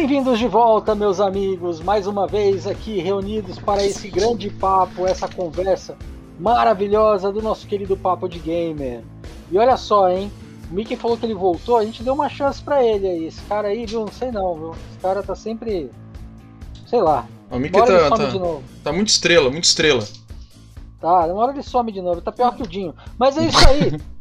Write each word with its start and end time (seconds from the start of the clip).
Bem-vindos 0.00 0.38
de 0.38 0.46
volta, 0.46 0.94
meus 0.94 1.18
amigos, 1.18 1.80
mais 1.80 2.06
uma 2.06 2.24
vez 2.24 2.68
aqui 2.68 3.00
reunidos 3.00 3.58
para 3.58 3.84
esse 3.84 4.08
grande 4.08 4.48
papo, 4.48 5.04
essa 5.04 5.26
conversa 5.26 5.96
maravilhosa 6.38 7.32
do 7.32 7.42
nosso 7.42 7.66
querido 7.66 7.96
Papo 7.96 8.28
de 8.28 8.38
Gamer. 8.38 9.02
E 9.50 9.58
olha 9.58 9.76
só, 9.76 10.08
hein? 10.08 10.30
O 10.70 10.74
Mickey 10.74 10.94
falou 10.94 11.16
que 11.16 11.26
ele 11.26 11.34
voltou, 11.34 11.76
a 11.76 11.84
gente 11.84 12.04
deu 12.04 12.14
uma 12.14 12.28
chance 12.28 12.62
para 12.62 12.80
ele 12.80 13.08
aí. 13.08 13.26
Esse 13.26 13.42
cara 13.42 13.66
aí, 13.66 13.86
viu? 13.86 14.02
Não 14.02 14.12
sei 14.12 14.30
não, 14.30 14.54
viu? 14.54 14.70
Esse 14.70 15.00
cara 15.02 15.20
tá 15.20 15.34
sempre. 15.34 15.90
Sei 16.86 17.02
lá. 17.02 17.26
O 17.50 17.58
Mickey 17.58 17.80
tá, 17.80 18.08
tá, 18.08 18.60
tá 18.84 18.92
muito 18.92 19.08
estrela, 19.08 19.50
muito 19.50 19.64
estrela. 19.64 20.06
Tá, 21.00 21.26
uma 21.26 21.42
hora 21.42 21.52
ele 21.52 21.62
some 21.64 21.90
de 21.90 22.00
novo, 22.00 22.20
tá 22.20 22.30
pior 22.30 22.54
que 22.54 22.62
o 22.62 22.68
Dinho. 22.68 22.94
Mas 23.18 23.36
é 23.36 23.46
isso 23.46 23.68
aí. 23.68 24.00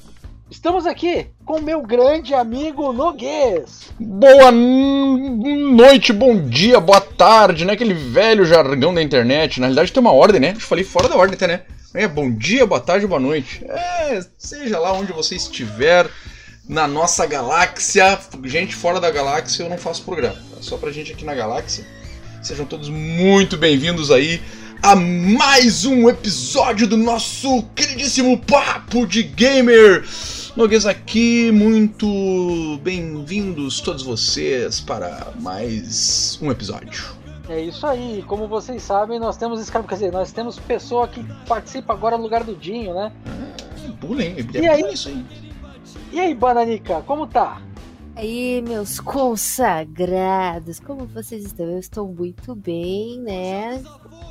Estamos 0.50 0.86
aqui 0.86 1.28
com 1.44 1.60
meu 1.60 1.82
grande 1.82 2.34
amigo 2.34 2.94
Noguês. 2.94 3.90
Boa 4.00 4.50
noite, 4.50 6.14
bom 6.14 6.40
dia, 6.48 6.80
boa 6.80 7.02
tarde, 7.02 7.66
né? 7.66 7.74
Aquele 7.74 7.94
velho 7.94 8.46
jargão 8.46 8.94
da 8.94 9.02
internet. 9.02 9.60
Na 9.60 9.68
realidade 9.68 9.92
tem 9.92 10.00
uma 10.00 10.14
ordem, 10.14 10.40
né? 10.40 10.54
Eu 10.56 10.62
falei 10.62 10.86
fora 10.86 11.10
da 11.10 11.18
ordem 11.18 11.36
até, 11.36 11.48
né? 11.48 11.64
É, 11.94 12.08
bom 12.08 12.32
dia, 12.32 12.66
boa 12.66 12.80
tarde, 12.80 13.06
boa 13.06 13.20
noite. 13.20 13.62
É, 13.68 14.22
seja 14.38 14.80
lá 14.80 14.94
onde 14.94 15.12
você 15.12 15.36
estiver 15.36 16.10
na 16.68 16.88
nossa 16.88 17.26
galáxia. 17.26 18.18
Gente 18.46 18.74
fora 18.74 19.02
da 19.02 19.12
galáxia 19.12 19.64
eu 19.64 19.70
não 19.70 19.78
faço 19.78 20.04
programa. 20.04 20.38
É 20.58 20.62
só 20.62 20.78
pra 20.78 20.92
gente 20.92 21.12
aqui 21.12 21.26
na 21.26 21.36
galáxia. 21.36 21.86
Sejam 22.42 22.66
todos 22.66 22.88
muito 22.88 23.58
bem-vindos 23.58 24.12
aí 24.12 24.42
a 24.82 24.96
mais 24.96 25.86
um 25.86 26.10
episódio 26.10 26.88
do 26.88 26.98
nosso 26.98 27.64
queridíssimo 27.76 28.38
Papo 28.38 29.06
de 29.06 29.24
Gamer. 29.24 30.06
Noguês 30.56 30.86
aqui, 30.86 31.52
muito 31.52 32.80
bem-vindos 32.84 33.82
todos 33.82 34.04
vocês 34.04 34.80
para 34.80 35.34
mais 35.40 36.40
um 36.42 36.52
episódio. 36.52 37.16
É 37.50 37.62
isso 37.62 37.86
aí, 37.86 38.24
como 38.28 38.48
vocês 38.48 38.82
sabem, 38.82 39.20
nós 39.20 39.38
temos 39.38 39.60
esse 39.60 39.72
cara, 39.72 39.86
quer 39.86 39.96
dizer, 39.96 40.12
nós 40.12 40.32
temos 40.32 40.60
pessoa 40.60 41.08
que 41.08 41.24
participa 41.48 41.94
agora 41.94 42.18
no 42.18 42.24
lugar 42.24 42.44
do 42.44 42.56
Dinho, 42.56 42.94
né? 42.94 43.12
Ah, 43.26 43.92
bullying, 44.00 44.36
é 44.54 44.60
e 44.60 44.68
aí, 44.68 44.94
isso 44.94 45.10
aí. 45.10 45.26
E 46.12 46.20
aí, 46.20 46.34
Bananica, 46.34 47.02
como 47.02 47.28
tá? 47.28 47.62
E 48.18 48.20
aí, 48.20 48.62
meus 48.64 49.00
consagrados, 49.00 50.80
como 50.80 51.06
vocês 51.06 51.46
estão? 51.46 51.68
Eu 51.68 51.78
estou 51.78 52.08
muito 52.08 52.56
bem, 52.56 53.20
né? 53.20 53.84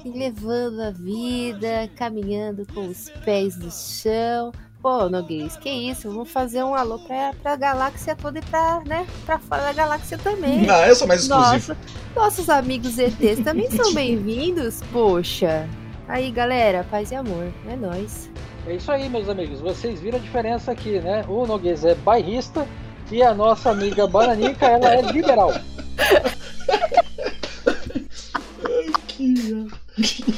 Levando 0.04 0.80
a 0.80 0.90
vida, 0.90 1.88
caminhando 1.94 2.66
com 2.74 2.88
os 2.88 3.08
pés 3.24 3.56
no 3.56 3.70
chão, 3.70 4.50
Pô, 4.82 5.08
Noguês, 5.08 5.56
que 5.56 5.70
isso? 5.70 6.10
Vamos 6.10 6.32
fazer 6.32 6.64
um 6.64 6.74
alô 6.74 6.98
pra, 6.98 7.32
pra 7.40 7.54
galáxia 7.54 8.16
toda 8.16 8.40
e 8.40 8.42
pra, 8.42 8.82
né, 8.84 9.06
pra 9.24 9.38
fora 9.38 9.62
da 9.62 9.72
galáxia 9.72 10.18
também. 10.18 10.66
Não, 10.66 10.84
eu 10.84 10.96
sou 10.96 11.06
mais 11.06 11.22
exclusivo. 11.22 11.52
Nossa, 11.52 11.76
nossos 12.14 12.50
amigos 12.50 12.98
ETs 12.98 13.38
também 13.44 13.70
são 13.70 13.94
bem-vindos, 13.94 14.82
poxa. 14.92 15.68
Aí, 16.08 16.32
galera, 16.32 16.84
paz 16.90 17.12
e 17.12 17.14
amor, 17.14 17.52
é 17.68 17.76
nóis. 17.76 18.28
É 18.66 18.74
isso 18.74 18.90
aí, 18.90 19.08
meus 19.08 19.28
amigos. 19.28 19.60
Vocês 19.60 20.00
viram 20.00 20.18
a 20.18 20.20
diferença 20.20 20.72
aqui, 20.72 20.98
né? 20.98 21.24
O 21.28 21.46
Noguês 21.46 21.84
é 21.84 21.94
bairrista 21.94 22.66
e 23.10 23.22
a 23.22 23.34
nossa 23.34 23.70
amiga 23.70 24.06
Bananica, 24.06 24.66
ela 24.66 24.94
é 24.94 25.00
liberal. 25.02 25.52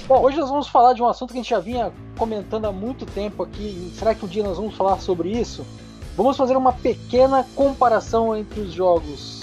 Bom, 0.06 0.22
hoje 0.22 0.38
nós 0.38 0.48
vamos 0.48 0.68
falar 0.68 0.92
de 0.92 1.02
um 1.02 1.08
assunto 1.08 1.32
que 1.32 1.38
a 1.38 1.42
gente 1.42 1.50
já 1.50 1.58
vinha 1.58 1.92
comentando 2.16 2.66
há 2.66 2.72
muito 2.72 3.04
tempo 3.06 3.42
aqui. 3.42 3.92
Será 3.94 4.14
que 4.14 4.24
um 4.24 4.28
dia 4.28 4.44
nós 4.44 4.56
vamos 4.56 4.74
falar 4.74 5.00
sobre 5.00 5.30
isso? 5.30 5.66
Vamos 6.16 6.36
fazer 6.36 6.56
uma 6.56 6.72
pequena 6.72 7.44
comparação 7.54 8.36
entre 8.36 8.60
os 8.60 8.72
jogos 8.72 9.42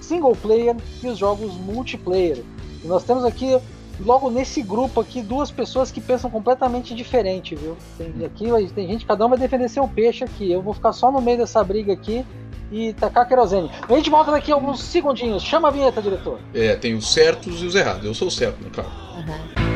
single 0.00 0.34
player 0.36 0.76
e 1.02 1.08
os 1.08 1.18
jogos 1.18 1.54
multiplayer. 1.54 2.42
E 2.82 2.86
nós 2.86 3.04
temos 3.04 3.24
aqui, 3.24 3.58
logo 4.00 4.30
nesse 4.30 4.62
grupo 4.62 5.00
aqui, 5.00 5.22
duas 5.22 5.50
pessoas 5.50 5.92
que 5.92 6.00
pensam 6.00 6.30
completamente 6.30 6.94
diferente, 6.94 7.54
viu? 7.54 7.76
Tem, 7.96 8.24
aqui 8.24 8.46
tem 8.74 8.88
gente, 8.88 9.06
cada 9.06 9.24
um 9.24 9.28
vai 9.28 9.38
defender 9.38 9.68
seu 9.68 9.86
peixe 9.86 10.24
aqui. 10.24 10.50
Eu 10.50 10.62
vou 10.62 10.74
ficar 10.74 10.92
só 10.92 11.12
no 11.12 11.20
meio 11.20 11.38
dessa 11.38 11.62
briga 11.62 11.92
aqui 11.92 12.24
e 12.70 12.92
tacar 12.92 13.26
querosene. 13.26 13.70
A 13.88 13.94
gente 13.94 14.10
volta 14.10 14.30
daqui 14.30 14.52
a 14.52 14.54
alguns 14.54 14.82
segundinhos. 14.82 15.42
Chama 15.42 15.68
a 15.68 15.70
vinheta, 15.70 16.00
diretor. 16.00 16.38
É, 16.54 16.76
tem 16.76 16.94
os 16.94 17.12
certos 17.12 17.62
e 17.62 17.66
os 17.66 17.74
errados. 17.74 18.04
Eu 18.04 18.14
sou 18.14 18.28
o 18.28 18.30
certo, 18.30 18.62
né, 18.62 18.70
claro. 18.72 18.90
Uhum. 19.16 19.70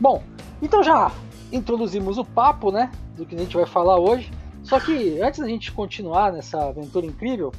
Bom, 0.00 0.22
então 0.62 0.82
já 0.82 1.10
introduzimos 1.52 2.18
o 2.18 2.24
papo, 2.24 2.70
né? 2.70 2.90
Do 3.16 3.24
que 3.24 3.34
a 3.34 3.38
gente 3.38 3.56
vai 3.56 3.66
falar 3.66 3.98
hoje. 3.98 4.30
Só 4.62 4.78
que 4.78 5.20
antes 5.20 5.40
da 5.40 5.46
gente 5.46 5.72
continuar 5.72 6.32
nessa 6.32 6.68
aventura 6.68 7.06
incrível, 7.06 7.52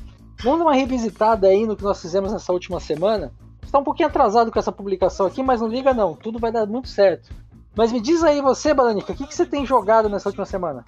vamos 0.44 0.60
dar 0.60 0.66
uma 0.66 0.74
revisitada 0.74 1.48
aí 1.48 1.66
no 1.66 1.76
que 1.76 1.84
nós 1.84 2.02
fizemos 2.02 2.32
nessa 2.32 2.54
última 2.54 2.80
semana. 2.80 3.32
Está 3.64 3.80
um 3.80 3.84
pouquinho 3.84 4.10
atrasado 4.10 4.52
com 4.52 4.60
essa 4.60 4.72
publicação 4.72 5.26
aqui, 5.26 5.44
mas 5.44 5.62
não 5.62 5.68
liga 5.68 5.94
não, 5.94 6.16
tudo 6.16 6.40
vai 6.40 6.52
dar 6.52 6.66
muito 6.66 6.88
certo. 6.88 7.30
Mas 7.76 7.92
me 7.92 8.02
diz 8.02 8.24
aí 8.24 8.42
você, 8.42 8.74
Balanica, 8.74 9.14
o 9.14 9.16
que, 9.16 9.28
que 9.28 9.36
você 9.36 9.46
tem 9.46 9.66
jogado 9.66 10.10
nessa 10.10 10.30
última 10.30 10.46
semana? 10.46 10.84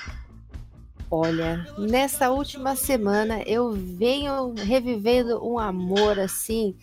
Olha, 1.13 1.67
nessa 1.77 2.31
última 2.31 2.73
semana 2.73 3.41
eu 3.45 3.73
venho 3.73 4.53
revivendo 4.55 5.45
um 5.45 5.59
amor 5.59 6.17
assim 6.17 6.73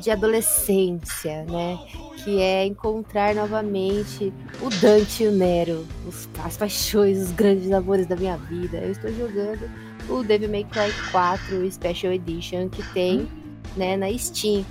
de 0.00 0.08
adolescência, 0.08 1.44
né? 1.46 1.76
Que 2.22 2.40
é 2.40 2.64
encontrar 2.64 3.34
novamente 3.34 4.32
o 4.60 4.70
Dante 4.80 5.24
e 5.24 5.26
o 5.26 5.32
Nero, 5.32 5.84
os, 6.06 6.28
as 6.44 6.56
paixões, 6.56 7.18
os 7.18 7.32
grandes 7.32 7.72
amores 7.72 8.06
da 8.06 8.14
minha 8.14 8.36
vida. 8.36 8.78
Eu 8.78 8.92
estou 8.92 9.12
jogando 9.12 9.68
o 10.08 10.22
Devil 10.22 10.48
May 10.48 10.62
Cry 10.62 10.92
4 11.10 11.68
Special 11.72 12.12
Edition 12.12 12.68
que 12.68 12.84
tem, 12.92 13.28
né, 13.76 13.96
na 13.96 14.16
Steam. 14.16 14.64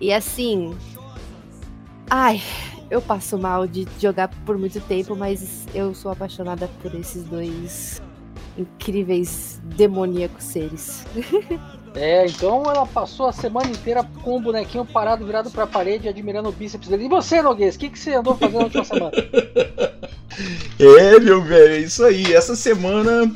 E 0.00 0.10
assim, 0.10 0.74
ai, 2.08 2.40
eu 2.90 3.02
passo 3.02 3.36
mal 3.36 3.66
de 3.66 3.86
jogar 4.00 4.28
por 4.46 4.56
muito 4.56 4.80
tempo, 4.80 5.14
mas 5.14 5.66
eu 5.74 5.94
sou 5.94 6.10
apaixonada 6.10 6.66
por 6.80 6.94
esses 6.94 7.24
dois 7.24 8.00
incríveis 8.56 9.60
demoníacos 9.64 10.44
seres. 10.44 11.04
É, 11.94 12.26
então 12.26 12.64
ela 12.64 12.84
passou 12.84 13.26
a 13.26 13.32
semana 13.32 13.70
inteira 13.70 14.02
com 14.22 14.36
o 14.36 14.40
bonequinho 14.40 14.84
parado, 14.84 15.24
virado 15.24 15.48
pra 15.48 15.64
parede, 15.64 16.08
admirando 16.08 16.48
o 16.48 16.52
bíceps 16.52 16.88
dele. 16.88 17.04
E 17.04 17.08
você, 17.08 17.40
Noguês, 17.40 17.76
o 17.76 17.78
que, 17.78 17.88
que 17.88 17.98
você 17.98 18.14
andou 18.14 18.36
fazendo 18.36 18.58
na 18.58 18.64
última 18.64 18.84
semana? 18.84 19.12
É, 20.78 21.20
meu 21.20 21.40
velho, 21.40 21.74
é 21.74 21.78
isso 21.78 22.04
aí. 22.04 22.34
Essa 22.34 22.56
semana 22.56 23.32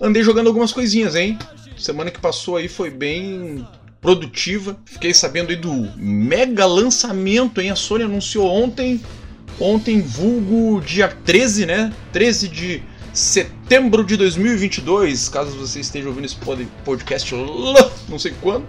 andei 0.00 0.22
jogando 0.22 0.46
algumas 0.46 0.72
coisinhas, 0.72 1.14
hein? 1.14 1.38
Semana 1.76 2.10
que 2.10 2.18
passou 2.18 2.56
aí 2.56 2.66
foi 2.66 2.88
bem 2.88 3.66
produtiva. 4.00 4.76
Fiquei 4.86 5.12
sabendo 5.12 5.50
aí 5.50 5.56
do 5.56 5.72
mega 5.96 6.64
lançamento, 6.64 7.60
hein? 7.60 7.70
A 7.70 7.76
Sony 7.76 8.04
anunciou 8.04 8.46
ontem, 8.46 9.00
ontem 9.60 10.00
vulgo 10.00 10.80
dia 10.80 11.08
13, 11.08 11.66
né? 11.66 11.92
13 12.12 12.48
de 12.48 12.82
setembro 13.12 14.04
de 14.04 14.16
2022, 14.16 15.28
caso 15.28 15.50
você 15.56 15.80
esteja 15.80 16.08
ouvindo 16.08 16.24
esse 16.24 16.36
podcast 16.84 17.34
não 18.08 18.18
sei 18.18 18.34
quando, 18.40 18.66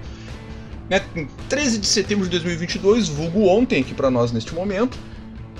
né, 0.89 1.01
13 1.47 1.77
de 1.77 1.87
setembro 1.87 2.25
de 2.25 2.31
2022, 2.31 3.07
vulgo 3.09 3.47
ontem 3.47 3.81
aqui 3.81 3.93
para 3.93 4.09
nós 4.09 4.31
neste 4.31 4.53
momento, 4.53 4.97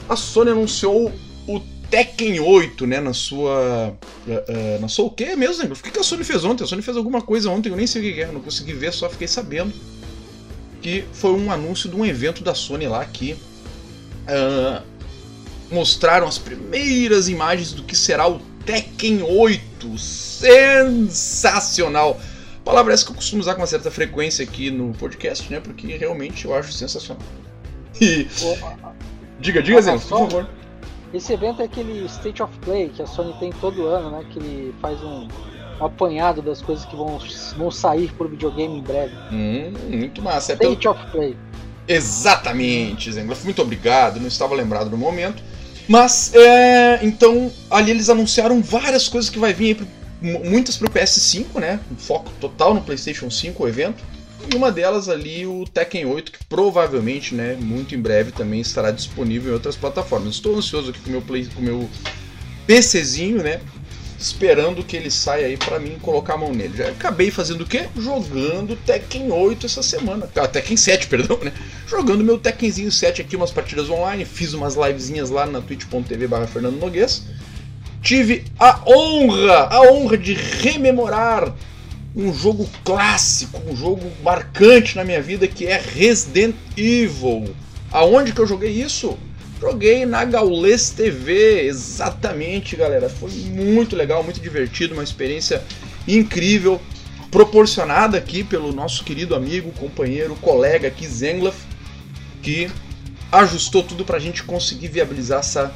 a 0.10 0.16
Sony 0.16 0.52
anunciou 0.52 1.12
o 1.48 1.60
Tekken 1.90 2.40
8, 2.40 2.88
né, 2.88 3.00
na 3.00 3.14
sua 3.14 3.96
uh, 4.28 4.32
uh, 4.32 4.82
na 4.82 4.88
sua 4.88 5.06
o 5.06 5.12
que 5.12 5.36
mesmo? 5.36 5.74
O 5.74 5.76
que 5.76 6.00
a 6.00 6.04
Sony 6.04 6.24
fez 6.24 6.44
ontem? 6.44 6.64
A 6.64 6.68
Sony 6.68 6.82
fez 6.82 6.98
alguma 6.98 7.22
coisa 7.22 7.50
ontem, 7.50 7.70
eu 7.70 7.76
nem 7.76 7.86
sei 7.86 8.02
o 8.02 8.14
que 8.14 8.22
é, 8.22 8.32
não 8.32 8.42
consegui 8.42 8.74
ver, 8.74 8.94
só 8.94 9.10
fiquei 9.10 9.28
sabendo 9.28 9.74
que 10.82 11.06
foi 11.14 11.32
um 11.32 11.52
anúncio 11.52 11.90
de 11.90 11.96
um 11.96 12.06
evento 12.06 12.44
da 12.44 12.56
Sony 12.56 12.88
lá 12.88 13.06
que 13.06 13.34
uh, 13.34 14.84
mostraram 15.72 16.28
as 16.28 16.38
primeiras 16.38 17.30
imagens 17.30 17.72
do 17.72 17.84
que 17.84 17.96
será 17.96 18.28
o 18.28 18.51
Tekken 18.72 19.24
8. 19.24 19.98
Sensacional! 19.98 22.22
Palavra 22.64 22.94
essa 22.94 23.04
que 23.04 23.12
eu 23.12 23.16
costumo 23.16 23.42
usar 23.42 23.56
com 23.56 23.60
uma 23.60 23.68
certa 23.68 23.92
frequência 23.92 24.46
aqui 24.46 24.72
no 24.72 24.94
podcast, 24.94 25.52
né? 25.52 25.60
Porque 25.60 25.98
realmente 25.98 26.46
eu 26.46 26.56
acho 26.56 26.72
sensacional. 26.72 27.22
E. 28.00 28.26
diga, 29.42 29.62
diga, 29.62 29.82
Zé, 29.82 29.92
por 29.92 30.00
favor. 30.00 30.50
Esse 31.14 31.34
evento 31.34 31.62
é 31.62 31.66
aquele 31.66 32.06
State 32.06 32.42
of 32.42 32.58
Play 32.60 32.88
que 32.88 33.02
a 33.02 33.06
Sony 33.06 33.34
tem 33.42 33.52
todo 33.60 33.88
ano, 33.88 34.12
né? 34.12 34.24
Que 34.32 34.40
ele 34.40 34.74
faz 34.82 35.04
um, 35.04 35.28
um 35.82 35.86
apanhado 35.86 36.42
das 36.42 36.62
coisas 36.62 36.86
que 36.86 36.96
vão, 36.96 37.20
vão 37.58 37.70
sair 37.70 38.10
por 38.14 38.30
videogame 38.30 38.78
em 38.78 38.82
breve. 38.82 39.14
Hum, 39.34 39.74
muito 39.90 40.22
massa. 40.22 40.54
É 40.54 40.56
State 40.56 40.88
of 40.88 41.12
Play. 41.12 41.36
Exatamente, 41.86 43.12
Zengloff. 43.12 43.44
Muito 43.44 43.62
obrigado. 43.62 44.18
Não 44.18 44.28
estava 44.28 44.56
lembrado 44.56 44.90
no 44.90 44.98
momento. 44.98 45.44
Mas, 45.92 46.34
é, 46.34 47.00
então, 47.04 47.52
ali 47.70 47.92
eles 47.92 48.10
anunciaram 48.10 48.62
várias 48.62 49.10
coisas 49.10 49.30
que 49.30 49.38
vai 49.38 49.54
vir 49.54 49.66
aí 49.66 49.76
pro 49.76 49.88
muitas 50.22 50.78
pro 50.78 50.90
PS5, 50.90 51.60
né? 51.60 51.82
Um 51.92 51.98
foco 51.98 52.32
total 52.40 52.74
no 52.74 52.82
PlayStation 52.82 53.30
5 53.30 53.62
o 53.62 53.68
evento. 53.68 54.02
E 54.50 54.56
uma 54.56 54.72
delas 54.72 55.10
ali 55.10 55.46
o 55.46 55.66
Tekken 55.66 56.06
8, 56.06 56.32
que 56.32 56.46
provavelmente, 56.46 57.36
né, 57.36 57.58
muito 57.60 57.94
em 57.94 58.00
breve 58.00 58.32
também 58.32 58.62
estará 58.62 58.92
disponível 58.92 59.52
em 59.52 59.54
outras 59.54 59.76
plataformas. 59.76 60.36
Estou 60.36 60.56
ansioso 60.56 60.92
aqui 60.92 61.00
com 61.02 61.10
o 61.10 61.12
meu 61.12 61.22
play, 61.22 61.46
com 61.54 61.62
meu 61.62 61.90
PCzinho, 62.66 63.44
né? 63.44 63.60
Esperando 64.22 64.84
que 64.84 64.96
ele 64.96 65.10
saia 65.10 65.48
aí 65.48 65.58
para 65.58 65.80
mim 65.80 65.98
colocar 66.00 66.36
a 66.36 66.38
mão 66.38 66.54
nele. 66.54 66.78
Já 66.78 66.90
acabei 66.90 67.32
fazendo 67.32 67.62
o 67.62 67.66
quê? 67.66 67.88
Jogando 67.98 68.76
Tekken 68.76 69.32
8 69.32 69.66
essa 69.66 69.82
semana. 69.82 70.30
Ah, 70.36 70.48
Tekken 70.48 70.78
7, 70.78 71.08
perdão, 71.10 71.40
né? 71.44 71.52
Jogando 71.88 72.24
meu 72.24 72.38
Tekkenzinho 72.38 72.92
7 72.92 73.24
aqui, 73.24 73.36
umas 73.36 73.50
partidas 73.50 73.90
online. 73.90 74.24
Fiz 74.24 74.54
umas 74.54 74.76
livezinhas 74.76 75.32
lá 75.32 75.48
na 75.48 75.60
twitch.tv 75.60 76.28
barra 76.28 76.46
Fernando 76.46 76.80
Noguês. 76.80 77.24
Tive 78.04 78.46
a 78.60 78.80
honra, 78.88 79.68
a 79.72 79.82
honra 79.92 80.18
de 80.20 80.34
rememorar 80.34 81.56
um 82.16 82.32
jogo 82.32 82.70
clássico, 82.84 83.60
um 83.68 83.76
jogo 83.76 84.12
marcante 84.24 84.96
na 84.96 85.04
minha 85.04 85.22
vida 85.22 85.48
que 85.48 85.66
é 85.66 85.78
Resident 85.80 86.56
Evil. 86.78 87.56
Aonde 87.92 88.34
que 88.34 88.40
eu 88.40 88.48
joguei 88.48 88.72
isso? 88.72 89.18
Joguei 89.62 90.08
na 90.08 90.26
Gaules 90.26 90.90
TV, 90.90 91.68
exatamente, 91.68 92.76
galera. 92.76 93.08
Foi 93.08 93.30
muito 93.30 93.96
legal, 93.96 94.24
muito 94.24 94.42
divertido, 94.42 94.96
uma 94.96 95.04
experiência 95.04 95.62
incrível, 96.08 96.82
proporcionada 97.30 98.18
aqui 98.18 98.44
pelo 98.44 98.74
nosso 98.74 99.04
querido 99.04 99.36
amigo, 99.36 99.72
companheiro, 99.74 100.36
colega 100.42 100.88
aqui, 100.88 101.08
Zenglaf, 101.08 101.56
que 102.42 102.72
ajustou 103.32 103.84
tudo 103.84 104.04
pra 104.04 104.18
gente 104.18 104.42
conseguir 104.42 104.88
viabilizar 104.88 105.42
essa 105.42 105.72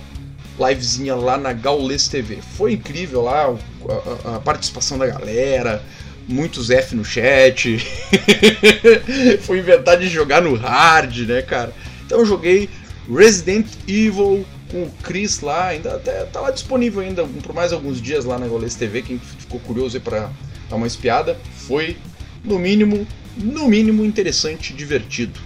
livezinha 0.57 1.13
lá 1.13 1.38
na 1.38 1.53
Gaules 1.53 2.07
TV. 2.07 2.39
Foi 2.57 2.73
incrível 2.73 3.21
lá 3.21 3.55
a, 4.25 4.38
a 4.38 4.39
participação 4.39 4.97
da 4.97 5.05
galera, 5.05 5.83
muitos 6.27 6.71
F 6.71 6.95
no 6.95 7.05
chat. 7.05 7.77
Foi 9.45 9.59
inventar 9.59 9.99
de 9.99 10.07
jogar 10.07 10.41
no 10.41 10.55
hard, 10.55 11.19
né, 11.27 11.43
cara? 11.43 11.71
Então 12.03 12.17
eu 12.19 12.25
joguei 12.25 12.67
Resident 13.09 13.67
Evil 13.87 14.45
com 14.71 14.83
o 14.83 14.91
Chris 15.03 15.41
lá, 15.41 15.67
ainda 15.67 15.95
até 15.95 16.25
tá 16.25 16.41
lá 16.41 16.51
disponível 16.51 17.01
ainda 17.01 17.25
por 17.25 17.53
mais 17.53 17.71
alguns 17.71 18.01
dias 18.01 18.25
lá 18.25 18.37
na 18.37 18.47
Goles 18.47 18.75
TV, 18.75 19.01
quem 19.01 19.19
ficou 19.19 19.59
curioso 19.59 19.97
aí 19.97 20.01
para 20.01 20.31
dar 20.69 20.75
uma 20.75 20.87
espiada, 20.87 21.37
foi 21.55 21.97
no 22.43 22.57
mínimo, 22.57 23.07
no 23.37 23.67
mínimo 23.67 24.03
interessante 24.03 24.73
divertido. 24.73 25.39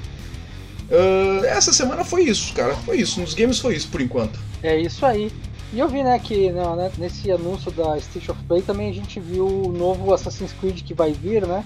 Uh, 0.89 1.45
essa 1.45 1.71
semana 1.71 2.03
foi 2.03 2.23
isso, 2.23 2.53
cara, 2.53 2.75
foi 2.75 2.97
isso, 2.97 3.19
nos 3.19 3.33
games 3.33 3.59
foi 3.59 3.75
isso 3.75 3.89
por 3.89 4.01
enquanto. 4.01 4.39
É 4.63 4.79
isso 4.79 5.05
aí. 5.05 5.31
E 5.71 5.79
eu 5.79 5.87
vi, 5.87 6.01
né, 6.01 6.17
que 6.17 6.51
não, 6.51 6.75
né, 6.75 6.91
nesse 6.97 7.31
anúncio 7.31 7.69
da 7.71 7.95
State 7.97 8.31
of 8.31 8.41
Play 8.45 8.63
também 8.63 8.89
a 8.89 8.93
gente 8.93 9.19
viu 9.19 9.45
o 9.45 9.71
novo 9.71 10.11
Assassin's 10.11 10.51
Creed 10.59 10.81
que 10.81 10.95
vai 10.95 11.13
vir, 11.13 11.45
né? 11.45 11.63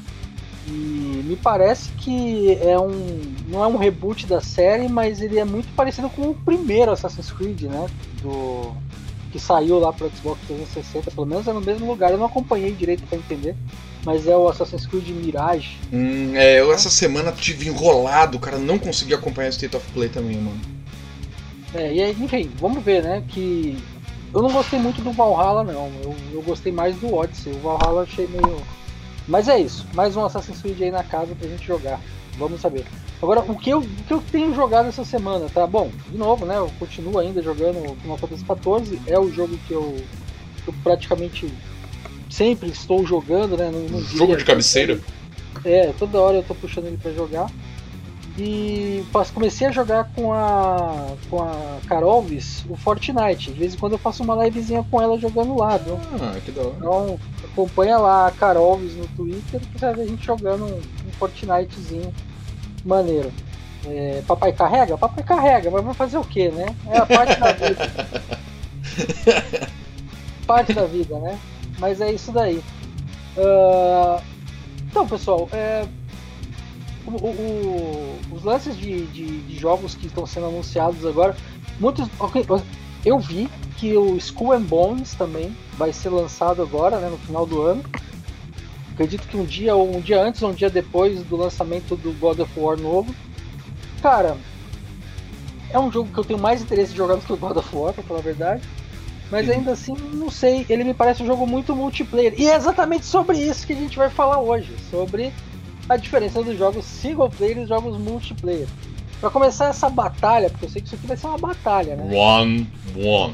E 0.67 1.23
me 1.25 1.35
parece 1.35 1.89
que 1.91 2.57
é 2.61 2.79
um. 2.79 3.21
não 3.47 3.63
é 3.63 3.67
um 3.67 3.77
reboot 3.77 4.25
da 4.25 4.39
série, 4.39 4.87
mas 4.87 5.21
ele 5.21 5.37
é 5.37 5.43
muito 5.43 5.67
parecido 5.75 6.09
com 6.09 6.29
o 6.29 6.35
primeiro 6.35 6.91
Assassin's 6.91 7.31
Creed, 7.31 7.63
né? 7.63 7.87
Do. 8.21 8.73
Que 9.31 9.39
saiu 9.39 9.79
lá 9.79 9.91
pro 9.91 10.11
Xbox 10.15 10.39
360, 10.47 11.11
pelo 11.11 11.25
menos 11.25 11.47
é 11.47 11.53
no 11.53 11.59
mesmo 11.59 11.87
lugar. 11.87 12.11
Eu 12.11 12.17
não 12.17 12.27
acompanhei 12.27 12.71
direito 12.71 13.03
para 13.07 13.17
entender, 13.17 13.55
mas 14.05 14.27
é 14.27 14.37
o 14.37 14.47
Assassin's 14.47 14.85
Creed 14.85 15.07
Mirage. 15.09 15.77
Hum, 15.91 16.35
é, 16.35 16.59
eu 16.59 16.71
essa 16.71 16.89
semana 16.89 17.31
tive 17.31 17.67
enrolado, 17.67 18.37
cara, 18.37 18.59
não 18.59 18.77
consegui 18.77 19.13
acompanhar 19.13 19.47
o 19.47 19.49
State 19.49 19.75
of 19.75 19.91
Play 19.91 20.07
também, 20.07 20.37
mano. 20.37 20.61
É, 21.73 21.91
e 21.91 22.01
aí, 22.01 22.15
enfim, 22.19 22.51
vamos 22.59 22.83
ver, 22.83 23.01
né? 23.01 23.23
Que 23.27 23.75
eu 24.33 24.41
não 24.41 24.51
gostei 24.51 24.79
muito 24.79 25.01
do 25.01 25.11
Valhalla, 25.11 25.63
não. 25.63 25.91
Eu, 26.03 26.15
eu 26.33 26.41
gostei 26.41 26.71
mais 26.71 26.95
do 26.97 27.13
Odyssey. 27.13 27.53
O 27.53 27.59
Valhalla 27.59 28.03
achei 28.03 28.27
meio 28.27 28.61
mas 29.27 29.47
é 29.47 29.59
isso, 29.59 29.85
mais 29.93 30.15
um 30.15 30.25
Assassin's 30.25 30.61
Creed 30.61 30.81
aí 30.81 30.91
na 30.91 31.03
casa 31.03 31.35
pra 31.35 31.47
gente 31.47 31.65
jogar. 31.65 31.99
Vamos 32.37 32.61
saber. 32.61 32.85
Agora, 33.21 33.41
o 33.41 33.55
que 33.55 33.69
eu, 33.69 33.79
o 33.79 34.03
que 34.05 34.13
eu 34.13 34.23
tenho 34.31 34.53
jogado 34.53 34.89
essa 34.89 35.05
semana, 35.05 35.47
tá? 35.53 35.65
Bom, 35.65 35.89
de 36.09 36.17
novo, 36.17 36.45
né? 36.45 36.57
Eu 36.57 36.69
continuo 36.77 37.19
ainda 37.19 37.41
jogando 37.41 37.95
Final 38.01 38.17
Fantasy 38.17 38.43
XIV. 38.43 39.01
É 39.07 39.17
o 39.17 39.31
jogo 39.31 39.57
que 39.67 39.71
eu, 39.71 39.95
que 40.63 40.67
eu 40.67 40.73
praticamente 40.83 41.47
sempre 42.29 42.69
estou 42.69 43.05
jogando, 43.05 43.55
né? 43.55 43.71
Jogo 44.13 44.35
de 44.35 44.43
cabeceira? 44.43 44.99
É, 45.63 45.93
toda 45.97 46.19
hora 46.19 46.37
eu 46.37 46.43
tô 46.43 46.55
puxando 46.55 46.87
ele 46.87 46.97
para 46.97 47.13
jogar. 47.13 47.49
E 48.37 49.05
comecei 49.31 49.67
a 49.67 49.71
jogar 49.71 50.09
com 50.15 50.33
a 50.33 51.15
com 51.29 51.43
a 51.43 51.79
Carolvis 51.87 52.65
o 52.67 52.75
Fortnite. 52.75 53.51
De 53.51 53.59
vez 53.59 53.75
em 53.75 53.77
quando 53.77 53.93
eu 53.93 53.99
faço 53.99 54.23
uma 54.23 54.43
livezinha 54.43 54.83
com 54.89 54.99
ela 54.99 55.19
jogando 55.19 55.55
lá, 55.55 55.77
viu? 55.77 55.99
Ah, 56.19 56.39
que 56.43 56.51
da 56.51 56.61
hora. 56.61 56.73
Então 56.77 57.19
acompanha 57.43 57.97
lá 57.97 58.27
a 58.27 58.31
Carolvis 58.31 58.95
no 58.95 59.07
Twitter 59.09 59.59
que 59.59 59.79
você 59.79 59.85
vai 59.85 59.95
ver 59.95 60.01
a 60.01 60.07
gente 60.07 60.25
jogando 60.25 60.65
um, 60.65 60.77
um 60.77 61.11
Fortnitezinho 61.19 62.11
maneiro. 62.83 63.31
É, 63.85 64.23
papai 64.25 64.51
carrega? 64.51 64.97
Papai 64.97 65.23
carrega, 65.23 65.69
mas 65.69 65.83
vai 65.83 65.93
fazer 65.93 66.17
o 66.17 66.23
que, 66.23 66.49
né? 66.49 66.73
É 66.89 66.97
a 66.97 67.05
parte 67.05 67.39
da 67.39 67.51
vida. 67.51 67.91
parte 70.47 70.73
da 70.73 70.85
vida, 70.85 71.19
né? 71.19 71.37
Mas 71.77 72.01
é 72.01 72.11
isso 72.11 72.31
daí. 72.31 72.63
Uh, 73.37 74.21
então, 74.89 75.07
pessoal, 75.07 75.49
é, 75.51 75.85
o, 77.05 77.11
o, 77.11 78.19
os 78.31 78.43
lances 78.43 78.77
de, 78.77 79.05
de, 79.07 79.41
de, 79.41 79.59
jogos 79.59 79.95
que 79.95 80.07
estão 80.07 80.25
sendo 80.25 80.47
anunciados 80.47 81.05
agora, 81.05 81.35
muitos. 81.79 82.07
Eu 83.05 83.19
vi 83.19 83.49
que 83.77 83.97
o 83.97 84.15
Skull 84.15 84.53
and 84.53 84.61
Bones 84.61 85.13
também 85.13 85.55
vai 85.77 85.91
ser 85.91 86.09
lançado 86.09 86.61
agora, 86.61 86.99
né, 86.99 87.09
no 87.09 87.17
final 87.17 87.45
do 87.45 87.61
ano. 87.61 87.83
Acredito 88.93 89.27
que 89.27 89.35
um 89.35 89.43
dia 89.43 89.75
ou 89.75 89.97
um 89.97 89.99
dia 89.99 90.21
antes 90.21 90.41
ou 90.41 90.51
um 90.51 90.53
dia 90.53 90.69
depois 90.69 91.21
do 91.23 91.35
lançamento 91.35 91.95
do 91.95 92.13
God 92.13 92.39
of 92.39 92.51
War 92.57 92.79
novo. 92.79 93.13
Cara, 94.01 94.37
é 95.69 95.79
um 95.79 95.91
jogo 95.91 96.09
que 96.13 96.17
eu 96.17 96.23
tenho 96.23 96.39
mais 96.39 96.61
interesse 96.61 96.91
de 96.91 96.97
jogar 96.97 97.15
do 97.15 97.21
que 97.21 97.33
o 97.33 97.37
God 97.37 97.57
of 97.57 97.75
War, 97.75 97.91
pra 97.91 98.03
falar 98.03 98.19
a 98.19 98.23
verdade. 98.23 98.61
Mas 99.31 99.49
ainda 99.49 99.71
assim, 99.71 99.95
não 100.13 100.29
sei, 100.29 100.63
ele 100.69 100.83
me 100.83 100.93
parece 100.93 101.23
um 101.23 101.25
jogo 101.25 101.47
muito 101.47 101.75
multiplayer. 101.75 102.35
E 102.37 102.47
é 102.47 102.55
exatamente 102.55 103.05
sobre 103.05 103.37
isso 103.39 103.65
que 103.65 103.73
a 103.73 103.75
gente 103.75 103.97
vai 103.97 104.09
falar 104.09 104.39
hoje, 104.39 104.71
sobre 104.91 105.33
a 105.89 105.97
diferença 105.97 106.41
dos 106.41 106.57
jogos 106.57 106.85
single 106.85 107.29
player 107.29 107.57
e 107.57 107.59
dos 107.61 107.69
jogos 107.69 107.97
multiplayer. 107.97 108.67
Para 109.19 109.29
começar 109.29 109.67
essa 109.67 109.89
batalha, 109.89 110.49
porque 110.49 110.65
eu 110.65 110.69
sei 110.69 110.81
que 110.81 110.87
isso 110.87 110.95
aqui 110.95 111.07
vai 111.07 111.17
ser 111.17 111.27
uma 111.27 111.37
batalha, 111.37 111.95
né? 111.95 112.15
One, 112.15 112.69
one. 112.97 113.33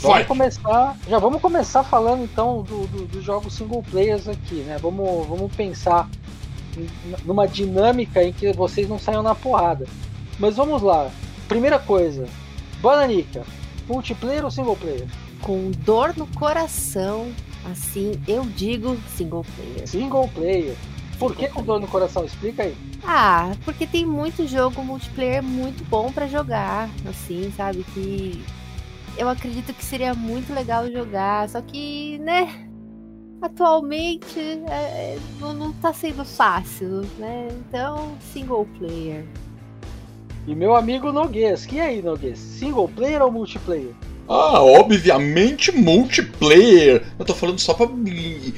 Vamos 0.00 0.26
começar, 0.26 0.96
já 1.08 1.18
vamos 1.18 1.40
começar 1.40 1.82
falando 1.82 2.22
então 2.22 2.62
dos 2.62 2.88
do, 2.88 3.06
do 3.06 3.22
jogos 3.22 3.52
single 3.52 3.82
players 3.90 4.28
aqui, 4.28 4.56
né? 4.56 4.78
Vamos, 4.80 5.26
vamos 5.26 5.54
pensar 5.54 6.08
numa 7.24 7.46
dinâmica 7.46 8.22
em 8.22 8.32
que 8.32 8.52
vocês 8.52 8.88
não 8.88 8.98
saiam 8.98 9.22
na 9.22 9.34
porrada. 9.34 9.86
Mas 10.38 10.56
vamos 10.56 10.82
lá. 10.82 11.10
Primeira 11.48 11.78
coisa, 11.78 12.26
Bananica, 12.80 13.44
multiplayer 13.88 14.44
ou 14.44 14.50
single 14.50 14.76
player? 14.76 15.06
Com 15.42 15.70
dor 15.84 16.14
no 16.16 16.26
coração, 16.28 17.32
assim, 17.70 18.12
eu 18.28 18.44
digo 18.44 18.96
single 19.16 19.44
player. 19.56 19.88
Single 19.88 20.28
player. 20.28 20.76
Por 21.18 21.34
que 21.34 21.48
com 21.48 21.62
dor 21.62 21.80
no 21.80 21.88
coração? 21.88 22.24
Explica 22.24 22.62
aí. 22.62 22.76
Ah, 23.04 23.52
porque 23.64 23.86
tem 23.86 24.06
muito 24.06 24.46
jogo 24.46 24.82
multiplayer 24.84 25.42
muito 25.42 25.84
bom 25.88 26.12
para 26.12 26.28
jogar, 26.28 26.88
assim, 27.08 27.52
sabe? 27.56 27.84
Que 27.92 28.44
eu 29.16 29.28
acredito 29.28 29.74
que 29.74 29.84
seria 29.84 30.14
muito 30.14 30.52
legal 30.54 30.88
jogar, 30.90 31.48
só 31.48 31.60
que, 31.60 32.18
né? 32.18 32.68
Atualmente 33.42 34.38
é, 34.68 35.14
é 35.14 35.18
não, 35.40 35.52
não 35.52 35.72
tá 35.72 35.92
sendo 35.92 36.24
fácil, 36.24 37.02
né? 37.18 37.48
Então, 37.50 38.16
single 38.32 38.66
player. 38.78 39.26
E 40.46 40.54
meu 40.54 40.74
amigo 40.74 41.12
Noguês, 41.12 41.66
que 41.66 41.80
aí, 41.80 42.00
Noguês? 42.00 42.38
Single 42.38 42.88
player 42.88 43.22
ou 43.22 43.30
multiplayer? 43.30 43.92
Ah, 44.28 44.62
obviamente 44.62 45.72
multiplayer. 45.72 47.02
Eu 47.18 47.24
tô 47.24 47.34
falando 47.34 47.58
só 47.58 47.72
pra 47.72 47.86
me, 47.86 48.54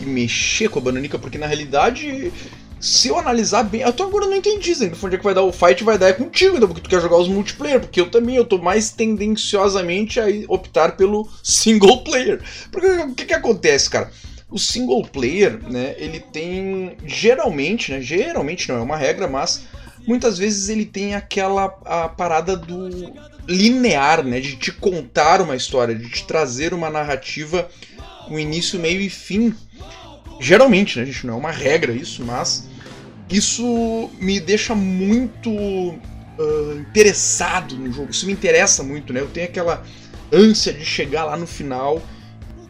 mexer 0.00 0.68
com 0.68 0.80
a 0.80 0.82
bananica, 0.82 1.18
porque 1.18 1.38
na 1.38 1.46
realidade, 1.46 2.32
se 2.80 3.08
eu 3.08 3.18
analisar 3.18 3.62
bem. 3.62 3.82
Eu 3.82 3.92
tô 3.92 4.02
agora 4.02 4.26
não 4.26 4.34
entendi, 4.36 4.74
Zé. 4.74 4.90
Onde 5.00 5.14
é 5.14 5.18
que 5.18 5.24
vai 5.24 5.32
dar 5.32 5.42
o 5.42 5.52
fight 5.52 5.84
vai 5.84 5.96
dar 5.96 6.08
é 6.08 6.12
contigo, 6.12 6.56
então, 6.56 6.68
porque 6.68 6.82
tu 6.82 6.90
quer 6.90 7.00
jogar 7.00 7.16
os 7.18 7.28
multiplayer. 7.28 7.80
Porque 7.80 8.00
eu 8.00 8.10
também 8.10 8.34
eu 8.34 8.44
tô 8.44 8.58
mais 8.58 8.90
tendenciosamente 8.90 10.18
a 10.18 10.26
optar 10.48 10.96
pelo 10.96 11.28
single 11.42 12.02
player. 12.02 12.42
Porque 12.72 12.86
o 12.86 13.14
que, 13.14 13.24
que 13.24 13.34
acontece, 13.34 13.88
cara? 13.88 14.10
O 14.50 14.58
single 14.58 15.02
player, 15.04 15.58
né, 15.68 15.94
ele 15.96 16.20
tem 16.20 16.96
geralmente, 17.06 17.90
né, 17.90 18.00
geralmente 18.00 18.68
não 18.68 18.76
é 18.76 18.82
uma 18.82 18.96
regra, 18.96 19.26
mas 19.26 19.64
muitas 20.06 20.38
vezes 20.38 20.68
ele 20.68 20.84
tem 20.84 21.14
aquela 21.14 21.64
a 21.84 22.08
parada 22.08 22.56
do 22.56 22.88
linear, 23.46 24.24
né, 24.24 24.40
de 24.40 24.56
te 24.56 24.72
contar 24.72 25.40
uma 25.40 25.54
história, 25.54 25.94
de 25.94 26.08
te 26.08 26.26
trazer 26.26 26.72
uma 26.72 26.88
narrativa 26.88 27.68
com 28.26 28.38
início, 28.38 28.78
meio 28.78 29.00
e 29.00 29.10
fim. 29.10 29.54
Geralmente, 30.40 30.98
né, 30.98 31.06
gente, 31.06 31.26
não 31.26 31.34
é 31.34 31.36
uma 31.36 31.50
regra 31.50 31.92
isso, 31.92 32.24
mas 32.24 32.68
isso 33.30 34.10
me 34.18 34.40
deixa 34.40 34.74
muito 34.74 35.50
uh, 35.50 36.78
interessado 36.78 37.76
no 37.76 37.92
jogo. 37.92 38.10
Isso 38.10 38.26
me 38.26 38.32
interessa 38.32 38.82
muito, 38.82 39.12
né? 39.12 39.20
Eu 39.20 39.28
tenho 39.28 39.46
aquela 39.46 39.84
ânsia 40.32 40.72
de 40.72 40.84
chegar 40.84 41.24
lá 41.24 41.36
no 41.36 41.46
final 41.46 42.02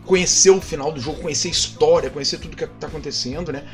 conhecer 0.05 0.51
o 0.51 0.61
final 0.61 0.93
do 0.93 1.01
jogo, 1.01 1.21
conhecer 1.21 1.49
a 1.49 1.51
história, 1.51 2.11
conhecer 2.11 2.39
tudo 2.39 2.57
que 2.57 2.67
tá 2.67 2.87
acontecendo, 2.87 3.53
né? 3.53 3.65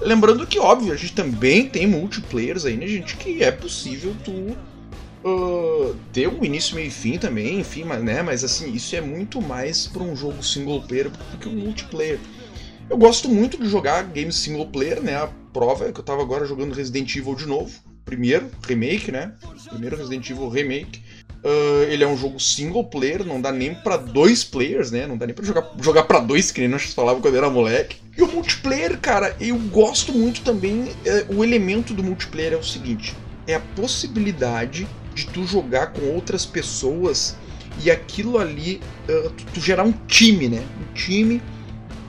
Lembrando 0.00 0.46
que, 0.46 0.58
óbvio, 0.58 0.92
a 0.92 0.96
gente 0.96 1.12
também 1.12 1.68
tem 1.68 1.86
multiplayers 1.86 2.64
aí, 2.64 2.76
né, 2.76 2.86
gente? 2.86 3.16
Que 3.16 3.42
é 3.42 3.50
possível 3.50 4.16
tu 4.24 4.56
uh, 5.24 5.94
ter 6.12 6.28
um 6.28 6.44
início, 6.44 6.74
meio 6.74 6.88
e 6.88 6.90
fim 6.90 7.18
também, 7.18 7.60
enfim, 7.60 7.84
mas, 7.84 8.02
né? 8.02 8.22
Mas 8.22 8.42
assim, 8.42 8.72
isso 8.72 8.94
é 8.96 9.00
muito 9.00 9.40
mais 9.42 9.86
para 9.86 10.02
um 10.02 10.16
jogo 10.16 10.42
single 10.42 10.82
player 10.82 11.10
do 11.10 11.38
que 11.38 11.48
um 11.48 11.54
multiplayer. 11.54 12.18
Eu 12.88 12.96
gosto 12.96 13.28
muito 13.28 13.56
de 13.56 13.68
jogar 13.68 14.02
games 14.04 14.36
single 14.36 14.66
player, 14.66 15.02
né? 15.02 15.16
A 15.16 15.28
prova 15.52 15.86
é 15.86 15.92
que 15.92 16.00
eu 16.00 16.04
tava 16.04 16.22
agora 16.22 16.46
jogando 16.46 16.74
Resident 16.74 17.14
Evil 17.14 17.34
de 17.34 17.46
novo. 17.46 17.72
Primeiro, 18.04 18.50
remake, 18.66 19.12
né? 19.12 19.34
Primeiro 19.68 19.96
Resident 19.96 20.28
Evil 20.28 20.48
Remake. 20.48 21.00
Uh, 21.42 21.84
ele 21.88 22.04
é 22.04 22.06
um 22.06 22.16
jogo 22.16 22.38
single 22.38 22.84
player, 22.84 23.24
não 23.24 23.40
dá 23.40 23.50
nem 23.50 23.74
para 23.74 23.96
dois 23.96 24.44
players, 24.44 24.90
né? 24.90 25.06
Não 25.06 25.16
dá 25.16 25.24
nem 25.26 25.34
pra 25.34 25.44
jogar, 25.44 25.70
jogar 25.80 26.02
para 26.02 26.20
dois, 26.20 26.50
que 26.50 26.60
nem 26.60 26.68
nós 26.68 26.84
falava 26.92 27.20
quando 27.20 27.36
era 27.36 27.48
moleque. 27.48 27.96
E 28.16 28.22
o 28.22 28.26
multiplayer, 28.26 28.98
cara, 28.98 29.34
eu 29.40 29.56
gosto 29.56 30.12
muito 30.12 30.42
também. 30.42 30.92
É, 31.04 31.24
o 31.30 31.42
elemento 31.42 31.94
do 31.94 32.02
multiplayer 32.02 32.52
é 32.52 32.56
o 32.56 32.62
seguinte: 32.62 33.14
é 33.46 33.54
a 33.54 33.60
possibilidade 33.60 34.86
de 35.14 35.26
tu 35.26 35.46
jogar 35.46 35.88
com 35.88 36.02
outras 36.14 36.44
pessoas 36.44 37.36
e 37.82 37.90
aquilo 37.90 38.36
ali, 38.36 38.80
uh, 39.08 39.30
tu, 39.30 39.44
tu 39.54 39.60
gerar 39.60 39.84
um 39.84 39.92
time, 40.06 40.48
né? 40.48 40.62
Um 40.78 40.94
time 40.94 41.42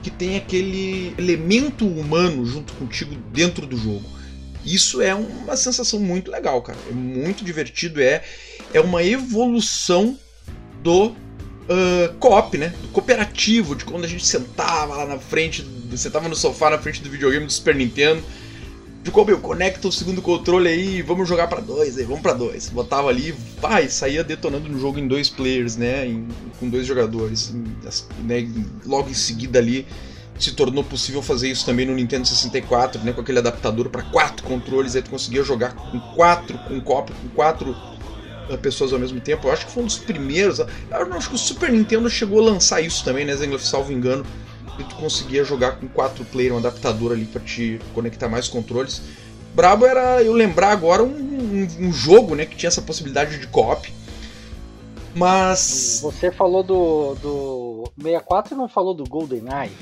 que 0.02 0.10
tem 0.10 0.36
aquele 0.36 1.14
elemento 1.16 1.86
humano 1.86 2.44
junto 2.44 2.72
contigo 2.74 3.14
dentro 3.32 3.66
do 3.66 3.76
jogo. 3.76 4.04
Isso 4.64 5.00
é 5.00 5.14
uma 5.14 5.56
sensação 5.56 5.98
muito 5.98 6.30
legal, 6.30 6.60
cara. 6.62 6.78
É 6.88 6.92
muito 6.92 7.44
divertido, 7.44 8.00
é, 8.00 8.22
é 8.72 8.80
uma 8.80 9.02
evolução 9.02 10.18
do 10.82 11.06
uh, 11.06 12.58
né? 12.58 12.72
Do 12.82 12.88
cooperativo, 12.88 13.74
de 13.74 13.84
quando 13.84 14.04
a 14.04 14.08
gente 14.08 14.26
sentava 14.26 14.96
lá 14.96 15.06
na 15.06 15.18
frente, 15.18 15.66
sentava 15.96 16.28
no 16.28 16.36
sofá 16.36 16.70
na 16.70 16.78
frente 16.78 17.02
do 17.02 17.10
videogame 17.10 17.46
do 17.46 17.52
Super 17.52 17.74
Nintendo. 17.74 18.22
De 19.02 19.10
como 19.10 19.30
eu 19.32 19.38
conecta 19.38 19.88
o 19.88 19.92
segundo 19.92 20.22
controle 20.22 20.68
aí, 20.68 21.02
vamos 21.02 21.28
jogar 21.28 21.48
para 21.48 21.60
dois, 21.60 21.98
aí 21.98 22.04
vamos 22.04 22.20
para 22.20 22.34
dois. 22.34 22.68
Botava 22.68 23.08
ali, 23.08 23.34
vai, 23.60 23.88
saía 23.88 24.22
detonando 24.22 24.68
no 24.68 24.78
jogo 24.78 24.96
em 24.96 25.08
dois 25.08 25.28
players, 25.28 25.76
né? 25.76 26.06
Em, 26.06 26.28
com 26.60 26.68
dois 26.68 26.86
jogadores. 26.86 27.52
Né? 28.22 28.48
Logo 28.86 29.10
em 29.10 29.14
seguida 29.14 29.58
ali 29.58 29.86
se 30.38 30.52
tornou 30.52 30.82
possível 30.82 31.22
fazer 31.22 31.48
isso 31.48 31.64
também 31.64 31.86
no 31.86 31.94
Nintendo 31.94 32.26
64, 32.26 33.02
né? 33.02 33.12
Com 33.12 33.20
aquele 33.20 33.38
adaptador 33.38 33.88
para 33.90 34.02
quatro 34.02 34.44
controles, 34.44 34.94
aí 34.94 35.02
tu 35.02 35.10
conseguia 35.10 35.42
jogar 35.42 35.74
com 35.74 35.98
quatro, 36.14 36.56
com 36.58 36.80
copo, 36.80 37.12
com 37.12 37.28
quatro 37.30 37.74
pessoas 38.60 38.92
ao 38.92 38.98
mesmo 38.98 39.20
tempo. 39.20 39.48
Eu 39.48 39.52
acho 39.52 39.66
que 39.66 39.72
foi 39.72 39.82
um 39.82 39.86
dos 39.86 39.98
primeiros. 39.98 40.58
Eu 40.58 40.66
acho 41.14 41.28
que 41.28 41.34
o 41.34 41.38
Super 41.38 41.70
Nintendo 41.70 42.08
chegou 42.10 42.40
a 42.40 42.52
lançar 42.52 42.80
isso 42.80 43.04
também, 43.04 43.24
né, 43.24 43.34
Zengler? 43.34 43.60
Salvo 43.60 43.92
engano 43.92 44.24
e 44.78 44.84
tu 44.84 44.94
conseguia 44.96 45.44
jogar 45.44 45.72
com 45.72 45.88
quatro 45.88 46.24
player, 46.24 46.52
um 46.52 46.58
adaptador 46.58 47.12
ali 47.12 47.24
para 47.24 47.40
te 47.40 47.78
conectar 47.94 48.28
mais 48.28 48.48
controles. 48.48 49.02
Brabo 49.54 49.84
era 49.84 50.22
eu 50.22 50.32
lembrar 50.32 50.70
agora 50.70 51.02
um, 51.02 51.08
um, 51.08 51.86
um, 51.86 51.92
jogo, 51.92 52.34
né, 52.34 52.46
que 52.46 52.56
tinha 52.56 52.68
essa 52.68 52.80
possibilidade 52.80 53.38
de 53.38 53.46
co-op. 53.46 53.92
Mas. 55.14 56.00
Você 56.02 56.32
falou 56.32 56.62
do, 56.62 57.14
do 57.16 57.84
64 58.00 58.54
e 58.54 58.56
não 58.56 58.66
falou 58.66 58.94
do 58.94 59.04
GoldenEye. 59.04 59.72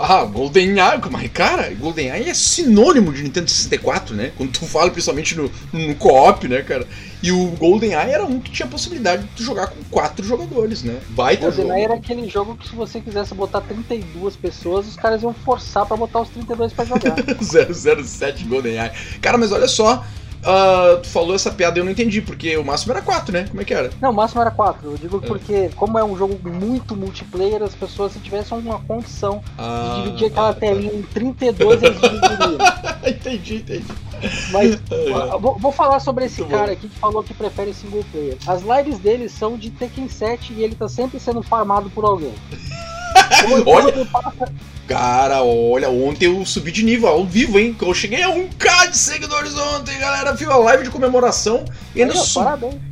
Ah, 0.00 0.24
GoldenEye, 0.24 1.00
mas 1.10 1.30
cara, 1.32 1.72
GoldenEye 1.74 2.28
é 2.28 2.34
sinônimo 2.34 3.12
de 3.12 3.22
Nintendo 3.22 3.48
64, 3.48 4.14
né? 4.14 4.32
Quando 4.36 4.52
tu 4.52 4.66
fala 4.66 4.90
principalmente 4.90 5.34
no, 5.34 5.50
no 5.72 5.94
co-op, 5.94 6.46
né, 6.46 6.62
cara? 6.62 6.86
E 7.22 7.32
o 7.32 7.46
GoldenEye 7.52 8.12
era 8.12 8.24
um 8.24 8.38
que 8.38 8.50
tinha 8.50 8.66
a 8.66 8.70
possibilidade 8.70 9.26
de 9.34 9.42
jogar 9.42 9.68
com 9.68 9.82
quatro 9.90 10.24
jogadores, 10.24 10.82
né? 10.82 11.00
Baita 11.10 11.48
o 11.48 11.52
GoldenEye 11.52 11.84
era 11.84 11.94
aquele 11.94 12.28
jogo 12.28 12.56
que 12.56 12.68
se 12.68 12.74
você 12.74 13.00
quisesse 13.00 13.34
botar 13.34 13.60
32 13.62 14.36
pessoas, 14.36 14.86
os 14.86 14.96
caras 14.96 15.22
iam 15.22 15.32
forçar 15.32 15.86
para 15.86 15.96
botar 15.96 16.20
os 16.20 16.28
32 16.28 16.72
para 16.72 16.84
jogar. 16.84 17.16
007 18.04 18.44
GoldenEye. 18.44 18.90
Cara, 19.20 19.38
mas 19.38 19.52
olha 19.52 19.68
só, 19.68 20.04
Uh, 20.48 20.98
tu 21.02 21.08
falou 21.08 21.34
essa 21.34 21.50
piada 21.50 21.78
e 21.78 21.80
eu 21.80 21.84
não 21.84 21.92
entendi, 21.92 22.22
porque 22.22 22.56
o 22.56 22.64
máximo 22.64 22.94
era 22.94 23.02
4, 23.02 23.32
né? 23.34 23.46
Como 23.50 23.60
é 23.60 23.64
que 23.66 23.74
era? 23.74 23.90
Não, 24.00 24.10
o 24.10 24.14
máximo 24.14 24.40
era 24.40 24.50
4. 24.50 24.92
Eu 24.92 24.96
digo 24.96 25.20
é. 25.22 25.26
porque, 25.26 25.70
como 25.76 25.98
é 25.98 26.04
um 26.04 26.16
jogo 26.16 26.38
muito 26.48 26.96
multiplayer, 26.96 27.62
as 27.62 27.74
pessoas, 27.74 28.12
se 28.12 28.18
tivessem 28.18 28.56
uma 28.56 28.80
condição 28.80 29.42
ah, 29.58 29.96
de 29.96 30.04
dividir 30.04 30.28
aquela 30.28 30.54
tá, 30.54 30.60
telinha 30.60 30.94
em 30.94 31.02
32, 31.02 31.82
eles 31.82 32.00
dividiriam. 32.00 32.58
entendi, 33.06 33.56
entendi. 33.56 33.84
Mas 34.50 34.80
vou, 35.38 35.58
vou, 35.58 35.70
falar 35.70 36.00
sobre 36.00 36.24
esse 36.24 36.40
muito 36.40 36.52
cara 36.52 36.68
bom. 36.68 36.72
aqui 36.72 36.88
que 36.88 36.98
falou 36.98 37.22
que 37.22 37.34
prefere 37.34 37.74
single 37.74 38.04
player. 38.10 38.38
As 38.46 38.62
lives 38.62 38.98
dele 38.98 39.28
são 39.28 39.58
de 39.58 39.68
Tekken 39.68 40.08
7 40.08 40.54
e 40.54 40.64
ele 40.64 40.74
tá 40.74 40.88
sempre 40.88 41.20
sendo 41.20 41.42
farmado 41.42 41.90
por 41.90 42.06
alguém. 42.06 42.32
Olha, 43.66 43.92
Cara, 44.88 45.42
olha, 45.42 45.90
ontem 45.90 46.24
eu 46.24 46.46
subi 46.46 46.72
de 46.72 46.82
nível 46.82 47.08
ao 47.08 47.26
vivo, 47.26 47.58
hein? 47.58 47.76
Eu 47.78 47.92
cheguei 47.92 48.22
a 48.22 48.30
1k 48.30 48.90
de 48.90 48.96
seguidores 48.96 49.54
ontem, 49.54 49.98
galera. 49.98 50.32
Viu 50.32 50.50
a 50.50 50.56
live 50.56 50.84
de 50.84 50.90
comemoração. 50.90 51.66
E 51.94 52.00
ainda, 52.02 52.14
su... 52.14 52.40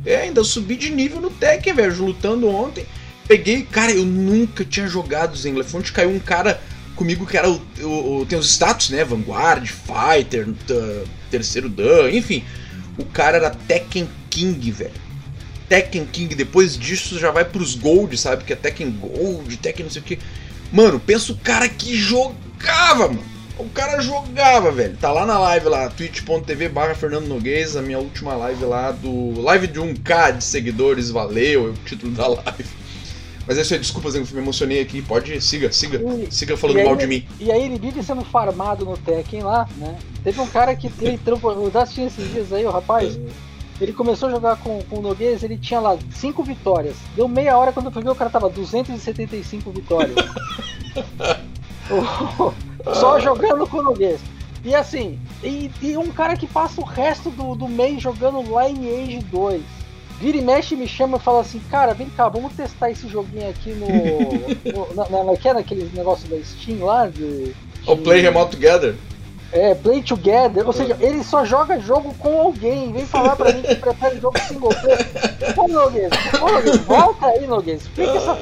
é, 0.05 0.17
ainda 0.17 0.43
subi 0.43 0.75
de 0.75 0.91
nível 0.91 1.19
no 1.19 1.31
Tekken, 1.31 1.73
velho, 1.73 2.05
lutando 2.05 2.47
ontem. 2.47 2.85
Peguei, 3.27 3.63
cara, 3.63 3.91
eu 3.91 4.05
nunca 4.05 4.63
tinha 4.63 4.87
jogado 4.87 5.35
Zenglefont. 5.35 5.91
Caiu 5.91 6.11
um 6.11 6.19
cara 6.19 6.61
comigo 6.95 7.25
que 7.25 7.35
era 7.35 7.49
o, 7.49 7.59
o, 7.81 8.19
o, 8.19 8.25
Tem 8.27 8.37
os 8.37 8.47
status, 8.47 8.91
né? 8.91 9.03
Vanguard, 9.03 9.67
Fighter, 9.67 10.47
terceiro 11.31 11.67
Dan, 11.67 12.11
enfim. 12.11 12.43
O 12.99 13.05
cara 13.05 13.37
era 13.37 13.49
Tekken 13.49 14.07
King, 14.29 14.71
velho. 14.71 15.06
Tekken 15.67 16.05
King, 16.05 16.35
depois 16.35 16.77
disso 16.77 17.19
já 17.19 17.31
vai 17.31 17.45
pros 17.45 17.75
Gold, 17.75 18.17
sabe? 18.17 18.43
Que 18.43 18.53
é 18.53 18.55
Tekken 18.55 18.91
Gold, 18.91 19.57
Tekken 19.57 19.85
não 19.85 19.91
sei 19.91 20.01
o 20.01 20.05
que. 20.05 20.19
Mano, 20.71 20.99
pensa 20.99 21.31
o 21.31 21.37
cara 21.37 21.67
que 21.67 21.95
jogava, 21.95 23.07
mano. 23.07 23.23
O 23.57 23.67
cara 23.69 23.99
jogava, 24.01 24.71
velho. 24.71 24.95
Tá 24.97 25.11
lá 25.11 25.25
na 25.25 25.39
live 25.39 25.67
lá, 25.67 25.89
twitch.tv 25.89 26.69
barra 26.69 26.93
Fernando 26.93 27.27
Noguês, 27.27 27.75
a 27.75 27.81
minha 27.81 27.97
última 27.97 28.35
live 28.35 28.65
lá 28.65 28.91
do. 28.91 29.41
Live 29.41 29.67
de 29.67 29.79
1k 29.79 30.37
de 30.37 30.43
seguidores, 30.43 31.09
valeu, 31.09 31.67
é 31.67 31.69
o 31.71 31.73
título 31.73 32.11
da 32.11 32.27
live. 32.27 32.65
Mas 33.47 33.57
é 33.57 33.61
isso 33.61 33.73
aí, 33.73 33.79
desculpa, 33.79 34.09
eu 34.09 34.25
me 34.25 34.41
emocionei 34.41 34.81
aqui. 34.81 35.01
Pode, 35.01 35.39
siga, 35.41 35.71
siga. 35.71 35.99
E, 35.99 36.27
siga 36.29 36.57
falando 36.57 36.83
mal 36.83 36.95
de 36.97 37.07
mim. 37.07 37.25
E 37.39 37.49
aí 37.49 37.63
ele 37.63 37.79
vive 37.79 38.03
sendo 38.03 38.23
farmado 38.23 38.83
no 38.83 38.97
Tekken 38.97 39.41
lá, 39.41 39.67
né? 39.77 39.97
Teve 40.21 40.41
um 40.41 40.47
cara 40.47 40.75
que 40.75 40.91
ele 40.99 41.11
entrou. 41.13 41.39
Eu 41.43 41.71
assisti 41.81 42.01
esses 42.01 42.31
dias 42.31 42.51
aí, 42.51 42.65
o 42.65 42.71
rapaz. 42.71 43.17
Ele 43.79 43.93
começou 43.93 44.29
a 44.29 44.31
jogar 44.31 44.57
com, 44.57 44.81
com 44.83 44.97
o 44.97 45.01
Noguês, 45.01 45.43
ele 45.43 45.57
tinha 45.57 45.79
lá 45.79 45.97
5 46.11 46.43
vitórias. 46.43 46.95
Deu 47.15 47.27
meia 47.27 47.57
hora 47.57 47.71
quando 47.71 47.87
eu 47.87 47.91
fui 47.91 48.01
ver 48.01 48.09
o 48.09 48.15
cara 48.15 48.29
tava 48.29 48.49
275 48.49 49.71
vitórias. 49.71 50.15
Só 52.95 53.19
jogando 53.19 53.67
com 53.67 53.77
o 53.77 53.83
Noguês. 53.83 54.19
E 54.65 54.73
assim, 54.73 55.19
e, 55.43 55.69
e, 55.81 55.97
um 55.97 56.07
cara 56.07 56.35
que 56.35 56.47
passa 56.47 56.81
o 56.81 56.83
resto 56.83 57.29
do, 57.29 57.55
do 57.55 57.67
mês 57.67 58.01
jogando 58.01 58.41
Lineage 58.41 59.19
2. 59.31 59.61
Vira 60.19 60.37
e 60.37 60.41
mexe 60.41 60.75
me 60.75 60.87
chama 60.87 61.17
e 61.17 61.19
fala 61.19 61.41
assim, 61.41 61.61
cara, 61.69 61.93
vem 61.93 62.09
cá, 62.09 62.27
vamos 62.27 62.53
testar 62.53 62.89
esse 62.89 63.07
joguinho 63.07 63.49
aqui 63.49 63.69
no. 63.69 63.87
no 64.73 64.95
na, 64.95 65.09
na, 65.09 65.23
na, 65.23 65.37
que 65.37 65.47
é 65.47 65.53
naquele 65.53 65.89
negócio 65.93 66.27
da 66.27 66.43
Steam 66.43 66.83
lá 66.83 67.07
de. 67.07 67.53
O 67.85 67.95
Play 67.95 68.21
Remote 68.21 68.57
Together. 68.57 68.95
É, 69.51 69.73
play 69.73 70.03
together, 70.03 70.65
ou 70.67 70.73
seja, 70.73 70.97
ele 70.99 71.23
só 71.23 71.45
joga 71.45 71.79
jogo 71.79 72.13
com 72.19 72.37
alguém, 72.39 72.91
vem 72.91 73.05
falar 73.05 73.35
pra 73.35 73.53
mim 73.53 73.61
que 73.61 73.75
prefere 73.75 74.19
jogo 74.19 74.37
single 74.39 74.69
player. 74.69 75.07
Ô 75.57 75.67
Noguês, 75.67 76.09
ô 76.41 76.51
Noguês, 76.51 76.77
volta 76.77 77.25
aí, 77.27 77.47
Noguês, 77.47 77.81
explica 77.83 78.11
essa, 78.11 78.37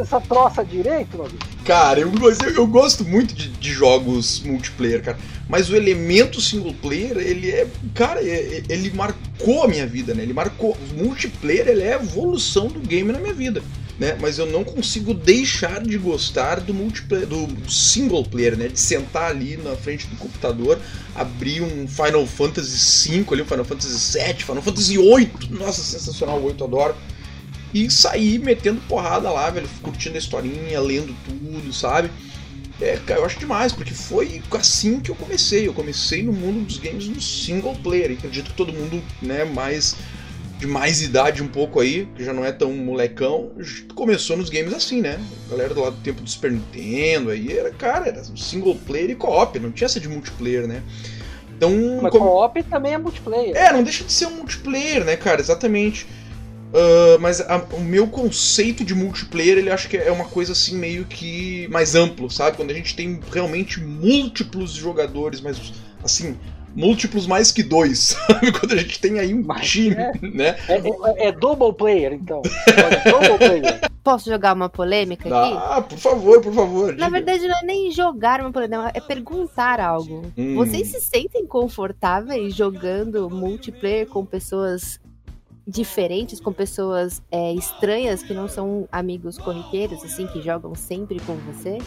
essa 0.00 0.20
troça 0.20 0.64
direito, 0.64 1.18
Noguês. 1.18 1.38
Cara, 1.64 2.00
eu, 2.00 2.10
eu, 2.10 2.54
eu 2.54 2.66
gosto 2.66 3.04
muito 3.04 3.34
de, 3.34 3.48
de, 3.48 3.70
jogos 3.70 4.40
multiplayer, 4.40 5.02
cara, 5.02 5.18
mas 5.46 5.68
o 5.68 5.76
elemento 5.76 6.40
single 6.40 6.74
player, 6.80 7.18
ele 7.18 7.50
é, 7.50 7.66
cara, 7.94 8.20
é, 8.22 8.62
ele 8.68 8.90
marcou 8.94 9.64
a 9.64 9.68
minha 9.68 9.86
vida, 9.86 10.14
né? 10.14 10.22
Ele 10.22 10.32
marcou, 10.32 10.70
o 10.70 11.04
multiplayer, 11.04 11.68
ele 11.68 11.82
é 11.82 11.94
a 11.94 11.96
evolução 11.96 12.68
do 12.68 12.80
game 12.80 13.12
na 13.12 13.18
minha 13.18 13.34
vida 13.34 13.62
né? 13.98 14.16
Mas 14.20 14.38
eu 14.38 14.46
não 14.46 14.62
consigo 14.62 15.14
deixar 15.14 15.82
de 15.82 15.96
gostar 15.96 16.60
do 16.60 16.74
multiplayer, 16.74 17.26
do 17.26 17.70
single 17.70 18.24
player, 18.24 18.56
né? 18.56 18.68
De 18.68 18.78
sentar 18.78 19.30
ali 19.30 19.56
na 19.56 19.74
frente 19.74 20.06
do 20.06 20.16
computador, 20.16 20.78
abrir 21.14 21.62
um 21.62 21.88
Final 21.88 22.26
Fantasy 22.26 23.22
V 23.22 23.26
ali, 23.32 23.42
um 23.42 23.46
Final 23.46 23.64
Fantasy 23.64 24.18
VII, 24.18 24.42
Final 24.42 24.62
Fantasy 24.62 24.96
VIII, 24.96 25.30
nossa, 25.50 25.82
sensacional, 25.82 26.38
o 26.38 26.44
8 26.44 26.64
adoro. 26.64 26.94
E 27.74 27.90
sair 27.90 28.38
metendo 28.38 28.80
porrada 28.82 29.30
lá, 29.30 29.50
velho, 29.50 29.68
curtindo 29.82 30.14
a 30.14 30.18
historinha, 30.18 30.80
lendo 30.80 31.14
tudo, 31.24 31.72
sabe? 31.72 32.10
É, 32.80 32.98
eu 33.08 33.24
acho 33.24 33.38
demais, 33.38 33.72
porque 33.72 33.94
foi 33.94 34.42
assim 34.52 35.00
que 35.00 35.10
eu 35.10 35.14
comecei. 35.14 35.66
Eu 35.66 35.74
comecei 35.74 36.22
no 36.22 36.32
mundo 36.32 36.66
dos 36.66 36.78
games 36.78 37.06
no 37.08 37.20
single 37.20 37.74
player. 37.76 38.10
E 38.10 38.14
acredito 38.14 38.50
que 38.50 38.56
todo 38.56 38.72
mundo, 38.72 39.02
né, 39.20 39.44
mais 39.44 39.96
de 40.58 40.66
mais 40.66 41.02
idade 41.02 41.42
um 41.42 41.48
pouco 41.48 41.80
aí, 41.80 42.08
que 42.16 42.24
já 42.24 42.32
não 42.32 42.44
é 42.44 42.50
tão 42.50 42.72
molecão, 42.72 43.50
começou 43.94 44.36
nos 44.36 44.48
games 44.48 44.72
assim, 44.72 45.02
né? 45.02 45.20
A 45.46 45.50
galera 45.50 45.74
do 45.74 45.80
lado 45.82 45.96
do 45.96 46.02
tempo 46.02 46.22
do 46.22 46.30
Super 46.30 46.50
Nintendo 46.50 47.30
aí 47.30 47.52
era, 47.52 47.70
cara, 47.70 48.08
era 48.08 48.22
single 48.24 48.74
player 48.86 49.10
e 49.10 49.14
co-op, 49.14 49.58
não 49.58 49.70
tinha 49.70 49.86
essa 49.86 50.00
de 50.00 50.08
multiplayer, 50.08 50.66
né? 50.66 50.82
Então, 51.56 51.70
Mas 52.02 52.10
como... 52.10 52.24
co-op 52.24 52.62
também 52.64 52.94
é 52.94 52.98
multiplayer. 52.98 53.56
É, 53.56 53.72
não 53.72 53.82
deixa 53.82 54.04
de 54.04 54.12
ser 54.12 54.26
um 54.26 54.36
multiplayer, 54.36 55.04
né, 55.04 55.16
cara? 55.16 55.40
Exatamente. 55.40 56.06
Uh, 56.66 57.18
mas 57.20 57.40
a, 57.40 57.56
o 57.72 57.80
meu 57.80 58.06
conceito 58.06 58.84
de 58.84 58.94
multiplayer, 58.94 59.56
ele 59.58 59.70
acho 59.70 59.88
que 59.88 59.96
é 59.96 60.10
uma 60.10 60.24
coisa 60.24 60.52
assim 60.52 60.76
meio 60.76 61.04
que 61.04 61.68
mais 61.68 61.94
amplo, 61.94 62.30
sabe? 62.30 62.56
Quando 62.56 62.70
a 62.70 62.74
gente 62.74 62.94
tem 62.96 63.20
realmente 63.32 63.80
múltiplos 63.80 64.72
jogadores, 64.72 65.40
mas 65.40 65.72
assim, 66.02 66.36
múltiplos 66.76 67.26
mais 67.26 67.50
que 67.50 67.62
dois, 67.62 68.16
sabe? 68.28 68.52
Quando 68.52 68.72
a 68.72 68.76
gente 68.76 69.00
tem 69.00 69.18
aí 69.18 69.34
um 69.34 69.42
Mas 69.42 69.68
time, 69.68 69.96
é. 69.96 70.12
né? 70.22 70.56
É, 70.68 70.74
é, 70.74 71.28
é, 71.28 71.32
double 71.32 71.72
player, 71.72 72.12
então. 72.12 72.42
double 73.04 73.38
player. 73.38 73.90
Posso 74.04 74.30
jogar 74.30 74.54
uma 74.54 74.68
polêmica 74.68 75.28
aqui? 75.28 75.56
Ah, 75.58 75.82
por 75.82 75.98
favor, 75.98 76.40
por 76.40 76.52
favor. 76.52 76.88
Na 76.94 77.06
diga. 77.06 77.10
verdade, 77.10 77.48
não 77.48 77.58
é 77.58 77.62
nem 77.64 77.90
jogar 77.90 78.40
uma 78.40 78.52
polêmica, 78.52 78.92
é 78.94 79.00
perguntar 79.00 79.80
algo. 79.80 80.22
Hum. 80.36 80.54
Vocês 80.54 80.88
se 80.88 81.00
sentem 81.00 81.44
confortáveis 81.46 82.54
jogando 82.54 83.28
multiplayer 83.28 84.06
com 84.06 84.24
pessoas 84.24 85.00
diferentes, 85.66 86.38
com 86.38 86.52
pessoas 86.52 87.20
é, 87.30 87.52
estranhas 87.54 88.22
que 88.22 88.32
não 88.32 88.46
são 88.46 88.88
amigos 88.92 89.36
corriqueiros, 89.36 90.04
assim, 90.04 90.28
que 90.28 90.40
jogam 90.40 90.74
sempre 90.76 91.18
com 91.20 91.34
você? 91.36 91.78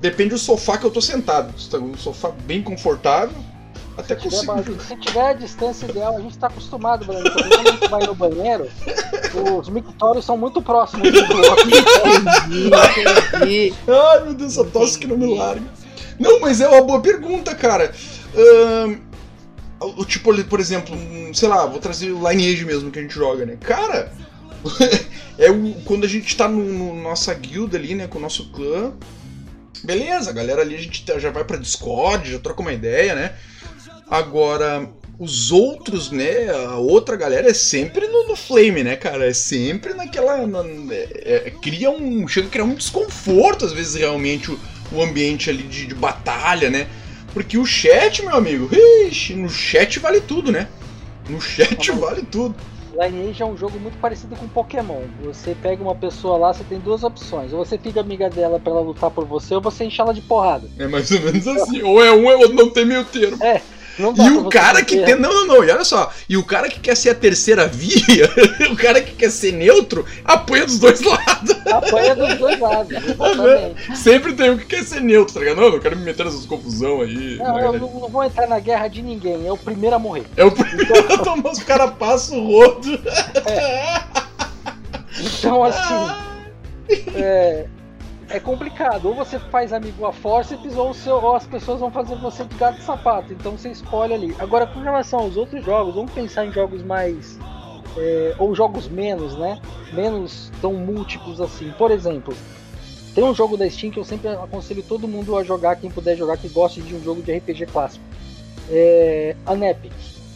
Depende 0.00 0.30
do 0.30 0.38
sofá 0.38 0.78
que 0.78 0.84
eu 0.84 0.90
tô 0.90 1.00
sentado. 1.00 1.52
Um 1.80 1.96
sofá 1.96 2.30
bem 2.30 2.62
confortável, 2.62 3.36
até 3.96 4.18
se 4.18 4.22
consigo. 4.22 4.62
Tiver, 4.62 4.80
se 4.80 4.96
tiver 4.96 5.28
a 5.28 5.32
distância 5.32 5.86
ideal, 5.86 6.16
a 6.16 6.20
gente 6.20 6.32
está 6.32 6.48
acostumado, 6.48 7.06
Quando 7.06 7.26
a 7.26 7.70
gente 7.70 7.88
vai 7.88 8.06
no 8.06 8.14
banheiro, 8.14 8.68
os 9.58 9.68
mictórios 9.68 10.24
são 10.24 10.36
muito 10.36 10.60
próximos 10.60 11.10
do 11.10 11.18
outro. 11.18 11.68
Ai, 13.88 14.24
meu 14.24 14.34
Deus, 14.34 14.52
essa 14.52 14.64
tosse 14.64 14.98
que 14.98 15.06
não 15.06 15.16
me 15.16 15.36
larga. 15.36 15.62
Não, 16.18 16.40
mas 16.40 16.60
é 16.60 16.68
uma 16.68 16.82
boa 16.82 17.00
pergunta, 17.00 17.54
cara. 17.54 17.92
Uh, 18.34 20.04
tipo, 20.04 20.32
por 20.44 20.60
exemplo, 20.60 20.96
sei 21.32 21.48
lá, 21.48 21.66
vou 21.66 21.80
trazer 21.80 22.10
o 22.10 22.28
Lineage 22.28 22.64
mesmo 22.64 22.90
que 22.90 22.98
a 22.98 23.02
gente 23.02 23.14
joga, 23.14 23.46
né? 23.46 23.56
Cara, 23.60 24.12
é 25.38 25.50
o, 25.50 25.74
quando 25.84 26.04
a 26.04 26.08
gente 26.08 26.36
tá 26.36 26.48
no, 26.48 26.64
no, 26.64 27.02
nossa 27.02 27.34
guilda 27.34 27.76
ali, 27.76 27.94
né, 27.94 28.06
com 28.06 28.18
o 28.18 28.22
nosso 28.22 28.50
clã. 28.50 28.92
Beleza, 29.82 30.30
a 30.30 30.32
galera 30.32 30.62
ali 30.62 30.74
a 30.74 30.78
gente 30.78 31.04
já 31.18 31.30
vai 31.30 31.44
pra 31.44 31.58
Discord, 31.58 32.32
já 32.32 32.38
troca 32.38 32.62
uma 32.62 32.72
ideia, 32.72 33.14
né? 33.14 33.34
Agora, 34.08 34.88
os 35.18 35.50
outros, 35.50 36.10
né? 36.10 36.50
A 36.50 36.76
outra 36.76 37.16
galera 37.16 37.48
é 37.48 37.54
sempre 37.54 38.06
no, 38.06 38.28
no 38.28 38.36
flame, 38.36 38.82
né, 38.82 38.96
cara? 38.96 39.26
É 39.26 39.32
sempre 39.32 39.94
naquela. 39.94 40.46
Na, 40.46 40.60
é, 40.90 41.42
é, 41.46 41.50
cria 41.50 41.90
um. 41.90 42.26
Chega 42.26 42.48
a 42.48 42.50
criar 42.50 42.64
um 42.64 42.74
desconforto, 42.74 43.64
às 43.64 43.72
vezes, 43.72 43.94
realmente, 43.94 44.50
o, 44.50 44.58
o 44.92 45.02
ambiente 45.02 45.50
ali 45.50 45.62
de, 45.62 45.86
de, 45.86 45.94
batalha, 45.94 46.70
né? 46.70 46.88
Porque 47.32 47.58
o 47.58 47.66
chat, 47.66 48.22
meu 48.22 48.36
amigo, 48.36 48.68
ixi, 49.08 49.34
no 49.34 49.48
chat 49.48 49.98
vale 49.98 50.20
tudo, 50.20 50.52
né? 50.52 50.68
No 51.28 51.40
chat 51.40 51.90
ah, 51.90 51.94
vale 51.94 52.22
tudo. 52.22 52.54
Lineage 52.92 53.42
é 53.42 53.46
um 53.46 53.56
jogo 53.56 53.80
muito 53.80 53.98
parecido 53.98 54.36
com 54.36 54.46
Pokémon. 54.46 55.02
Você 55.24 55.56
pega 55.60 55.82
uma 55.82 55.96
pessoa 55.96 56.38
lá, 56.38 56.54
você 56.54 56.62
tem 56.62 56.78
duas 56.78 57.02
opções. 57.02 57.52
Ou 57.52 57.64
você 57.64 57.76
fica 57.76 58.00
amiga 58.00 58.30
dela 58.30 58.60
pra 58.60 58.72
ela 58.72 58.82
lutar 58.82 59.10
por 59.10 59.24
você, 59.24 59.52
ou 59.54 59.60
você 59.60 59.84
enche 59.84 60.00
ela 60.00 60.14
de 60.14 60.20
porrada. 60.20 60.68
É 60.78 60.86
mais 60.86 61.10
ou 61.10 61.20
menos 61.20 61.48
assim. 61.48 61.82
ou 61.82 62.04
é 62.04 62.12
um, 62.12 62.24
ou 62.24 62.38
outro, 62.38 62.54
não 62.54 62.70
tem 62.70 62.84
meio 62.84 63.04
termo. 63.04 63.42
É 63.42 63.60
e 63.98 64.30
o 64.30 64.48
cara 64.48 64.82
que 64.84 64.96
tem. 65.02 65.14
Não, 65.14 65.32
não, 65.32 65.46
não. 65.46 65.64
E 65.64 65.70
olha 65.70 65.84
só. 65.84 66.12
E 66.28 66.36
o 66.36 66.44
cara 66.44 66.68
que 66.68 66.80
quer 66.80 66.96
ser 66.96 67.10
a 67.10 67.14
terceira 67.14 67.66
via, 67.66 68.28
o 68.70 68.76
cara 68.76 69.00
que 69.00 69.12
quer 69.12 69.30
ser 69.30 69.52
neutro, 69.52 70.04
apanha 70.24 70.66
dos 70.66 70.78
dois 70.78 71.00
lados. 71.00 71.56
Apanha 71.70 72.14
dos 72.14 72.34
dois 72.38 72.58
lados, 72.58 72.92
exatamente. 72.96 73.96
Sempre 73.96 74.32
tem 74.34 74.50
um 74.50 74.58
que 74.58 74.66
quer 74.66 74.84
ser 74.84 75.00
neutro, 75.00 75.34
tá 75.34 75.40
ligado? 75.40 75.60
Não, 75.60 75.70
não 75.70 75.80
quero 75.80 75.96
me 75.96 76.04
meter 76.04 76.24
nessas 76.24 76.46
confusão 76.46 77.00
aí. 77.02 77.36
Não, 77.36 77.58
eu 77.58 77.72
não, 77.74 78.00
não, 78.00 78.08
vou 78.08 78.24
entrar 78.24 78.46
na 78.46 78.58
guerra 78.58 78.88
de 78.88 79.02
ninguém. 79.02 79.46
É 79.46 79.52
o 79.52 79.56
primeiro 79.56 79.96
a 79.96 79.98
morrer. 79.98 80.24
É 80.36 80.44
o 80.44 80.50
primeiro 80.50 80.96
então... 80.96 81.14
a 81.14 81.18
tomar 81.24 81.50
os 81.50 81.62
caras 81.62 81.92
passam 81.98 82.38
o 82.38 82.46
rodo. 82.46 83.00
É. 83.46 84.02
Então, 85.20 85.64
assim. 85.64 86.34
É, 87.14 87.66
é 88.34 88.40
complicado. 88.40 89.06
Ou 89.06 89.14
você 89.14 89.38
faz 89.38 89.72
amigo 89.72 90.04
a 90.04 90.12
força 90.12 90.58
ou, 90.76 90.92
seu, 90.92 91.16
ou 91.16 91.36
as 91.36 91.46
pessoas 91.46 91.78
vão 91.80 91.90
fazer 91.90 92.16
você 92.16 92.44
de 92.44 92.54
gato 92.56 92.80
e 92.80 92.82
sapato. 92.82 93.32
Então 93.32 93.56
você 93.56 93.70
escolhe 93.70 94.12
ali. 94.12 94.34
Agora, 94.38 94.66
com 94.66 94.80
relação 94.80 95.20
aos 95.20 95.36
outros 95.36 95.64
jogos, 95.64 95.94
vamos 95.94 96.12
pensar 96.12 96.44
em 96.44 96.52
jogos 96.52 96.82
mais. 96.82 97.38
É, 97.96 98.34
ou 98.38 98.52
jogos 98.54 98.88
menos, 98.88 99.36
né? 99.38 99.60
Menos 99.92 100.50
tão 100.60 100.74
múltiplos 100.74 101.40
assim. 101.40 101.70
Por 101.78 101.92
exemplo, 101.92 102.34
tem 103.14 103.22
um 103.22 103.32
jogo 103.32 103.56
da 103.56 103.70
Steam 103.70 103.92
que 103.92 104.00
eu 104.00 104.04
sempre 104.04 104.28
aconselho 104.28 104.82
todo 104.82 105.06
mundo 105.06 105.36
a 105.36 105.44
jogar, 105.44 105.76
quem 105.76 105.88
puder 105.88 106.16
jogar, 106.16 106.36
que 106.36 106.48
goste 106.48 106.82
de 106.82 106.92
um 106.92 107.02
jogo 107.02 107.22
de 107.22 107.32
RPG 107.32 107.66
clássico. 107.66 108.04
É, 108.68 109.36
Anepic. 109.46 109.92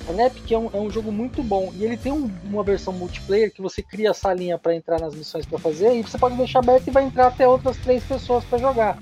A 0.09 0.13
Nepic 0.13 0.51
é 0.51 0.57
um, 0.57 0.71
é 0.73 0.79
um 0.79 0.91
jogo 0.91 1.13
muito 1.13 1.43
bom 1.43 1.71
e 1.77 1.85
ele 1.85 1.97
tem 1.97 2.11
um, 2.11 2.31
uma 2.45 2.63
versão 2.63 2.95
multiplayer 2.95 3.53
que 3.53 3.61
você 3.61 3.83
cria 3.83 4.13
a 4.13 4.15
salinha 4.15 4.57
para 4.57 4.75
entrar 4.75 4.99
nas 4.99 5.15
missões 5.15 5.45
para 5.45 5.59
fazer 5.59 5.95
e 5.95 6.03
você 6.03 6.17
pode 6.17 6.35
deixar 6.35 6.61
aberto 6.61 6.89
e 6.89 6.91
vai 6.91 7.05
entrar 7.05 7.27
até 7.27 7.47
outras 7.47 7.77
três 7.77 8.03
pessoas 8.03 8.43
para 8.45 8.57
jogar. 8.57 8.99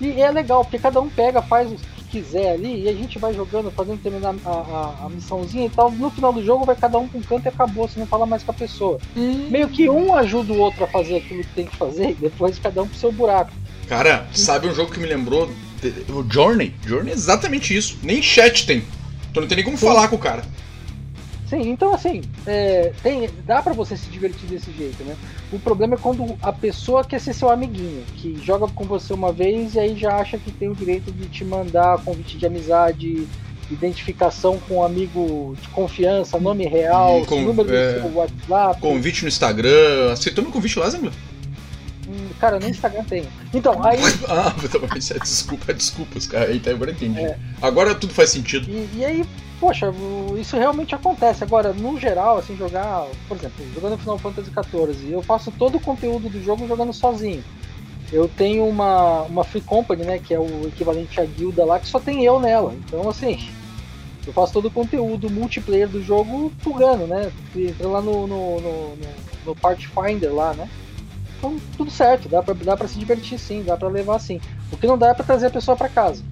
E 0.00 0.20
é 0.22 0.30
legal, 0.30 0.64
porque 0.64 0.78
cada 0.78 1.00
um 1.00 1.10
pega, 1.10 1.42
faz 1.42 1.70
o 1.70 1.74
que 1.74 2.04
quiser 2.04 2.52
ali 2.52 2.84
e 2.84 2.88
a 2.88 2.94
gente 2.94 3.18
vai 3.18 3.34
jogando, 3.34 3.70
fazendo 3.70 4.00
terminar 4.02 4.34
a, 4.46 4.50
a, 4.50 5.06
a 5.06 5.08
missãozinha 5.10 5.66
e 5.66 5.70
tal. 5.70 5.90
No 5.90 6.10
final 6.10 6.32
do 6.32 6.42
jogo 6.42 6.64
vai 6.64 6.76
cada 6.76 6.96
um 6.96 7.06
com 7.06 7.18
um 7.18 7.22
canto 7.22 7.44
e 7.44 7.48
acabou, 7.48 7.86
você 7.86 8.00
não 8.00 8.06
fala 8.06 8.24
mais 8.24 8.42
com 8.42 8.50
a 8.50 8.54
pessoa. 8.54 8.98
Hum. 9.14 9.48
Meio 9.50 9.68
que 9.68 9.90
um 9.90 10.14
ajuda 10.14 10.52
o 10.54 10.58
outro 10.58 10.84
a 10.84 10.86
fazer 10.86 11.16
aquilo 11.16 11.42
que 11.42 11.54
tem 11.54 11.66
que 11.66 11.76
fazer 11.76 12.10
e 12.12 12.14
depois 12.14 12.58
cada 12.58 12.82
um 12.82 12.88
pro 12.88 12.98
seu 12.98 13.12
buraco. 13.12 13.52
Cara, 13.86 14.26
sabe 14.32 14.66
um 14.66 14.74
jogo 14.74 14.92
que 14.92 15.00
me 15.00 15.06
lembrou? 15.06 15.50
O 16.08 16.24
Journey. 16.28 16.74
Journey 16.86 17.10
é 17.10 17.14
exatamente 17.14 17.76
isso. 17.76 17.98
Nem 18.02 18.22
chat 18.22 18.66
tem. 18.66 18.82
Tu 19.38 19.42
não 19.42 19.48
tem 19.48 19.56
nem 19.56 19.64
como 19.64 19.78
Sim. 19.78 19.86
falar 19.86 20.08
com 20.08 20.16
o 20.16 20.18
cara. 20.18 20.42
Sim, 21.48 21.70
então 21.70 21.94
assim, 21.94 22.20
é, 22.46 22.92
tem, 23.02 23.30
dá 23.46 23.62
para 23.62 23.72
você 23.72 23.96
se 23.96 24.06
divertir 24.10 24.46
desse 24.46 24.70
jeito, 24.70 25.02
né? 25.02 25.16
O 25.50 25.58
problema 25.58 25.94
é 25.94 25.96
quando 25.96 26.36
a 26.42 26.52
pessoa 26.52 27.02
quer 27.02 27.18
ser 27.18 27.32
seu 27.32 27.48
amiguinho, 27.48 28.04
que 28.16 28.38
joga 28.44 28.68
com 28.68 28.84
você 28.84 29.14
uma 29.14 29.32
vez 29.32 29.74
e 29.74 29.80
aí 29.80 29.96
já 29.96 30.16
acha 30.16 30.36
que 30.36 30.52
tem 30.52 30.68
o 30.68 30.74
direito 30.74 31.10
de 31.10 31.26
te 31.26 31.46
mandar 31.46 32.04
convite 32.04 32.36
de 32.36 32.44
amizade, 32.44 33.26
identificação 33.70 34.58
com 34.68 34.76
um 34.76 34.82
amigo 34.82 35.56
de 35.60 35.68
confiança, 35.68 36.38
nome 36.38 36.66
real, 36.66 37.24
com, 37.24 37.40
número 37.40 37.74
é, 37.74 37.94
do 37.94 38.02
seu 38.02 38.14
WhatsApp. 38.18 38.80
Convite 38.82 39.22
no 39.22 39.28
Instagram. 39.28 40.12
Aceitou 40.12 40.44
meu 40.44 40.52
convite 40.52 40.78
lá, 40.78 40.90
Zangla? 40.90 41.12
Cara, 42.38 42.58
nem 42.58 42.70
Instagram 42.70 43.04
tem. 43.04 43.24
Então, 43.52 43.84
aí. 43.84 43.98
ah, 44.28 44.54
desculpa, 45.22 45.74
desculpas, 45.74 46.26
cara. 46.26 46.46
Aí 46.46 46.60
tá, 46.60 46.70
agora 46.70 46.90
entendi. 46.90 47.20
É. 47.20 47.38
Agora 47.60 47.94
tudo 47.94 48.14
faz 48.14 48.30
sentido. 48.30 48.68
E, 48.68 48.88
e, 48.96 49.04
aí, 49.04 49.24
poxa, 49.60 49.92
isso 50.40 50.56
realmente 50.56 50.94
acontece. 50.94 51.44
Agora, 51.44 51.72
no 51.72 51.98
geral, 51.98 52.38
assim, 52.38 52.56
jogar, 52.56 53.06
por 53.26 53.36
exemplo, 53.36 53.64
jogando 53.74 53.98
Final 53.98 54.18
Fantasy 54.18 54.50
XIV, 54.50 55.12
eu 55.12 55.22
faço 55.22 55.50
todo 55.50 55.76
o 55.76 55.80
conteúdo 55.80 56.28
do 56.28 56.42
jogo 56.42 56.66
jogando 56.66 56.92
sozinho. 56.92 57.44
Eu 58.10 58.26
tenho 58.26 58.66
uma, 58.66 59.22
uma 59.22 59.44
Free 59.44 59.60
Company, 59.60 60.02
né, 60.04 60.18
que 60.18 60.32
é 60.32 60.38
o 60.38 60.68
equivalente 60.68 61.20
à 61.20 61.24
guilda 61.26 61.64
lá, 61.64 61.78
que 61.78 61.86
só 61.86 62.00
tem 62.00 62.24
eu 62.24 62.40
nela. 62.40 62.74
Então, 62.86 63.06
assim, 63.06 63.38
eu 64.26 64.32
faço 64.32 64.52
todo 64.52 64.68
o 64.68 64.70
conteúdo 64.70 65.30
multiplayer 65.30 65.88
do 65.88 66.02
jogo 66.02 66.52
pulgando, 66.62 67.06
né? 67.06 67.30
Entra 67.56 67.88
lá 67.88 68.00
no, 68.00 68.26
no, 68.26 68.60
no, 68.60 68.96
no, 68.96 69.08
no 69.46 69.56
Pathfinder 69.56 70.34
lá, 70.34 70.54
né? 70.54 70.68
Então, 71.38 71.56
tudo 71.76 71.90
certo, 71.90 72.28
dá 72.28 72.42
pra, 72.42 72.52
dá 72.52 72.76
pra 72.76 72.88
se 72.88 72.98
divertir 72.98 73.38
sim, 73.38 73.62
dá 73.62 73.76
pra 73.76 73.88
levar 73.88 74.18
sim. 74.18 74.40
O 74.72 74.76
que 74.76 74.86
não 74.86 74.98
dá 74.98 75.08
é 75.08 75.14
pra 75.14 75.24
trazer 75.24 75.46
a 75.46 75.50
pessoa 75.50 75.76
pra 75.76 75.88
casa. 75.88 76.22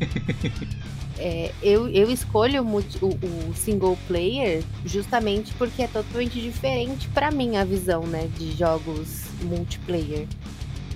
É, 1.18 1.50
eu, 1.62 1.88
eu 1.88 2.10
escolho 2.10 2.62
o, 2.62 2.76
o, 2.76 3.54
single 3.54 3.96
player 4.06 4.62
justamente 4.84 5.54
porque 5.54 5.82
é 5.82 5.88
totalmente 5.88 6.38
diferente 6.38 7.08
para 7.08 7.30
mim 7.30 7.56
a 7.56 7.64
visão 7.64 8.02
né, 8.02 8.28
de 8.36 8.52
jogos 8.52 9.24
multiplayer. 9.42 10.26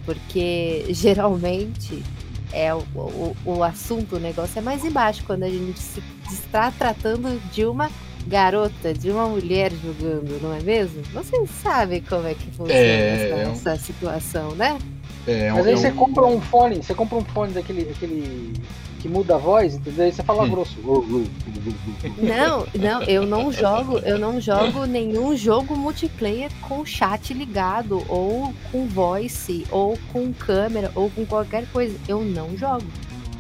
Porque 0.05 0.85
geralmente 0.93 2.03
é 2.53 2.75
o, 2.75 2.81
o, 2.95 3.37
o 3.47 3.65
assunto, 3.65 4.17
o 4.17 4.21
negócio 4.21 4.59
é 4.59 4.63
mais 4.63 4.85
embaixo 4.85 5.25
quando 5.25 5.45
a 5.45 5.49
gente 5.49 5.79
se, 5.79 6.03
está 6.31 6.71
tratando 6.71 7.41
de 7.51 7.65
uma 7.65 7.91
garota, 8.27 8.93
de 8.93 9.11
uma 9.11 9.27
mulher 9.27 9.73
jogando, 9.73 10.41
não 10.43 10.55
é 10.55 10.61
mesmo? 10.61 11.03
Vocês 11.13 11.51
sabem 11.63 12.03
como 12.03 12.27
é 12.27 12.35
que 12.35 12.47
funciona 12.51 12.73
é... 12.73 13.51
essa, 13.51 13.71
essa, 13.71 13.77
situação, 13.77 14.55
né? 14.55 14.79
É, 15.27 15.51
Mas 15.53 15.67
aí 15.67 15.75
é 15.75 15.77
você 15.77 15.91
compra 15.91 16.25
um 16.25 16.41
fone, 16.41 16.77
você 16.77 16.95
compra 16.95 17.19
um 17.19 17.25
fone 17.25 17.53
daquele, 17.53 17.85
daquele 17.85 18.55
que 19.01 19.09
muda 19.09 19.35
a 19.35 19.39
voz, 19.39 19.75
entendeu? 19.75 20.05
Aí 20.05 20.13
você 20.13 20.23
fala 20.23 20.43
hum. 20.45 20.51
grosso. 20.51 20.77
Não, 22.19 22.67
não, 22.79 23.03
eu 23.05 23.27
não 23.27 23.51
jogo, 23.51 23.99
eu 23.99 24.19
não 24.19 24.41
jogo 24.41 24.85
nenhum 24.85 25.35
jogo 25.35 25.77
multiplayer 25.77 26.51
com 26.61 26.85
chat 26.85 27.33
ligado, 27.33 28.05
ou 28.09 28.53
com 28.71 28.87
voice, 28.87 29.67
ou 29.71 29.99
com 30.13 30.33
câmera, 30.33 30.93
ou 30.95 31.11
com 31.11 31.25
qualquer 31.25 31.67
coisa. 31.73 31.97
Eu 32.07 32.23
não 32.23 32.57
jogo. 32.57 32.85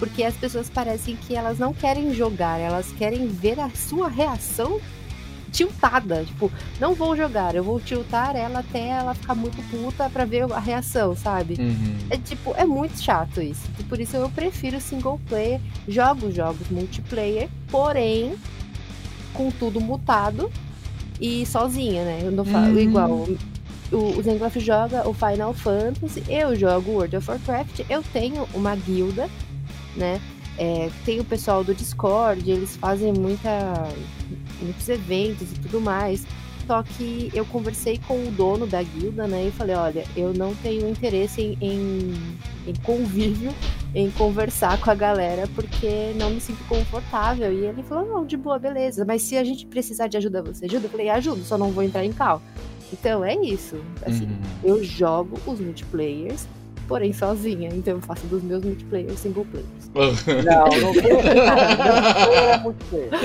Porque 0.01 0.25
as 0.25 0.35
pessoas 0.35 0.69
parecem 0.69 1.15
que 1.15 1.37
elas 1.37 1.59
não 1.61 1.73
querem 1.73 2.13
jogar, 2.13 2.59
elas 2.59 2.91
querem 2.93 3.29
ver 3.29 3.61
a 3.61 3.71
sua 3.71 4.09
reação 4.09 4.81
tiltada. 5.53 6.25
Tipo, 6.25 6.51
não 6.81 6.95
vou 6.95 7.17
jogar, 7.17 7.55
eu 7.55 7.63
vou 7.63 7.79
tiltar 7.81 8.35
ela 8.35 8.61
até 8.61 8.89
ela 8.89 9.15
ficar 9.15 9.35
muito 9.35 9.63
puta 9.71 10.09
pra 10.09 10.25
ver 10.25 10.51
a 10.53 10.59
reação, 10.59 11.15
sabe? 11.15 11.57
Uhum. 11.59 11.99
É 12.09 12.17
tipo, 12.17 12.55
é 12.57 12.65
muito 12.65 13.01
chato 13.01 13.41
isso. 13.43 13.69
E 13.79 13.83
por 13.85 14.01
isso 14.01 14.17
eu 14.17 14.29
prefiro 14.31 14.81
single 14.81 15.21
player, 15.29 15.61
jogo 15.87 16.33
jogos 16.33 16.69
multiplayer, 16.71 17.49
porém, 17.71 18.35
com 19.35 19.51
tudo 19.51 19.81
mutado. 19.81 20.51
e 21.23 21.45
sozinha, 21.45 22.03
né? 22.03 22.21
Eu 22.23 22.31
não 22.33 22.47
falo 22.47 22.77
Hum. 22.77 22.79
igual. 22.79 23.29
O, 23.93 23.97
o 24.19 24.23
Zengloff 24.23 24.59
joga 24.59 25.07
o 25.07 25.13
Final 25.13 25.53
Fantasy, 25.53 26.23
eu 26.31 26.57
jogo 26.57 26.93
World 26.93 27.15
of 27.17 27.29
Warcraft, 27.31 27.81
eu 27.91 28.03
tenho 28.11 28.49
uma 28.55 28.75
guilda, 28.75 29.29
né? 29.97 30.21
É, 30.59 30.91
tem 31.05 31.21
o 31.21 31.25
pessoal 31.25 31.65
do 31.65 31.75
Discord, 31.75 32.51
eles 32.51 32.77
fazem 32.77 33.13
muita, 33.13 33.51
muitos 34.61 34.89
eventos 34.89 35.51
e 35.53 35.55
tudo 35.55 35.81
mais. 35.81 36.27
Só 36.67 36.83
que 36.85 37.31
eu 37.35 37.45
conversei 37.47 37.99
com 38.07 38.15
o 38.29 38.31
dono 38.31 38.65
da 38.67 38.81
guilda, 38.81 39.27
né? 39.27 39.47
E 39.49 39.51
falei, 39.51 39.75
olha, 39.75 40.05
eu 40.17 40.33
não 40.33 40.55
tenho 40.57 40.89
interesse 40.89 41.41
em, 41.41 41.59
em, 41.61 42.15
em 42.69 42.75
convívio, 42.85 43.53
em 43.93 44.09
conversar 44.13 44.79
com 44.81 44.89
a 44.89 44.95
galera, 44.95 45.49
porque 45.55 46.13
não 46.17 46.31
me 46.31 46.41
sinto 46.41 46.63
confortável. 46.69 47.53
E 47.53 47.65
ele 47.65 47.83
falou, 47.83 48.07
não, 48.07 48.25
de 48.27 48.37
boa, 48.37 48.57
beleza. 48.59 49.05
Mas 49.05 49.23
se 49.23 49.37
a 49.37 49.43
gente 49.43 49.67
precisar 49.67 50.07
de 50.07 50.17
ajuda, 50.17 50.43
você 50.43 50.67
ajuda? 50.67 50.87
Eu 50.87 50.91
falei, 50.91 51.09
ajudo, 51.09 51.43
só 51.43 51.59
não 51.59 51.73
vou 51.73 51.83
entrar 51.83 52.05
em 52.05 52.13
cal. 52.13 52.41
Então 52.93 53.25
é 53.25 53.35
isso. 53.35 53.81
Assim, 54.07 54.27
Uhum. 54.27 54.39
eu 54.63 54.85
jogo 54.85 55.41
os 55.47 55.59
multiplayers, 55.59 56.47
porém 56.91 57.13
sozinha. 57.13 57.71
Então 57.73 57.95
eu 57.95 58.01
faço 58.03 58.27
dos 58.27 58.43
meus 58.43 58.63
multiplayers 58.65 59.19
single 59.19 59.47
players. 59.47 59.71
Não, 60.45 60.67
não 60.67 60.93
multiplayer 60.93 62.63
multiplayer. 62.63 63.11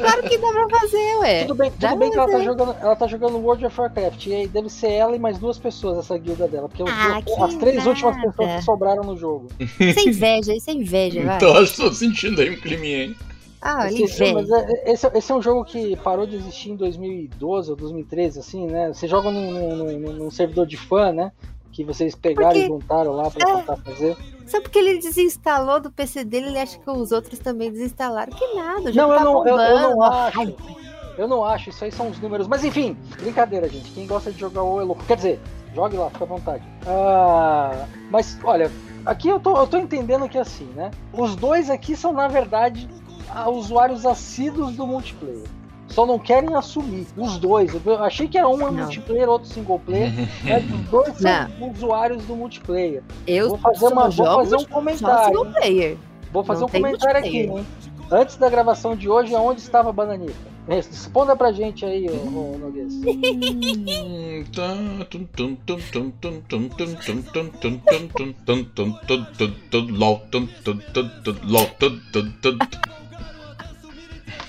Claro 0.00 0.22
que 0.22 0.38
dá 0.38 0.52
pra 0.52 0.68
fazer, 0.80 1.16
ué. 1.20 1.42
Tudo 1.44 1.54
bem, 1.56 1.72
Dá 1.78 1.88
tudo 1.90 1.98
bem 2.00 2.10
que 2.10 2.18
ela 2.18 2.28
tá, 2.30 2.40
jogando, 2.40 2.76
ela 2.80 2.96
tá 2.96 3.06
jogando 3.06 3.38
World 3.38 3.66
of 3.66 3.80
Warcraft. 3.80 4.26
E 4.26 4.34
aí 4.34 4.46
deve 4.48 4.68
ser 4.68 4.90
ela 4.92 5.14
e 5.16 5.18
mais 5.18 5.38
duas 5.38 5.58
pessoas 5.58 5.98
essa 5.98 6.16
guilda 6.18 6.46
dela. 6.48 6.68
Porque 6.68 6.82
os- 6.82 6.90
Ah, 6.90 7.20
que 7.22 7.32
as 7.42 7.54
três 7.56 7.86
últimas 7.86 8.16
nada. 8.16 8.28
pessoas 8.30 8.56
que 8.56 8.62
sobraram 8.62 9.02
no 9.04 9.16
jogo. 9.16 9.48
Isso 9.58 10.00
é 10.00 10.02
inveja, 10.04 10.54
isso 10.54 10.70
é 10.70 10.74
inveja, 10.74 11.22
vai. 11.24 11.36
então, 11.36 11.56
acho 11.56 11.74
que 11.74 11.82
tô 11.82 11.92
sentindo 11.92 12.40
aí 12.40 12.50
um 12.50 12.60
climinha, 12.60 13.04
hein? 13.04 13.16
Ah, 13.64 13.86
Esse, 13.86 14.02
inveja. 14.24 14.34
mas 14.34 14.50
é- 14.50 14.92
esse, 14.92 15.06
esse 15.14 15.30
é 15.30 15.34
um 15.36 15.40
jogo 15.40 15.64
que 15.64 15.94
parou 15.98 16.26
de 16.26 16.34
existir 16.34 16.70
em 16.70 16.76
2012 16.76 17.70
ou 17.70 17.76
2013, 17.76 18.40
assim, 18.40 18.66
né? 18.66 18.88
Você 18.92 19.06
joga 19.06 19.30
num, 19.30 19.52
num- 19.76 20.12
num- 20.14 20.30
servidor 20.32 20.66
de 20.66 20.76
fã, 20.76 21.12
né? 21.12 21.30
Que 21.70 21.84
vocês 21.84 22.14
pegaram 22.16 22.48
Porque- 22.50 22.64
e 22.64 22.66
juntaram 22.66 23.12
lá 23.12 23.30
pra 23.30 23.48
é. 23.48 23.54
tentar 23.56 23.76
fazer. 23.76 24.16
Só 24.46 24.60
porque 24.60 24.78
ele 24.78 24.98
desinstalou 24.98 25.80
do 25.80 25.90
PC 25.92 26.24
dele, 26.24 26.48
ele 26.48 26.58
acha 26.58 26.76
que 26.78 26.90
os 26.90 27.12
outros 27.12 27.38
também 27.38 27.70
desinstalaram. 27.70 28.32
Que 28.32 28.54
nada, 28.54 28.90
o 28.90 28.92
jogo 28.92 28.94
Não, 28.94 29.10
eu 29.12 29.16
tá 29.18 29.24
não, 29.24 29.46
eu, 29.46 29.56
eu 29.58 29.80
não 29.90 30.02
acho. 30.02 30.40
Ai, 30.40 30.56
Eu 31.18 31.28
não 31.28 31.44
acho, 31.44 31.68
isso 31.70 31.84
aí 31.84 31.92
são 31.92 32.08
os 32.08 32.18
números. 32.18 32.48
Mas 32.48 32.64
enfim, 32.64 32.96
brincadeira, 33.20 33.68
gente. 33.68 33.90
Quem 33.92 34.06
gosta 34.06 34.32
de 34.32 34.40
jogar 34.40 34.62
o 34.64 34.80
é 34.80 34.84
louco. 34.84 35.04
Quer 35.04 35.16
dizer, 35.16 35.40
jogue 35.74 35.96
lá, 35.96 36.10
fica 36.10 36.24
à 36.24 36.26
vontade. 36.26 36.64
Ah, 36.86 37.86
mas, 38.10 38.38
olha, 38.42 38.70
aqui 39.06 39.28
eu 39.28 39.38
tô, 39.38 39.56
eu 39.56 39.66
tô 39.66 39.76
entendendo 39.76 40.28
que 40.28 40.38
assim, 40.38 40.64
né? 40.74 40.90
Os 41.12 41.36
dois 41.36 41.68
aqui 41.70 41.94
são, 41.94 42.12
na 42.12 42.28
verdade, 42.28 42.88
ah, 43.34 43.50
usuários 43.50 44.04
assíduos 44.06 44.76
do 44.76 44.86
multiplayer. 44.86 45.44
Só 45.88 46.06
não 46.06 46.18
querem 46.18 46.54
assumir. 46.54 47.06
Os 47.16 47.38
dois. 47.38 47.74
Eu 47.84 48.02
achei 48.02 48.26
que 48.26 48.38
era 48.38 48.48
um 48.48 48.54
é 48.66 48.70
Não. 48.70 48.72
multiplayer, 48.72 49.28
outro 49.28 49.48
single 49.48 49.78
player. 49.78 50.10
Mas 50.42 50.64
os 50.64 50.80
dois 50.88 51.16
são 51.18 51.70
usuários 51.70 52.24
do 52.24 52.34
multiplayer. 52.34 53.02
eu 53.26 53.50
Vou 53.50 53.58
fazer, 53.58 53.86
uma, 53.86 54.08
vou 54.08 54.26
fazer 54.26 54.56
um 54.56 54.60
só 54.60 54.66
comentário. 54.68 55.26
single 55.26 55.52
player. 55.52 55.96
Vou 56.32 56.44
fazer 56.44 56.60
Não 56.60 56.66
um 56.66 56.70
comentário 56.70 57.18
aqui, 57.18 57.38
hein? 57.40 57.66
Antes 58.10 58.36
da 58.36 58.48
gravação 58.48 58.96
de 58.96 59.08
hoje, 59.08 59.34
aonde 59.34 59.60
estava 59.60 59.90
a 59.90 59.92
Bananita? 59.92 60.52
Responda 60.68 61.34
pra 61.34 61.50
gente 61.50 61.84
aí, 61.84 62.08
ô, 62.08 62.54
ô 62.54 62.58
Noguês. 62.58 62.94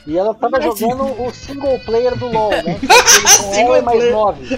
E 0.05 0.17
ela 0.17 0.33
tava 0.33 0.57
Mas- 0.59 0.65
jogando 0.79 1.21
o 1.23 1.33
single 1.33 1.79
player 1.79 2.15
do 2.17 2.27
LoL, 2.27 2.49
né? 2.51 2.77
Com 3.37 3.53
Single 3.53 3.77
e 3.77 3.81
mais 3.81 3.97
player. 3.97 4.13
nove. 4.13 4.47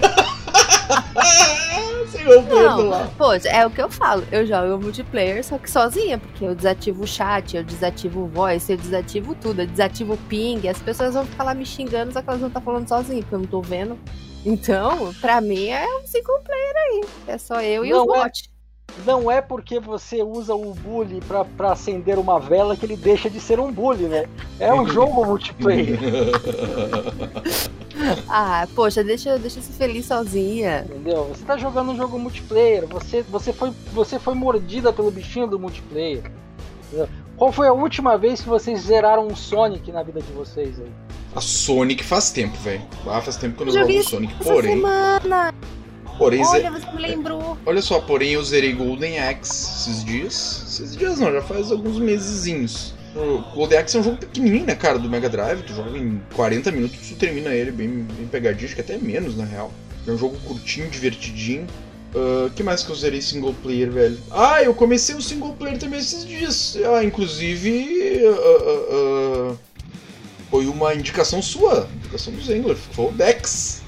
Senhor 2.10 2.42
Pedro 2.44 2.54
Não, 2.62 2.88
lá. 2.88 3.10
pô, 3.18 3.32
é 3.32 3.66
o 3.66 3.70
que 3.70 3.80
eu 3.82 3.88
falo. 3.90 4.24
Eu 4.32 4.46
jogo 4.46 4.82
multiplayer, 4.82 5.44
só 5.44 5.58
que 5.58 5.70
sozinha, 5.70 6.18
porque 6.18 6.44
eu 6.44 6.54
desativo 6.54 7.04
o 7.04 7.06
chat, 7.06 7.56
eu 7.56 7.64
desativo 7.64 8.22
o 8.22 8.26
voice, 8.28 8.72
eu 8.72 8.78
desativo 8.78 9.34
tudo, 9.34 9.62
eu 9.62 9.66
desativo 9.66 10.14
o 10.14 10.16
ping. 10.16 10.66
As 10.68 10.78
pessoas 10.80 11.14
vão 11.14 11.24
ficar 11.26 11.44
lá 11.44 11.54
me 11.54 11.64
xingando, 11.66 12.12
só 12.12 12.22
que 12.22 12.28
elas 12.28 12.40
vão 12.40 12.48
estar 12.48 12.60
falando 12.60 12.88
sozinha, 12.88 13.20
porque 13.22 13.34
eu 13.34 13.38
não 13.40 13.46
tô 13.46 13.60
vendo. 13.60 13.98
Então, 14.44 15.12
pra 15.20 15.40
mim 15.40 15.68
é 15.68 15.84
um 15.98 16.06
single 16.06 16.40
player 16.40 16.74
aí. 16.76 17.04
É 17.28 17.38
só 17.38 17.60
eu 17.60 17.84
e 17.84 17.90
Não 17.90 18.06
os 18.06 18.14
é. 18.14 18.18
Não 19.04 19.30
é 19.30 19.40
porque 19.40 19.78
você 19.78 20.22
usa 20.22 20.54
o 20.54 20.74
bully 20.74 21.20
pra, 21.28 21.44
pra 21.44 21.72
acender 21.72 22.18
uma 22.18 22.40
vela 22.40 22.76
que 22.76 22.86
ele 22.86 22.96
deixa 22.96 23.28
de 23.28 23.38
ser 23.40 23.60
um 23.60 23.70
bully, 23.70 24.04
né? 24.04 24.26
É 24.58 24.72
um 24.72 24.86
jogo 24.88 25.24
multiplayer, 25.24 25.98
Ah, 28.28 28.66
poxa, 28.74 29.02
deixa, 29.02 29.38
deixa 29.38 29.58
eu 29.58 29.62
ser 29.62 29.72
feliz 29.72 30.06
sozinha. 30.06 30.84
entendeu? 30.88 31.24
Você 31.24 31.44
tá 31.44 31.56
jogando 31.56 31.92
um 31.92 31.96
jogo 31.96 32.18
multiplayer, 32.18 32.86
você, 32.86 33.22
você, 33.22 33.52
foi, 33.52 33.72
você 33.92 34.18
foi 34.18 34.34
mordida 34.34 34.92
pelo 34.92 35.10
bichinho 35.10 35.46
do 35.46 35.58
multiplayer. 35.58 36.30
entendeu? 36.86 37.08
Qual 37.36 37.52
foi 37.52 37.68
a 37.68 37.72
última 37.72 38.16
vez 38.16 38.40
que 38.42 38.48
vocês 38.48 38.80
zeraram 38.80 39.26
um 39.26 39.36
Sonic 39.36 39.90
na 39.92 40.02
vida 40.02 40.20
de 40.20 40.32
vocês 40.32 40.78
aí? 40.80 40.90
A 41.34 41.40
Sonic 41.40 42.02
faz 42.04 42.30
tempo, 42.30 42.56
velho. 42.58 42.82
Ah, 43.06 43.20
faz 43.20 43.36
tempo 43.36 43.56
que 43.56 43.62
eu 43.62 43.66
não 43.66 43.72
jogo 43.72 44.02
Sonic. 44.02 44.34
Essa 44.40 44.52
Porém, 44.52 44.76
semana, 44.76 45.54
porém, 46.16 46.44
olha, 46.44 46.70
você 46.70 46.90
me 46.92 47.02
lembrou. 47.02 47.58
olha 47.64 47.82
só, 47.82 48.00
porém 48.00 48.32
eu 48.32 48.44
zerei 48.44 48.72
Golden 48.72 49.18
Axe 49.18 49.50
esses 49.90 50.04
dias. 50.04 50.64
Esses 50.66 50.96
dias 50.96 51.18
não, 51.18 51.32
já 51.32 51.42
faz 51.42 51.70
alguns 51.70 51.98
mesezinhos. 51.98 52.94
O 53.14 53.38
Golden 53.54 53.78
Axe 53.78 53.96
é 53.96 54.00
um 54.00 54.02
jogo 54.02 54.18
pequenininho, 54.18 54.66
né, 54.66 54.74
cara, 54.74 54.98
do 54.98 55.08
Mega 55.08 55.28
Drive. 55.28 55.62
Tu 55.62 55.74
joga 55.74 55.96
em 55.96 56.20
40 56.34 56.70
minutos, 56.70 56.98
tu 57.08 57.14
termina 57.14 57.50
ele 57.50 57.70
bem, 57.70 57.88
bem 57.88 58.26
pegadinho, 58.30 58.66
acho 58.66 58.74
que 58.74 58.80
até 58.80 58.98
menos, 58.98 59.36
na 59.36 59.44
real. 59.44 59.72
É 60.06 60.10
um 60.10 60.18
jogo 60.18 60.36
curtinho, 60.44 60.88
divertidinho. 60.88 61.66
O 62.14 62.50
que 62.50 62.62
mais 62.62 62.82
que 62.82 62.90
eu 62.90 62.96
zerei 62.96 63.20
single 63.20 63.54
player, 63.62 63.90
velho? 63.90 64.18
Ah, 64.30 64.62
eu 64.62 64.74
comecei 64.74 65.14
o 65.14 65.20
single 65.20 65.52
player 65.54 65.78
também 65.78 65.98
esses 65.98 66.24
dias. 66.24 66.78
Ah, 66.94 67.04
inclusive, 67.04 68.22
ah, 68.26 69.52
ah, 69.52 69.54
foi 70.50 70.66
uma 70.66 70.94
indicação 70.94 71.42
sua, 71.42 71.88
indicação 71.96 72.32
do 72.32 72.42
Zengler, 72.42 72.76
foi 72.76 73.06
o 73.06 73.12
Dex. 73.12 73.82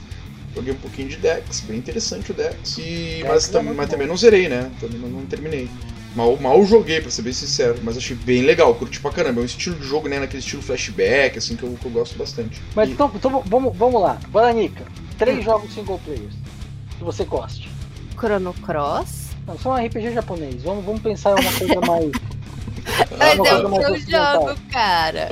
Joguei 0.59 0.73
um 0.73 0.77
pouquinho 0.79 1.09
de 1.09 1.17
Dex, 1.19 1.61
bem 1.61 1.79
interessante 1.79 2.33
o 2.33 2.35
Dex. 2.35 2.79
E, 2.79 2.83
Dex 2.83 3.25
mas, 3.29 3.49
é 3.49 3.53
tam- 3.53 3.63
mas 3.75 3.89
também 3.89 4.09
não 4.09 4.17
zerei, 4.17 4.49
né? 4.49 4.69
Também 4.81 4.99
não, 4.99 5.09
não 5.09 5.25
terminei. 5.27 5.69
Mal, 6.17 6.37
mal 6.39 6.65
joguei, 6.67 7.01
pra 7.01 7.11
ser 7.13 7.23
bem 7.23 7.33
sincero, 7.33 7.79
mas 7.85 7.97
achei 7.97 8.17
bem 8.17 8.43
legal, 8.43 8.75
curti 8.75 8.99
pra 8.99 9.13
caramba. 9.13 9.41
É 9.41 9.43
um 9.43 9.47
estilo 9.47 9.77
de 9.77 9.87
jogo, 9.87 10.09
né? 10.09 10.19
Naquele 10.19 10.41
estilo 10.43 10.61
flashback, 10.61 11.39
assim, 11.39 11.55
que 11.55 11.63
eu, 11.63 11.79
que 11.81 11.87
eu 11.87 11.93
gosto 11.93 12.19
bastante. 12.19 12.61
Mas 12.75 12.89
E- 12.89 12.93
então, 12.93 13.09
então 13.15 13.41
vamos, 13.47 13.77
vamos 13.77 14.03
lá. 14.03 14.19
Bananica, 14.31 14.85
três 15.17 15.45
jogos 15.45 15.73
single 15.73 16.01
players 16.05 16.35
que 16.99 17.05
você 17.05 17.23
goste. 17.25 17.69
Chrono 18.19 18.53
Cross. 18.55 19.29
Não, 19.47 19.57
são 19.59 19.71
um 19.73 19.77
RPG 19.77 20.13
japonês. 20.13 20.63
Vamos, 20.65 20.85
vamos 20.85 21.01
pensar 21.03 21.31
em 21.39 21.41
uma 21.41 21.53
coisa 21.53 21.81
mais. 21.87 22.11
Mas 23.19 23.33
é 23.35 23.37
coisa 23.37 23.67
o 23.69 23.71
que 23.71 23.85
eu 23.85 24.01
jogo, 24.01 24.61
cara. 24.71 25.29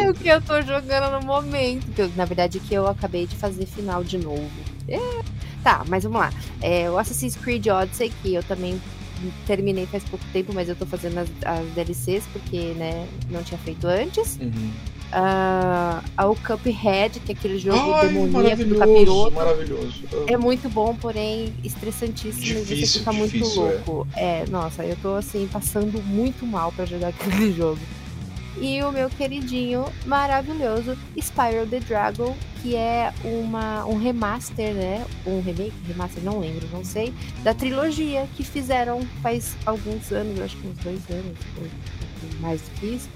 É 0.00 0.10
o 0.10 0.14
que 0.14 0.28
eu 0.28 0.40
tô 0.40 0.60
jogando 0.62 1.12
no 1.20 1.26
momento. 1.26 1.86
Eu- 1.98 2.10
na 2.16 2.24
verdade, 2.24 2.58
que 2.60 2.74
eu 2.74 2.86
acabei 2.86 3.26
de 3.26 3.36
fazer 3.36 3.66
final 3.66 4.02
de 4.04 4.18
novo. 4.18 4.50
É. 4.88 4.98
Tá, 5.62 5.84
mas 5.88 6.04
vamos 6.04 6.20
lá. 6.20 6.30
É, 6.62 6.88
o 6.90 6.98
Assassin's 6.98 7.36
Creed 7.36 7.66
Odyssey, 7.66 8.12
que 8.22 8.34
eu 8.34 8.42
também 8.42 8.80
terminei 9.46 9.84
faz 9.86 10.04
pouco 10.04 10.24
tempo, 10.32 10.52
mas 10.54 10.68
eu 10.68 10.76
tô 10.76 10.86
fazendo 10.86 11.18
as, 11.18 11.28
as 11.44 11.66
DLCs, 11.74 12.24
porque, 12.32 12.74
né, 12.76 13.06
não 13.30 13.42
tinha 13.42 13.58
feito 13.58 13.86
antes. 13.86 14.38
Uhum. 14.40 14.70
Ah, 15.12 16.02
o 16.26 16.34
Cuphead, 16.36 17.20
que 17.20 17.32
é 17.32 17.34
aquele 17.34 17.58
jogo 17.58 17.94
Ai, 17.94 18.08
demoníaco 18.08 18.64
do 18.64 18.76
capiroto. 18.76 19.34
maravilhoso. 19.34 20.02
É 20.26 20.36
muito 20.36 20.68
bom, 20.68 20.94
porém 20.94 21.54
estressantíssimo 21.64 22.60
e 22.60 22.64
Difícil, 22.64 22.86
você 22.86 22.98
fica 22.98 23.12
muito 23.12 23.32
difícil, 23.32 23.66
é. 23.66 23.70
louco. 23.72 24.06
É. 24.14 24.44
nossa, 24.50 24.84
eu 24.84 24.96
tô 25.00 25.14
assim, 25.14 25.48
passando 25.50 26.02
muito 26.02 26.46
mal 26.46 26.70
pra 26.72 26.84
jogar 26.84 27.08
aquele 27.18 27.52
jogo. 27.52 27.78
E 28.60 28.82
o 28.82 28.90
meu 28.90 29.08
queridinho, 29.08 29.84
maravilhoso, 30.04 30.98
Spiral 31.20 31.64
the 31.66 31.78
Dragon, 31.78 32.36
que 32.60 32.74
é 32.74 33.12
uma, 33.24 33.86
um 33.86 33.96
remaster, 33.96 34.74
né? 34.74 35.06
Um 35.24 35.40
remake, 35.40 35.72
remaster, 35.86 36.22
não 36.24 36.40
lembro, 36.40 36.66
não 36.72 36.84
sei, 36.84 37.14
da 37.44 37.54
trilogia 37.54 38.26
que 38.36 38.42
fizeram 38.42 39.00
faz 39.22 39.56
alguns 39.64 40.10
anos, 40.10 40.40
acho 40.40 40.56
que 40.56 40.66
uns 40.66 40.78
dois 40.78 41.00
anos, 41.08 41.38
ou 41.56 42.40
mais 42.40 42.60
do 42.60 42.70
que 42.80 42.86
isso. 42.86 43.08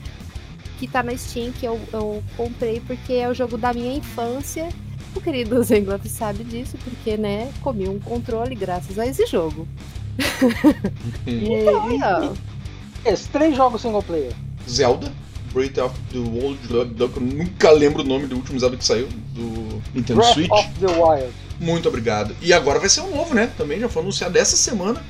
Que 0.82 0.88
tá 0.88 1.00
na 1.00 1.16
Steam, 1.16 1.52
que 1.52 1.64
eu, 1.64 1.80
eu 1.92 2.20
comprei 2.36 2.80
porque 2.80 3.12
é 3.12 3.28
o 3.28 3.34
jogo 3.34 3.56
da 3.56 3.72
minha 3.72 3.94
infância 3.94 4.68
o 5.14 5.20
querido 5.20 5.62
Zengloff 5.62 6.08
sabe 6.08 6.42
disso, 6.42 6.76
porque, 6.82 7.16
né, 7.16 7.52
comi 7.60 7.88
um 7.88 8.00
controle 8.00 8.56
graças 8.56 8.98
a 8.98 9.06
esse 9.06 9.24
jogo. 9.26 9.68
E, 11.24 11.68
Aí, 11.68 12.00
ó. 12.02 12.32
e 12.32 13.08
esses 13.08 13.28
três 13.28 13.56
jogos 13.56 13.80
single 13.80 14.02
player. 14.02 14.32
Zelda, 14.68 15.12
Breath 15.52 15.78
of 15.78 15.96
the 16.10 16.18
Wild, 16.18 16.58
eu 16.70 17.20
nunca 17.20 17.70
lembro 17.70 18.02
o 18.02 18.04
nome 18.04 18.26
do 18.26 18.34
último 18.34 18.58
Zelda 18.58 18.76
que 18.76 18.84
saiu, 18.84 19.08
do 19.32 19.80
Nintendo 19.94 20.20
Breath 20.20 20.34
Switch. 20.34 20.50
of 20.50 20.68
the 20.80 20.86
Wild. 20.86 21.32
Muito 21.60 21.88
obrigado. 21.88 22.34
E 22.42 22.52
agora 22.52 22.80
vai 22.80 22.88
ser 22.88 23.02
um 23.02 23.14
novo, 23.14 23.34
né? 23.34 23.52
Também 23.56 23.78
já 23.78 23.88
foi 23.88 24.02
anunciado 24.02 24.36
essa 24.36 24.56
semana 24.56 25.00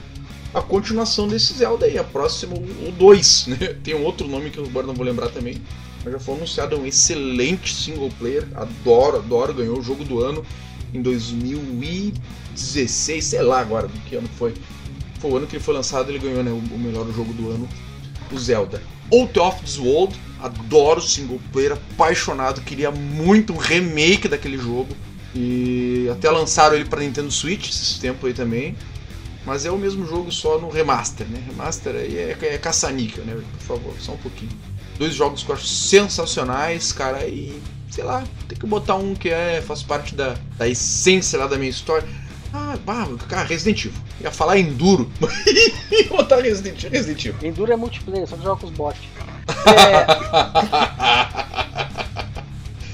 a 0.54 0.60
continuação 0.60 1.26
desse 1.26 1.54
Zelda 1.54 1.86
aí, 1.86 1.98
a 1.98 2.04
próxima, 2.04 2.54
o 2.54 2.92
2, 2.92 3.46
né? 3.48 3.56
Tem 3.82 3.94
um 3.94 4.04
outro 4.04 4.28
nome 4.28 4.50
que 4.50 4.58
eu 4.58 4.66
agora 4.66 4.86
não 4.86 4.94
vou 4.94 5.04
lembrar 5.04 5.28
também. 5.28 5.60
mas 6.04 6.12
já 6.12 6.18
foi 6.18 6.36
anunciado 6.36 6.78
um 6.78 6.86
excelente 6.86 7.74
single 7.74 8.10
player. 8.18 8.46
Adoro, 8.54 9.18
adoro. 9.18 9.54
Ganhou 9.54 9.78
o 9.78 9.82
jogo 9.82 10.04
do 10.04 10.22
ano 10.22 10.44
em 10.92 11.00
2016, 11.00 13.24
sei 13.24 13.42
lá 13.42 13.60
agora 13.60 13.88
do 13.88 13.98
que 14.00 14.16
ano 14.16 14.28
foi. 14.36 14.52
Foi 15.20 15.30
o 15.30 15.36
ano 15.36 15.46
que 15.46 15.56
ele 15.56 15.62
foi 15.62 15.74
lançado, 15.74 16.10
ele 16.10 16.18
ganhou 16.18 16.42
né, 16.42 16.50
o 16.50 16.78
melhor 16.78 17.06
jogo 17.12 17.32
do 17.32 17.50
ano, 17.50 17.68
o 18.30 18.38
Zelda. 18.38 18.82
Out 19.12 19.38
of 19.38 19.62
This 19.62 19.78
World, 19.78 20.18
adoro 20.40 21.00
single 21.00 21.40
player, 21.52 21.72
apaixonado, 21.72 22.60
queria 22.62 22.90
muito 22.90 23.52
um 23.52 23.56
remake 23.56 24.26
daquele 24.28 24.58
jogo. 24.58 24.88
E 25.34 26.08
até 26.12 26.30
lançaram 26.30 26.76
ele 26.76 26.84
para 26.84 27.00
Nintendo 27.00 27.30
Switch 27.30 27.70
esse 27.70 27.98
tempo 27.98 28.26
aí 28.26 28.34
também. 28.34 28.76
Mas 29.44 29.66
é 29.66 29.70
o 29.70 29.76
mesmo 29.76 30.06
jogo 30.06 30.30
só 30.30 30.58
no 30.58 30.68
remaster, 30.68 31.26
né? 31.26 31.42
Remaster 31.46 31.94
aí 31.96 32.16
é, 32.16 32.38
é 32.40 32.58
caça-níquel, 32.58 33.24
né? 33.24 33.34
Por 33.58 33.76
favor, 33.76 33.94
só 33.98 34.12
um 34.12 34.18
pouquinho. 34.18 34.52
Dois 34.98 35.14
jogos 35.14 35.42
que 35.42 35.50
eu 35.50 35.54
acho 35.56 35.66
sensacionais, 35.66 36.92
cara, 36.92 37.26
e 37.26 37.60
sei 37.90 38.04
lá, 38.04 38.22
tem 38.48 38.56
que 38.56 38.66
botar 38.66 38.94
um 38.94 39.14
que 39.14 39.28
é 39.28 39.60
faz 39.60 39.82
parte 39.82 40.14
da, 40.14 40.36
da 40.56 40.68
essência 40.68 41.38
lá 41.38 41.46
da 41.46 41.58
minha 41.58 41.70
história. 41.70 42.08
Ah, 42.54 42.76
bah, 42.84 43.08
cara, 43.28 43.44
Resident 43.44 43.86
Evil. 43.86 44.00
Ia 44.20 44.30
falar 44.30 44.58
Enduro. 44.58 45.10
e 45.90 46.04
botar 46.04 46.36
Resident, 46.36 46.84
Resident 46.84 47.24
Evil. 47.24 47.48
Enduro 47.48 47.72
é 47.72 47.76
multiplayer, 47.76 48.28
só 48.28 48.36
joga 48.36 48.60
com 48.60 48.66
os 48.66 48.72
bots. 48.72 49.00
É... 49.64 50.06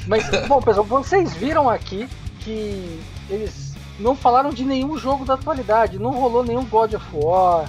Mas, 0.06 0.24
bom, 0.48 0.60
pessoal, 0.62 0.86
vocês 0.86 1.34
viram 1.34 1.68
aqui 1.68 2.08
que 2.40 2.98
eles 3.28 3.67
não 3.98 4.14
falaram 4.14 4.50
de 4.50 4.64
nenhum 4.64 4.96
jogo 4.98 5.24
da 5.24 5.34
atualidade. 5.34 5.98
Não 5.98 6.10
rolou 6.10 6.44
nenhum 6.44 6.64
God 6.64 6.94
of 6.94 7.04
War, 7.12 7.68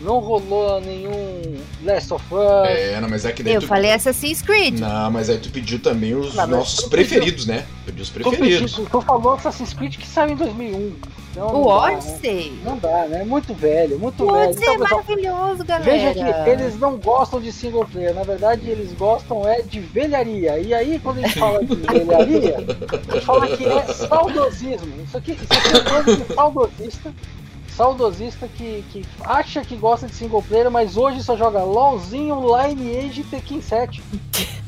não 0.00 0.18
rolou 0.18 0.80
nenhum 0.80 1.56
Last 1.84 2.12
of 2.14 2.24
Us. 2.34 2.68
É, 2.68 3.00
não, 3.00 3.08
mas 3.08 3.24
é 3.24 3.32
que 3.32 3.42
daí 3.42 3.54
Eu 3.54 3.60
tu... 3.60 3.66
falei 3.66 3.92
Assassin's 3.92 4.42
Creed. 4.42 4.78
Não, 4.80 5.10
mas 5.10 5.28
aí 5.30 5.38
tu 5.38 5.50
pediu 5.50 5.78
também 5.78 6.14
os 6.14 6.34
Não, 6.34 6.46
nossos 6.46 6.84
tu 6.84 6.90
preferidos, 6.90 7.46
né? 7.46 7.66
Pediu 7.84 8.02
os 8.02 8.08
Tu, 8.10 8.14
preferidos. 8.14 8.72
pediu- 8.72 8.88
tu 8.90 9.00
falou 9.02 9.32
Assassin's 9.34 9.74
Creed 9.74 9.96
que 9.96 10.06
saiu 10.06 10.32
em 10.32 10.36
2001. 10.36 10.92
Então, 11.30 11.48
O 11.48 11.52
não 11.52 11.62
dá, 11.62 11.86
né? 11.86 11.94
Odyssey. 11.94 12.60
Não 12.64 12.78
dá, 12.78 13.06
né? 13.06 13.24
Muito 13.24 13.54
velho, 13.54 13.98
muito 13.98 14.24
O 14.24 14.32
velho. 14.32 14.50
Odyssey 14.50 14.62
Então, 14.62 14.74
é 14.74 14.78
pessoal, 14.78 15.04
maravilhoso, 15.06 15.64
galera. 15.64 15.90
Veja 15.90 16.14
que 16.14 16.50
eles 16.50 16.78
não 16.78 16.96
gostam 16.96 17.40
de 17.40 17.52
single 17.52 17.86
player, 17.86 18.14
na 18.14 18.22
verdade 18.22 18.68
eles 18.68 18.92
gostam 18.94 19.46
é 19.46 19.62
de 19.62 19.80
velharia. 19.80 20.58
E 20.58 20.74
aí 20.74 20.98
quando 20.98 21.18
a 21.18 21.22
gente 21.22 21.38
fala 21.38 21.64
de 21.64 21.74
velharia, 21.76 22.56
a 22.56 23.14
gente 23.14 23.24
fala 23.24 23.46
que 23.46 23.64
é 23.64 23.82
saudosismo. 23.92 25.02
Isso 25.04 25.16
aqui, 25.16 25.32
isso 25.32 25.52
aqui 25.52 25.76
é 25.76 25.90
coisa 25.90 26.16
de 26.16 26.34
saudosista. 26.34 27.14
Saudosista 27.80 28.46
que, 28.46 28.84
que 28.92 29.06
acha 29.22 29.62
que 29.64 29.74
gosta 29.74 30.06
de 30.06 30.14
single 30.14 30.42
player, 30.42 30.70
mas 30.70 30.98
hoje 30.98 31.24
só 31.24 31.34
joga 31.34 31.62
LOLzinho, 31.62 32.38
Lineage 32.38 33.22
e 33.22 33.24
Tekken 33.24 33.62
7. 33.62 34.02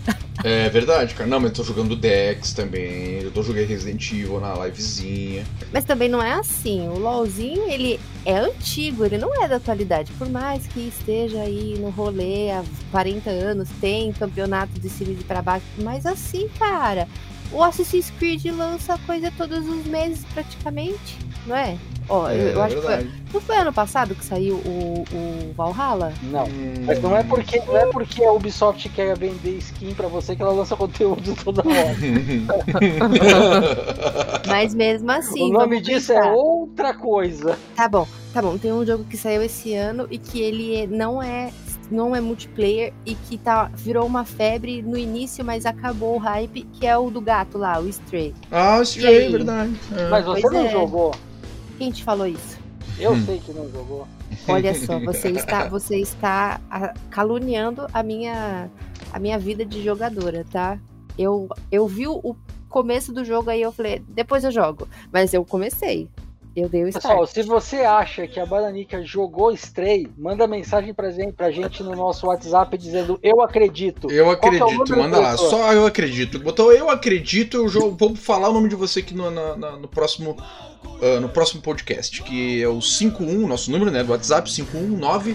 É 0.45 0.69
verdade, 0.71 1.15
cara. 1.15 1.31
Não, 1.31 1.39
mas 1.39 1.51
eu 1.51 1.57
tô 1.57 1.63
jogando 1.63 1.95
Dex 1.95 2.53
também. 2.53 3.21
Eu 3.23 3.31
tô 3.31 3.45
jogando 3.45 3.65
Resident 3.65 4.11
Evil 4.11 4.41
na 4.41 4.53
livezinha. 4.55 5.45
Mas 5.73 5.85
também 5.85 6.09
não 6.09 6.21
é 6.21 6.33
assim. 6.33 6.89
O 6.89 6.99
LoLzinho, 6.99 7.71
ele 7.71 8.01
é 8.27 8.39
antigo, 8.39 9.05
ele 9.05 9.19
não 9.19 9.41
é 9.41 9.47
da 9.47 9.57
atualidade. 9.57 10.11
Por 10.15 10.29
mais 10.29 10.67
que 10.67 10.81
esteja 10.81 11.43
aí 11.43 11.79
no 11.79 11.91
rolê 11.91 12.51
há 12.51 12.65
40 12.91 13.31
anos, 13.31 13.69
tem 13.81 14.13
campeonato 14.13 14.81
de 14.81 14.91
series 14.91 15.23
pra 15.23 15.41
baixo. 15.41 15.67
Mas 15.79 16.07
assim, 16.07 16.49
cara, 16.59 17.07
o 17.53 17.63
Assassin's 17.63 18.11
Creed 18.19 18.47
lança 18.47 18.99
coisa 19.07 19.33
todos 19.37 19.69
os 19.69 19.87
meses 19.87 20.25
praticamente, 20.35 21.19
não 21.47 21.55
é? 21.55 21.79
Ó, 22.15 22.29
eu, 22.31 22.49
É, 22.49 22.53
eu 22.55 22.63
acho 22.63 22.77
que 22.77 22.83
foi, 22.83 23.11
não 23.33 23.41
foi 23.41 23.57
ano 23.57 23.73
passado 23.73 24.15
que 24.15 24.23
saiu 24.25 24.57
o, 24.57 25.03
o 25.13 25.53
Valhalla? 25.57 26.13
Não. 26.25 26.45
Hum, 26.45 26.75
Mas 26.87 27.01
não 27.01 27.17
é 27.17 27.23
porque 27.25 27.59
não 27.61 27.75
é 27.77 27.87
porque 27.87 28.23
a 28.23 28.33
Ubisoft 28.33 28.87
quer 28.91 29.17
vender 29.17 29.57
skin 29.57 29.95
pra 29.95 30.09
você 30.09 30.37
que 30.37 30.43
ela 30.43 30.53
lança 30.53 30.77
conteúdo 30.77 31.35
toda 31.43 31.63
hora. 31.67 31.97
Mas 34.47 34.75
mesmo 34.75 35.11
assim. 35.11 35.51
o 35.51 35.53
nome 35.53 35.81
disso 35.81 36.13
é 36.13 36.17
pensar. 36.17 36.33
outra 36.33 36.95
coisa. 36.95 37.59
Tá 37.75 37.89
bom, 37.89 38.07
tá 38.33 38.43
bom. 38.43 38.57
Tem 38.59 38.73
um 38.73 38.85
jogo 38.85 39.05
que 39.05 39.17
saiu 39.17 39.43
esse 39.43 39.75
ano 39.75 40.07
e 40.11 40.19
que 40.19 40.41
ele 40.41 40.77
é- 40.77 40.87
não 40.87 41.23
é 41.23 41.51
não 41.91 42.17
é 42.17 42.21
multiplayer 42.23 42.93
e 43.05 43.15
que 43.15 43.37
tá, 43.37 43.71
virou 43.75 44.07
uma 44.07 44.25
febre 44.25 44.81
no 44.81 44.97
início, 44.97 45.45
mas 45.45 45.67
acabou 45.67 46.15
o 46.15 46.19
hype, 46.19 46.63
que 46.73 46.87
é 46.87 46.97
o 46.97 47.11
do 47.11 47.21
gato 47.21 47.59
lá, 47.59 47.79
o 47.79 47.87
Stray. 47.89 48.33
ah, 48.51 48.79
o 48.79 48.83
Stray, 48.83 49.27
é 49.27 49.29
verdade. 49.29 49.75
É. 49.95 50.09
Mas 50.09 50.25
você 50.25 50.41
Pois 50.41 50.55
não 50.55 50.67
é. 50.67 50.71
jogou. 50.71 51.15
Quem 51.83 51.91
te 51.91 52.05
falou 52.05 52.29
isso? 52.29 52.61
Eu 52.97 53.13
Hum. 53.13 53.27
sei 53.27 53.41
que 53.41 53.53
não 53.53 53.69
jogou. 53.69 54.07
Olha 54.47 54.73
só, 54.73 55.01
você 55.01 55.31
está, 55.31 55.67
você 55.69 55.97
está 55.99 56.61
ah, 56.71 56.95
caluniando 57.11 57.89
a 57.93 58.05
minha, 58.05 58.71
a 59.13 59.19
minha 59.19 59.37
vida 59.37 59.65
de 59.65 59.83
jogadora, 59.83 60.47
tá? 60.49 60.79
Eu, 61.19 61.49
eu 61.73 61.89
vi 61.89 62.07
o 62.07 62.37
começo 62.69 63.13
do 63.13 63.25
jogo 63.25 63.51
aí, 63.51 63.61
eu 63.61 63.73
falei, 63.73 63.99
depois 64.07 64.45
eu 64.45 64.53
jogo. 64.53 64.87
Mas 65.13 65.35
eu 65.35 65.45
comecei. 65.45 66.09
Eu 66.55 66.69
dei 66.69 66.85
o 66.85 66.89
start. 66.89 67.03
Pessoal, 67.07 67.27
se 67.27 67.43
você 67.45 67.77
acha 67.79 68.27
que 68.27 68.39
a 68.39 68.45
Bananica 68.45 69.03
jogou 69.03 69.51
Stray, 69.53 70.07
manda 70.19 70.47
mensagem 70.47 70.93
pra 70.93 71.11
gente, 71.11 71.33
pra 71.33 71.51
gente 71.51 71.83
no 71.83 71.97
nosso 71.97 72.27
WhatsApp 72.27 72.77
dizendo 72.77 73.19
eu 73.23 73.41
acredito. 73.41 74.11
Eu 74.11 74.29
é 74.29 74.33
acredito, 74.35 74.67
número 74.67 74.97
manda 74.99 75.17
da 75.17 75.23
lá. 75.23 75.31
pessoa? 75.33 75.49
Só 75.51 75.73
eu 75.73 75.87
acredito. 75.87 76.39
Botou 76.39 76.71
eu 76.73 76.91
acredito, 76.91 77.57
eu 77.57 77.69
jo- 77.69 77.97
vou 77.99 78.15
falar 78.15 78.51
o 78.51 78.53
nome 78.53 78.69
de 78.69 78.77
você 78.77 79.01
aqui 79.01 79.15
no, 79.15 79.31
na- 79.31 79.57
na- 79.57 79.77
no 79.79 79.89
próximo. 79.89 80.37
ah, 81.01 81.21
no 81.21 81.29
próximo 81.29 81.63
podcast, 81.63 82.23
que 82.23 82.63
é 82.63 82.69
o 82.69 82.83
51, 82.83 83.47
nosso 83.49 83.71
número 83.71 83.91
né, 83.91 84.05
do 84.05 84.13
WhatsApp, 84.13 84.51
519 84.51 85.35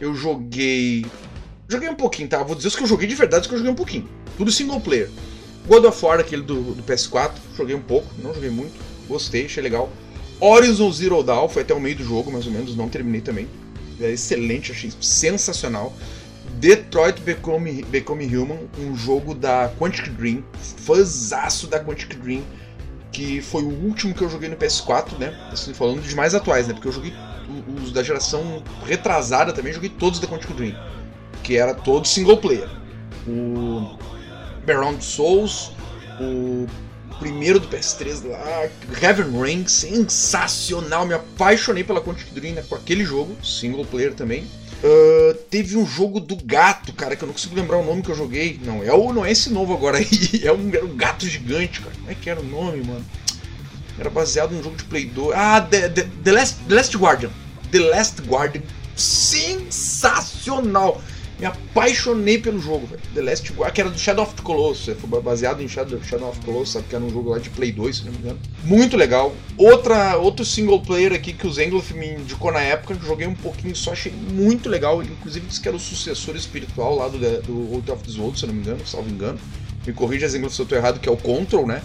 Eu 0.00 0.14
joguei. 0.14 1.06
Joguei 1.68 1.88
um 1.88 1.94
pouquinho, 1.94 2.28
tá? 2.28 2.42
Vou 2.42 2.54
dizer 2.54 2.68
os 2.68 2.76
que 2.76 2.82
eu 2.82 2.86
joguei 2.86 3.08
de 3.08 3.14
verdade, 3.14 3.42
os 3.42 3.46
que 3.46 3.54
eu 3.54 3.58
joguei 3.58 3.72
um 3.72 3.76
pouquinho. 3.76 4.08
Tudo 4.36 4.50
single 4.52 4.80
player. 4.80 5.10
God 5.66 5.84
of 5.84 6.04
War, 6.04 6.20
aquele 6.20 6.42
do, 6.42 6.74
do 6.74 6.82
PS4, 6.82 7.32
joguei 7.56 7.74
um 7.74 7.80
pouco, 7.80 8.06
não 8.22 8.34
joguei 8.34 8.50
muito. 8.50 8.74
Gostei, 9.08 9.46
achei 9.46 9.62
legal. 9.62 9.90
Horizon 10.40 10.92
Zero 10.92 11.22
Dawn, 11.22 11.48
foi 11.48 11.62
até 11.62 11.72
o 11.72 11.80
meio 11.80 11.96
do 11.96 12.04
jogo, 12.04 12.30
mais 12.30 12.46
ou 12.46 12.52
menos, 12.52 12.76
não 12.76 12.88
terminei 12.88 13.20
também. 13.20 13.48
É 14.00 14.10
excelente, 14.10 14.72
achei 14.72 14.92
sensacional. 15.00 15.94
Detroit 16.58 17.20
Become, 17.20 17.82
Become 17.84 18.36
Human, 18.36 18.58
um 18.78 18.94
jogo 18.94 19.34
da 19.34 19.70
Quantic 19.78 20.10
Dream, 20.10 20.44
fãzaço 20.78 21.66
da 21.66 21.82
Quantic 21.82 22.14
Dream, 22.16 22.42
que 23.10 23.40
foi 23.40 23.62
o 23.62 23.68
último 23.68 24.14
que 24.14 24.22
eu 24.22 24.28
joguei 24.28 24.48
no 24.48 24.56
PS4, 24.56 25.18
né? 25.18 25.48
Assim, 25.50 25.72
falando 25.72 26.02
de 26.02 26.14
mais 26.14 26.34
atuais, 26.34 26.66
né? 26.66 26.74
Porque 26.74 26.88
eu 26.88 26.92
joguei 26.92 27.12
os 27.82 27.92
da 27.92 28.02
geração 28.02 28.62
retrasada 28.84 29.52
também, 29.52 29.72
joguei 29.72 29.90
todos 29.90 30.18
da 30.18 30.26
Quantic 30.26 30.52
Dream, 30.52 30.74
que 31.44 31.56
era 31.56 31.72
todo 31.72 32.08
single 32.08 32.38
player. 32.38 32.68
O 33.28 33.96
Beyond 34.66 35.04
Souls, 35.04 35.70
o 36.20 36.66
primeiro 37.20 37.60
do 37.60 37.68
PS3 37.68 38.28
lá, 38.28 38.68
Heaven 39.00 39.38
Rain, 39.38 39.68
sensacional, 39.68 41.06
me 41.06 41.14
apaixonei 41.14 41.84
pela 41.84 42.00
Quantic 42.00 42.34
Dream 42.34 42.54
né, 42.54 42.64
com 42.68 42.74
aquele 42.74 43.04
jogo, 43.04 43.36
single 43.44 43.84
player 43.84 44.12
também. 44.14 44.44
Ah, 44.84 45.34
teve 45.48 45.78
um 45.78 45.86
jogo 45.86 46.20
do 46.20 46.36
gato, 46.36 46.92
cara, 46.92 47.16
que 47.16 47.24
eu 47.24 47.26
não 47.26 47.32
consigo 47.32 47.56
lembrar 47.56 47.78
o 47.78 47.84
nome 47.84 48.02
que 48.02 48.10
eu 48.10 48.14
joguei. 48.14 48.60
Não, 48.62 48.82
é 48.82 48.92
o, 48.92 49.14
não 49.14 49.24
é 49.24 49.32
esse 49.32 49.50
novo 49.50 49.72
agora 49.72 49.96
aí. 49.96 50.06
É 50.44 50.52
um, 50.52 50.68
era 50.68 50.84
um 50.84 50.94
gato 50.94 51.26
gigante, 51.26 51.80
cara. 51.80 51.94
Como 51.94 52.10
é 52.10 52.14
que 52.14 52.28
era 52.28 52.40
o 52.40 52.44
nome, 52.44 52.84
mano? 52.84 53.04
Era 53.98 54.10
baseado 54.10 54.50
num 54.50 54.62
jogo 54.62 54.76
de 54.76 54.84
Play 54.84 55.06
2. 55.06 55.34
Ah, 55.34 55.62
The, 55.62 55.88
The, 55.88 56.02
The 56.22 56.32
Last, 56.32 56.56
The 56.68 56.74
Last 56.74 56.94
Guardian. 56.96 57.30
The 57.70 57.78
Last 57.78 58.20
Guardian. 58.22 58.62
Sensacional! 58.94 61.00
Me 61.38 61.46
apaixonei 61.46 62.38
pelo 62.38 62.60
jogo, 62.60 62.86
velho. 62.86 63.02
The 63.14 63.22
Last 63.22 63.52
Guard, 63.52 63.72
que 63.74 63.80
era 63.80 63.90
do 63.90 63.98
Shadow 63.98 64.24
of 64.24 64.34
the 64.34 64.42
Colossus, 64.42 64.96
foi 64.96 65.20
baseado 65.20 65.62
em 65.62 65.68
Shadow, 65.68 66.00
Shadow 66.02 66.28
of 66.28 66.38
the 66.38 66.46
Colossus, 66.46 66.74
sabe? 66.74 66.86
Que 66.88 66.94
era 66.94 67.04
um 67.04 67.10
jogo 67.10 67.30
lá 67.30 67.38
de 67.38 67.50
Play 67.50 67.72
2, 67.72 67.96
se 67.96 68.04
não 68.04 68.12
me 68.12 68.18
engano. 68.18 68.38
Muito 68.62 68.96
legal. 68.96 69.34
Outra, 69.56 70.16
outro 70.16 70.44
single 70.44 70.80
player 70.80 71.12
aqui 71.12 71.32
que 71.32 71.46
o 71.46 71.52
Zengloff 71.52 71.92
me 71.92 72.14
indicou 72.14 72.52
na 72.52 72.60
época, 72.60 72.96
joguei 73.04 73.26
um 73.26 73.34
pouquinho 73.34 73.74
só, 73.74 73.92
achei 73.92 74.12
muito 74.12 74.68
legal. 74.68 75.02
Ele, 75.02 75.12
inclusive, 75.12 75.46
disse 75.46 75.60
que 75.60 75.68
era 75.68 75.76
o 75.76 75.80
sucessor 75.80 76.36
espiritual 76.36 76.94
lá 76.94 77.08
do, 77.08 77.18
do 77.18 77.70
World 77.70 77.90
of 77.90 78.02
the 78.04 78.20
World, 78.20 78.38
se 78.38 78.46
não 78.46 78.54
me 78.54 78.60
engano, 78.60 78.86
salvo 78.86 79.10
engano. 79.10 79.38
Me 79.86 79.92
corrija, 79.92 80.28
Zengloff, 80.28 80.54
se 80.54 80.62
eu 80.62 80.66
tô 80.66 80.76
errado, 80.76 81.00
que 81.00 81.08
é 81.08 81.12
o 81.12 81.16
Control, 81.16 81.66
né? 81.66 81.82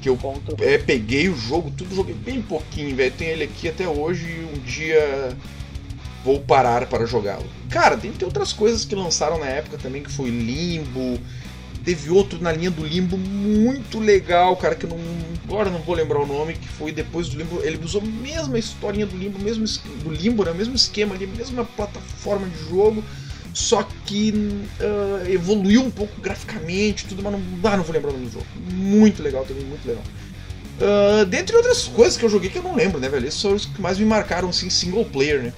que 0.00 0.08
eu 0.08 0.18
é, 0.60 0.78
peguei 0.78 1.28
o 1.28 1.36
jogo, 1.36 1.70
tudo 1.70 1.94
joguei 1.94 2.14
bem 2.14 2.40
pouquinho, 2.40 2.96
velho. 2.96 3.12
Tenho 3.16 3.32
ele 3.32 3.44
aqui 3.44 3.68
até 3.68 3.86
hoje 3.86 4.48
um 4.54 4.58
dia 4.60 5.36
vou 6.24 6.40
parar 6.40 6.86
para 6.86 7.06
jogá-lo. 7.06 7.46
Cara, 7.68 7.96
tem 7.96 8.12
outras 8.22 8.52
coisas 8.52 8.84
que 8.84 8.94
lançaram 8.94 9.38
na 9.38 9.46
época 9.46 9.78
também, 9.78 10.02
que 10.02 10.10
foi 10.10 10.30
Limbo. 10.30 11.18
Teve 11.84 12.10
outro 12.10 12.38
na 12.42 12.52
linha 12.52 12.70
do 12.70 12.84
Limbo 12.84 13.16
muito 13.16 13.98
legal, 13.98 14.54
cara, 14.56 14.74
que 14.74 14.84
eu 14.84 14.90
não, 14.90 14.98
agora 15.44 15.70
não 15.70 15.80
vou 15.80 15.94
lembrar 15.94 16.20
o 16.20 16.26
nome, 16.26 16.52
que 16.54 16.68
foi 16.68 16.92
depois 16.92 17.28
do 17.28 17.38
Limbo. 17.38 17.60
Ele 17.62 17.82
usou 17.82 18.02
a 18.02 18.04
mesma 18.04 18.58
historinha 18.58 19.06
do 19.06 19.16
Limbo, 19.16 19.38
mesmo 19.38 19.64
do 20.02 20.10
Limbo, 20.10 20.44
né, 20.44 20.52
mesmo 20.52 20.74
esquema 20.74 21.14
ali, 21.14 21.26
mesma 21.26 21.64
plataforma 21.64 22.46
de 22.46 22.68
jogo, 22.68 23.02
só 23.54 23.82
que 24.04 24.30
uh, 24.30 25.30
evoluiu 25.30 25.82
um 25.82 25.90
pouco 25.90 26.20
graficamente, 26.20 27.06
tudo, 27.06 27.22
mas 27.22 27.32
não, 27.32 27.40
ah, 27.64 27.76
não 27.78 27.84
vou 27.84 27.94
lembrar 27.94 28.10
o 28.10 28.12
nome 28.12 28.26
do 28.26 28.32
jogo. 28.32 28.46
Muito 28.70 29.22
legal 29.22 29.46
também, 29.46 29.64
muito 29.64 29.86
legal. 29.88 30.04
Uh, 30.80 31.24
dentre 31.24 31.56
outras 31.56 31.84
coisas 31.84 32.16
que 32.16 32.24
eu 32.24 32.28
joguei 32.28 32.48
que 32.48 32.58
eu 32.58 32.62
não 32.62 32.74
lembro, 32.74 33.00
né, 33.00 33.08
velho? 33.08 33.26
Esses 33.26 33.40
são 33.40 33.54
os 33.54 33.64
que 33.64 33.80
mais 33.80 33.98
me 33.98 34.04
marcaram, 34.04 34.50
assim, 34.50 34.68
single 34.68 35.04
player, 35.04 35.42
né? 35.42 35.52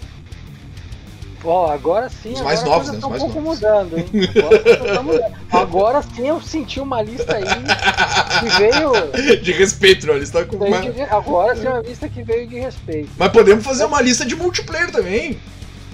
Ó, 1.44 1.70
agora 1.70 2.09
sim. 2.09 2.33
Os 2.33 2.40
mais 2.40 2.62
novos, 2.62 2.88
né? 2.90 2.98
Os 2.98 3.05
mais 3.05 3.22
um 3.22 3.26
pouco 3.26 3.40
novos. 3.40 3.61
mudando, 3.61 3.98
hein? 3.98 4.07
Agora, 4.37 4.94
tá 4.94 5.02
mudando. 5.02 5.35
agora 5.50 6.02
sim 6.02 6.28
eu 6.28 6.40
senti 6.40 6.81
uma 6.81 7.02
lista 7.02 7.37
aí 7.37 7.44
que 7.44 8.59
veio. 8.59 9.40
De 9.42 9.52
respeito, 9.52 10.07
né? 10.07 10.18
Lista 10.18 10.44
com 10.44 10.57
uma... 10.57 10.81
de... 10.81 11.02
Agora 11.02 11.57
sim 11.57 11.66
é 11.66 11.70
uma 11.70 11.83
lista 11.83 12.09
que 12.09 12.22
veio 12.22 12.46
de 12.46 12.59
respeito. 12.59 13.11
Mas 13.16 13.33
podemos 13.33 13.64
fazer 13.64 13.85
uma 13.85 14.00
lista 14.00 14.24
de 14.24 14.37
multiplayer 14.37 14.90
também. 14.92 15.38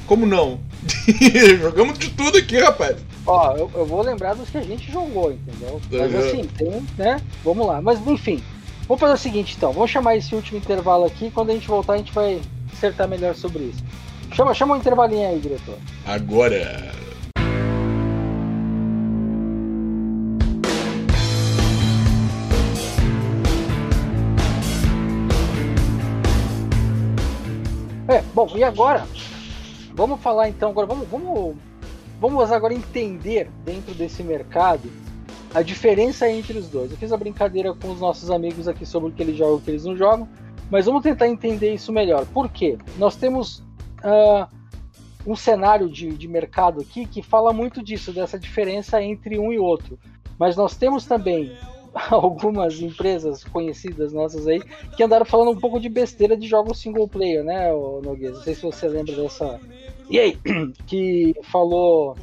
Como 0.06 0.26
não? 0.26 0.60
Jogamos 1.60 1.98
de 1.98 2.10
tudo 2.10 2.38
aqui, 2.38 2.58
rapaz. 2.58 2.96
Ó, 3.26 3.52
eu, 3.56 3.70
eu, 3.74 3.84
vou 3.84 4.02
lembrar 4.02 4.34
dos 4.34 4.48
que 4.48 4.56
a 4.56 4.62
gente 4.62 4.90
jogou, 4.90 5.32
entendeu? 5.32 5.80
Mas 5.90 6.14
assim, 6.14 6.44
tem, 6.44 6.86
né? 6.96 7.20
Vamos 7.44 7.66
lá. 7.66 7.80
Mas 7.80 7.98
enfim, 8.06 8.42
vamos 8.86 9.00
fazer 9.00 9.14
o 9.14 9.18
seguinte 9.18 9.54
então. 9.56 9.72
Vamos 9.72 9.90
chamar 9.90 10.16
esse 10.16 10.34
último 10.34 10.58
intervalo 10.58 11.04
aqui. 11.04 11.30
Quando 11.30 11.50
a 11.50 11.54
gente 11.54 11.68
voltar, 11.68 11.94
a 11.94 11.98
gente 11.98 12.12
vai 12.12 12.40
acertar 12.72 13.06
melhor 13.06 13.34
sobre 13.34 13.64
isso. 13.64 13.84
Chama, 14.32 14.54
chama 14.54 14.74
um 14.74 14.78
intervalinho 14.78 15.28
aí, 15.28 15.40
diretor. 15.40 15.78
Agora. 16.06 16.92
É, 28.08 28.22
bom, 28.34 28.48
e 28.54 28.64
agora? 28.64 29.06
Vamos 29.94 30.20
falar 30.20 30.48
então, 30.48 30.70
agora 30.70 30.86
vamos, 30.86 31.08
vamos, 31.08 31.56
vamos 32.20 32.52
agora 32.52 32.72
entender 32.72 33.50
dentro 33.64 33.92
desse 33.94 34.22
mercado 34.22 34.90
a 35.54 35.60
diferença 35.60 36.30
entre 36.30 36.56
os 36.56 36.68
dois. 36.68 36.90
Eu 36.90 36.96
fiz 36.96 37.12
a 37.12 37.16
brincadeira 37.16 37.74
com 37.74 37.90
os 37.90 38.00
nossos 38.00 38.30
amigos 38.30 38.68
aqui 38.68 38.86
sobre 38.86 39.10
o 39.10 39.12
que 39.12 39.22
eles 39.22 39.36
jogam 39.36 39.56
e 39.56 39.58
o 39.58 39.60
que 39.60 39.70
eles 39.70 39.84
não 39.84 39.96
jogam, 39.96 40.28
mas 40.70 40.86
vamos 40.86 41.02
tentar 41.02 41.28
entender 41.28 41.74
isso 41.74 41.92
melhor. 41.92 42.24
Por 42.26 42.48
quê? 42.48 42.78
Nós 42.96 43.16
temos 43.16 43.62
uh, 44.04 44.48
um 45.26 45.36
cenário 45.36 45.88
de, 45.88 46.10
de 46.10 46.28
mercado 46.28 46.80
aqui 46.80 47.06
que 47.06 47.22
fala 47.22 47.52
muito 47.52 47.82
disso, 47.82 48.12
dessa 48.12 48.38
diferença 48.38 49.02
entre 49.02 49.38
um 49.38 49.52
e 49.52 49.58
outro. 49.58 49.98
Mas 50.38 50.56
nós 50.56 50.76
temos 50.76 51.04
também 51.04 51.52
algumas 52.10 52.80
empresas 52.80 53.44
conhecidas 53.44 54.12
nossas 54.12 54.46
aí 54.46 54.60
que 54.96 55.02
andaram 55.02 55.26
falando 55.26 55.50
um 55.50 55.58
pouco 55.58 55.80
de 55.80 55.88
besteira 55.88 56.36
de 56.36 56.46
jogos 56.46 56.80
single 56.80 57.08
player, 57.08 57.44
né, 57.44 57.70
Noguês? 57.72 58.34
Não 58.34 58.42
sei 58.42 58.54
se 58.54 58.62
você 58.62 58.88
lembra 58.88 59.14
dessa. 59.14 59.60
E 60.08 60.18
aí, 60.18 60.38
que 60.86 61.34
falou 61.44 62.16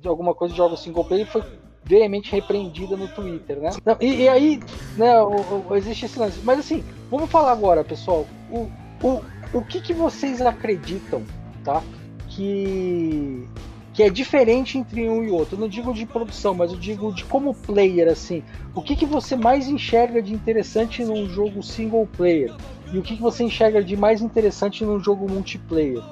de 0.00 0.08
alguma 0.08 0.34
coisa 0.34 0.52
de 0.52 0.58
jogos 0.58 0.80
single 0.80 1.04
player 1.04 1.26
e 1.26 1.30
foi 1.30 1.42
veemente 1.84 2.32
repreendida 2.32 2.96
no 2.96 3.08
Twitter, 3.08 3.58
né? 3.58 3.70
Não, 3.84 3.96
e, 4.00 4.22
e, 4.22 4.28
aí, 4.28 4.60
né, 4.96 5.20
o, 5.20 5.68
o, 5.68 5.76
existe 5.76 6.06
esse 6.06 6.18
lance. 6.18 6.40
Mas 6.42 6.58
assim, 6.60 6.82
vamos 7.10 7.30
falar 7.30 7.52
agora, 7.52 7.84
pessoal. 7.84 8.26
O, 8.50 8.70
o, 9.06 9.22
o 9.54 9.62
que, 9.62 9.80
que 9.80 9.94
vocês 9.94 10.40
acreditam, 10.40 11.22
tá? 11.62 11.82
Que, 12.28 13.48
que 13.92 14.02
é 14.02 14.10
diferente 14.10 14.76
entre 14.76 15.08
um 15.08 15.22
e 15.22 15.30
outro. 15.30 15.54
Eu 15.54 15.60
não 15.60 15.68
digo 15.68 15.94
de 15.94 16.04
produção, 16.04 16.52
mas 16.52 16.72
eu 16.72 16.78
digo 16.78 17.14
de 17.14 17.24
como 17.24 17.54
player, 17.54 18.08
assim. 18.08 18.42
O 18.74 18.82
que, 18.82 18.96
que 18.96 19.06
você 19.06 19.36
mais 19.36 19.68
enxerga 19.68 20.20
de 20.20 20.34
interessante 20.34 21.04
num 21.04 21.28
jogo 21.28 21.62
single 21.62 22.06
player? 22.16 22.52
E 22.92 22.98
o 22.98 23.02
que, 23.02 23.16
que 23.16 23.22
você 23.22 23.44
enxerga 23.44 23.82
de 23.82 23.96
mais 23.96 24.20
interessante 24.20 24.84
num 24.84 24.98
jogo 24.98 25.30
multiplayer? 25.30 26.02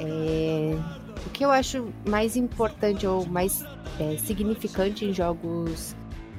É... 0.00 0.76
O 1.24 1.30
que 1.30 1.44
eu 1.44 1.50
acho 1.50 1.88
mais 2.06 2.36
importante 2.36 3.06
ou 3.06 3.24
mais 3.26 3.64
é, 3.98 4.16
significante 4.18 5.04
em 5.04 5.14
jogos 5.14 5.96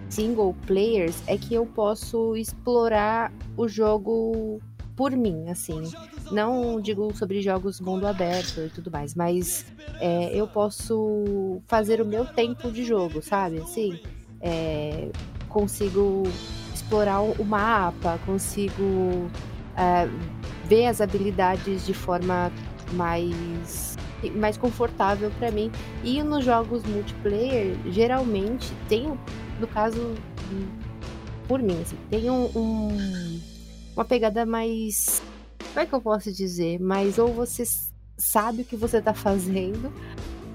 single 0.10 0.56
players 0.67 1.24
é 1.26 1.38
que 1.38 1.56
eu 1.56 1.65
posso 1.65 2.36
explorar 2.36 3.32
o 3.58 3.67
jogo 3.67 4.62
por 4.96 5.12
mim, 5.12 5.50
assim. 5.50 5.84
Não 6.32 6.80
digo 6.80 7.16
sobre 7.16 7.42
jogos 7.42 7.80
mundo 7.80 8.08
aberto 8.08 8.62
e 8.62 8.70
tudo 8.70 8.90
mais, 8.90 9.14
mas 9.14 9.66
é, 10.00 10.32
eu 10.34 10.48
posso 10.48 11.62
fazer 11.68 12.02
o 12.02 12.06
meu 12.06 12.26
tempo 12.26 12.72
de 12.72 12.84
jogo, 12.84 13.22
sabe? 13.22 13.60
Assim, 13.60 14.00
é, 14.42 15.10
consigo 15.50 16.24
explorar 16.74 17.22
o 17.22 17.44
mapa, 17.44 18.20
consigo 18.26 19.30
é, 19.76 20.08
ver 20.68 20.88
as 20.88 21.02
habilidades 21.02 21.86
de 21.86 21.94
forma 21.94 22.52
mais 22.94 23.96
mais 24.36 24.58
confortável 24.58 25.30
para 25.38 25.52
mim. 25.52 25.72
E 26.04 26.24
nos 26.24 26.44
jogos 26.44 26.84
multiplayer, 26.84 27.76
geralmente 27.92 28.72
tem, 28.90 29.16
no 29.60 29.68
caso, 29.68 30.16
por 31.48 31.62
mim, 31.62 31.80
assim, 31.82 31.98
tem 32.10 32.30
um, 32.30 32.50
um 32.56 33.55
uma 33.96 34.06
pegada 34.06 34.46
mais. 34.46 35.22
Como 35.70 35.80
é 35.80 35.86
que 35.86 35.94
eu 35.94 36.02
posso 36.02 36.32
dizer? 36.32 36.80
Mas 36.80 37.18
ou 37.18 37.34
você 37.34 37.64
sabe 38.18 38.62
o 38.62 38.66
que 38.66 38.76
você 38.76 39.02
tá 39.02 39.14
fazendo, 39.14 39.92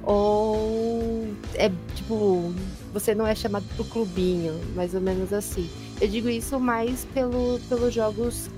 ou 0.02 1.28
é 1.54 1.70
tipo, 1.94 2.52
você 2.92 3.14
não 3.14 3.26
é 3.26 3.34
chamado 3.34 3.64
pro 3.76 3.84
clubinho, 3.84 4.58
mais 4.74 4.94
ou 4.94 5.00
menos 5.00 5.32
assim. 5.32 5.68
Eu 6.00 6.08
digo 6.08 6.28
isso 6.28 6.58
mais 6.58 7.04
pelo, 7.06 7.60
pelos 7.68 7.92
jogos 7.92 8.48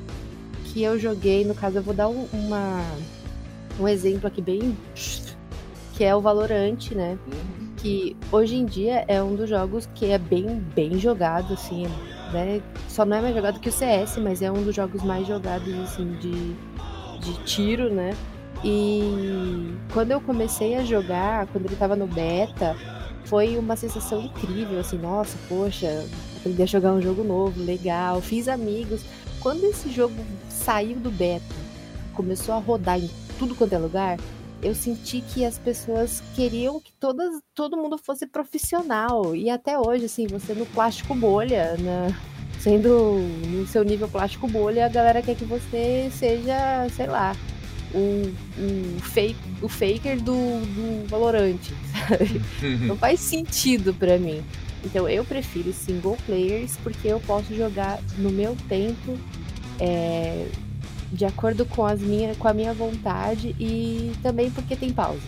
que 0.67 0.83
eu 0.83 0.99
joguei, 0.99 1.45
no 1.45 1.55
caso 1.55 1.79
eu 1.79 1.83
vou 1.83 1.95
dar 1.95 2.09
um, 2.09 2.27
uma, 2.33 2.81
um 3.79 3.89
exemplo 3.89 4.27
aqui 4.27 4.41
bem 4.41 4.77
que 5.95 6.05
é 6.05 6.15
o 6.17 6.21
Valorante, 6.21 6.95
né? 6.95 7.19
Que 7.77 8.17
hoje 8.31 8.57
em 8.57 8.65
dia 8.65 9.05
é 9.09 9.23
um 9.23 9.35
dos 9.35 9.49
jogos 9.49 9.89
que 9.95 10.07
é 10.07 10.19
bem 10.19 10.47
bem 10.75 10.99
jogado 10.99 11.53
assim, 11.53 11.87
né? 12.33 12.61
Só 12.89 13.05
não 13.05 13.17
é 13.17 13.21
mais 13.21 13.35
jogado 13.35 13.61
que 13.61 13.69
o 13.69 13.73
CS, 13.73 14.19
mas 14.19 14.43
é 14.43 14.51
um 14.51 14.63
dos 14.63 14.75
jogos 14.75 15.03
mais 15.03 15.27
jogados, 15.27 15.73
assim, 15.81 16.13
de, 16.21 16.55
de 17.21 17.45
tiro, 17.45 17.93
né? 17.93 18.17
E 18.65 19.75
quando 19.93 20.13
eu 20.13 20.21
comecei 20.21 20.77
a 20.77 20.85
jogar, 20.85 21.47
quando 21.49 21.67
ele 21.67 21.77
tava 21.77 21.97
no 21.97 22.07
beta, 22.07 22.77
foi 23.25 23.57
uma 23.59 23.77
sensação 23.77 24.21
incrível, 24.21 24.79
assim, 24.79 24.99
nossa, 24.99 25.37
poxa, 25.49 26.07
aprendi 26.37 26.63
a 26.63 26.67
jogar 26.67 26.93
um 26.93 27.03
jogo 27.03 27.25
novo, 27.25 27.63
legal, 27.63 28.21
fiz 28.21 28.49
amigos. 28.49 29.03
Quando 29.41 29.65
esse 29.65 29.91
jogo 29.91 30.15
saiu 30.49 30.97
do 30.97 31.11
beta, 31.11 31.55
começou 32.15 32.55
a 32.55 32.59
rodar 32.59 33.01
em 33.01 33.11
tudo 33.39 33.55
quanto 33.55 33.73
é 33.73 33.79
lugar, 33.79 34.19
eu 34.63 34.75
senti 34.75 35.21
que 35.21 35.45
as 35.45 35.59
pessoas 35.59 36.23
queriam 36.35 36.81
que 36.81 36.93
todas, 37.01 37.41
todo 37.55 37.77
mundo 37.77 37.99
fosse 37.99 38.27
profissional. 38.27 39.35
E 39.35 39.51
até 39.51 39.79
hoje, 39.79 40.05
assim, 40.05 40.27
você 40.27 40.55
no 40.55 40.67
plástico 40.67 41.15
bolha, 41.15 41.77
né? 41.79 42.15
sendo 42.63 43.19
no 43.49 43.67
seu 43.67 43.83
nível 43.83 44.09
plástico 44.09 44.47
bolha, 44.47 44.87
a 44.87 44.89
galera 44.89 45.21
quer 45.21 45.35
que 45.35 45.45
você 45.45 46.09
seja, 46.13 46.89
sei 46.95 47.09
lá, 47.09 47.35
o, 47.93 48.33
o, 48.57 49.01
fake, 49.01 49.39
o 49.61 49.69
faker 49.69 50.23
do, 50.23 50.33
do 50.33 51.09
Valorante. 51.09 51.75
Uhum. 52.63 52.87
Não 52.87 52.97
faz 52.97 53.19
sentido 53.19 53.93
para 53.93 54.17
mim. 54.17 54.43
Então 54.85 55.09
eu 55.09 55.25
prefiro 55.25 55.73
single 55.73 56.17
players 56.25 56.77
porque 56.83 57.09
eu 57.09 57.21
posso 57.21 57.55
jogar 57.55 58.01
no 58.19 58.31
meu 58.31 58.57
tempo. 58.69 59.19
É, 59.81 60.47
de 61.13 61.25
acordo 61.27 61.67
com, 61.67 61.85
as 61.85 62.01
minha, 62.01 62.35
com 62.35 62.49
a 62.49 62.55
minha 62.55 62.73
vontade 62.73 63.55
e 63.61 64.13
também 64.23 64.51
porque 64.51 64.75
tem 64.75 64.91
pausa. 64.91 65.21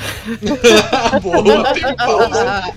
Boa, 1.22 1.74
tem 1.74 1.94
pausa. 1.94 2.72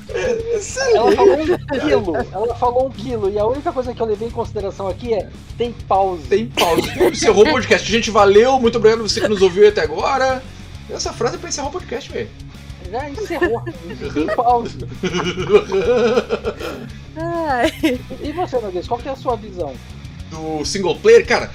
Ela 0.94 1.12
falou 1.16 1.40
um 1.40 1.58
quilo. 1.80 2.16
Ela 2.32 2.56
falou 2.56 2.88
um 2.88 2.90
quilo. 2.90 3.30
E 3.32 3.40
a 3.40 3.46
única 3.46 3.72
coisa 3.72 3.94
que 3.94 4.02
eu 4.02 4.06
levei 4.06 4.28
em 4.28 4.32
consideração 4.32 4.90
aqui 4.90 5.14
é 5.14 5.30
tem 5.58 5.72
pausa. 5.88 6.24
Tem 6.30 6.48
pausa. 6.48 6.82
Encerrou 7.06 7.48
o 7.48 7.52
podcast. 7.52 7.90
Gente, 7.90 8.12
valeu. 8.12 8.60
Muito 8.60 8.78
obrigado 8.78 9.00
a 9.00 9.04
você 9.04 9.22
que 9.22 9.28
nos 9.30 9.42
ouviu 9.42 9.68
até 9.68 9.82
agora. 9.82 10.44
Essa 10.90 11.14
frase 11.14 11.36
é 11.36 11.40
pra 11.40 11.48
encerrar 11.50 11.70
o 11.70 11.72
podcast, 11.72 12.12
velho. 12.12 12.30
já 12.92 13.10
encerrou. 13.10 13.64
Pause. 14.36 14.80
e 18.22 18.32
você, 18.34 18.60
Noguês, 18.60 18.88
qual 18.88 19.00
que 19.00 19.08
é 19.08 19.12
a 19.12 19.16
sua 19.16 19.38
visão? 19.38 19.74
Do 20.30 20.66
single 20.66 20.96
player, 20.96 21.26
cara, 21.26 21.52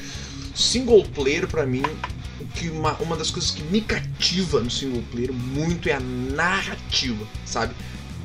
single 0.58 1.04
player 1.14 1.46
para 1.46 1.64
mim 1.64 1.84
que 2.54 2.68
uma, 2.68 2.94
uma 2.94 3.16
das 3.16 3.30
coisas 3.30 3.50
que 3.50 3.62
me 3.64 3.80
cativa 3.80 4.60
no 4.60 4.70
single 4.70 5.02
player 5.10 5.32
muito 5.32 5.88
é 5.88 5.92
a 5.92 6.00
narrativa, 6.00 7.26
sabe? 7.44 7.74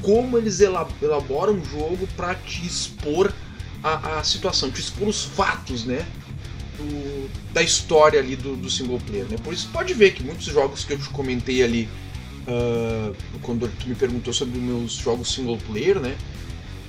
Como 0.02 0.38
eles 0.38 0.60
elaboram 0.60 1.54
o 1.54 1.66
jogo 1.66 2.08
para 2.16 2.36
te 2.36 2.66
expor 2.66 3.32
a, 3.84 4.20
a, 4.20 4.24
situação, 4.24 4.70
te 4.72 4.82
expor 4.82 5.08
os 5.08 5.24
fatos, 5.24 5.86
né? 5.86 6.06
Do, 6.78 7.30
da 7.54 7.62
história 7.62 8.20
ali 8.20 8.36
do, 8.36 8.56
do, 8.56 8.70
single 8.70 9.00
player, 9.00 9.26
né? 9.30 9.38
Por 9.44 9.54
isso 9.54 9.70
pode 9.72 9.94
ver 9.94 10.14
que 10.14 10.24
muitos 10.24 10.46
jogos 10.46 10.84
que 10.84 10.94
eu 10.94 10.98
te 10.98 11.10
comentei 11.10 11.64
ali 11.64 11.88
uh, 12.48 13.16
quando 13.42 13.68
tu 13.80 13.88
me 13.88 13.96
perguntou 13.96 14.34
sobre 14.34 14.60
meus 14.60 14.94
jogos 14.94 15.34
single 15.34 15.58
player, 15.58 16.00
né? 16.00 16.16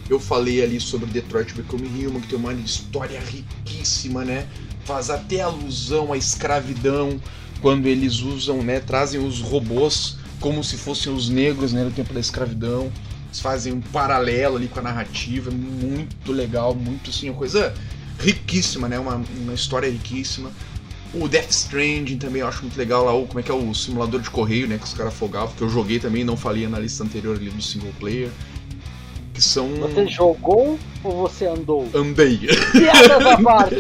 Eu 0.09 0.21
falei 0.21 0.63
ali 0.63 0.81
sobre 0.81 1.07
Detroit 1.07 1.55
Become 1.55 1.87
Human, 1.87 2.21
que 2.21 2.29
tem 2.29 2.39
uma 2.39 2.53
história 2.53 3.21
riquíssima, 3.21 4.25
né? 4.25 4.49
Faz 4.85 5.11
até 5.11 5.41
alusão 5.41 6.13
à 6.13 6.17
escravidão 6.17 7.21
quando 7.61 7.87
eles 7.87 8.21
usam, 8.21 8.63
né, 8.63 8.81
trazem 8.81 9.25
os 9.25 9.41
robôs 9.41 10.19
como 10.41 10.63
se 10.63 10.77
fossem 10.77 11.13
os 11.13 11.29
negros 11.29 11.73
né, 11.73 11.83
no 11.85 11.91
tempo 11.91 12.13
da 12.13 12.21
escravidão. 12.21 12.93
Eles 13.27 13.41
fazem 13.41 13.73
um 13.73 13.81
paralelo 13.81 14.57
ali 14.57 14.69
com 14.69 14.79
a 14.79 14.83
narrativa, 14.83 15.51
muito 15.51 16.31
legal, 16.31 16.75
muito 16.75 17.11
assim, 17.11 17.31
uma 17.31 17.39
coisa 17.39 17.75
riquíssima, 18.19 18.89
né? 18.89 18.99
Uma, 18.99 19.23
uma 19.41 19.55
história 19.55 19.91
riquíssima. 19.91 20.53
O 21.15 21.27
Death 21.29 21.51
Stranding 21.51 22.19
também 22.19 22.43
eu 22.43 22.49
acho 22.49 22.63
muito 22.63 22.77
legal 22.77 23.05
lá, 23.05 23.15
o, 23.15 23.27
como 23.27 23.41
é 23.41 23.43
que 23.43 23.51
é 23.51 23.55
o 23.55 23.73
simulador 23.73 24.21
de 24.21 24.29
correio, 24.29 24.69
né? 24.69 24.77
Que 24.77 24.85
os 24.85 24.93
caras 24.93 25.13
afogavam, 25.13 25.55
que 25.55 25.63
eu 25.63 25.71
joguei 25.71 25.99
também, 25.99 26.25
não 26.25 26.37
falei 26.37 26.69
na 26.69 26.79
lista 26.79 27.03
anterior 27.03 27.37
ali 27.37 27.51
do 27.51 27.63
single 27.63 27.93
player 27.99 28.31
que 29.35 29.43
são. 29.43 29.69
Você 29.75 30.07
jogou 30.07 30.79
ou 31.03 31.29
você 31.29 31.47
andou? 31.47 31.89
Andei. 31.93 32.41
Parte! 33.43 33.75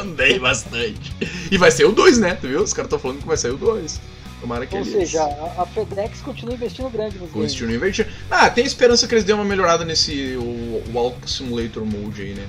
Andei 0.00 0.38
bastante. 0.38 1.12
E 1.50 1.58
vai 1.58 1.70
ser 1.70 1.84
o 1.84 1.92
2, 1.92 2.18
né? 2.18 2.34
Tu 2.40 2.46
viu? 2.48 2.62
Os 2.62 2.72
caras 2.72 2.86
estão 2.86 2.98
falando 2.98 3.20
que 3.20 3.26
vai 3.26 3.36
sair 3.36 3.50
o 3.50 3.58
2. 3.58 4.00
Tomara 4.40 4.66
que 4.66 4.74
Ou 4.76 4.82
eles... 4.82 4.92
seja, 4.92 5.24
a 5.58 5.66
FedEx 5.66 6.20
continua 6.20 6.54
investindo 6.54 6.88
grande 6.88 7.18
nos 7.18 7.30
Continua 7.30 7.74
investindo. 7.74 8.08
Ah, 8.30 8.48
tem 8.48 8.64
esperança 8.64 9.08
que 9.08 9.14
eles 9.14 9.24
dêem 9.24 9.36
uma 9.36 9.44
melhorada 9.44 9.84
nesse 9.84 10.36
o, 10.36 10.82
Walk 10.92 11.28
Simulator 11.28 11.84
Mode 11.84 12.22
aí, 12.22 12.34
né? 12.34 12.46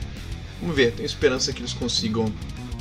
Vamos 0.61 0.75
ver, 0.75 0.91
tem 0.91 1.05
esperança 1.05 1.51
que 1.51 1.61
eles 1.61 1.73
consigam 1.73 2.31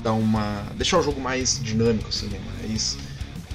dar 0.02 0.12
uma. 0.12 0.64
deixar 0.76 0.98
o 0.98 1.02
jogo 1.02 1.20
mais 1.20 1.60
dinâmico, 1.62 2.08
assim, 2.08 2.26
né? 2.26 2.38
Mais, 2.60 2.98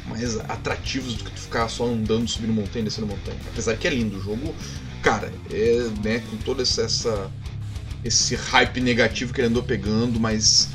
mais 0.07 0.39
atrativos 0.39 1.15
do 1.15 1.25
que 1.25 1.31
tu 1.31 1.41
ficar 1.41 1.67
só 1.67 1.85
andando, 1.85 2.27
subindo 2.27 2.53
montanha, 2.53 2.85
descendo 2.85 3.07
montanha. 3.07 3.37
Apesar 3.51 3.75
que 3.75 3.87
é 3.87 3.91
lindo 3.91 4.17
o 4.17 4.21
jogo 4.21 4.55
cara, 5.01 5.31
é, 5.51 5.89
né, 6.03 6.19
com 6.29 6.37
todo 6.37 6.61
essa, 6.61 7.29
esse 8.03 8.35
hype 8.35 8.79
negativo 8.81 9.33
que 9.33 9.41
ele 9.41 9.47
andou 9.47 9.63
pegando, 9.63 10.19
mas 10.19 10.69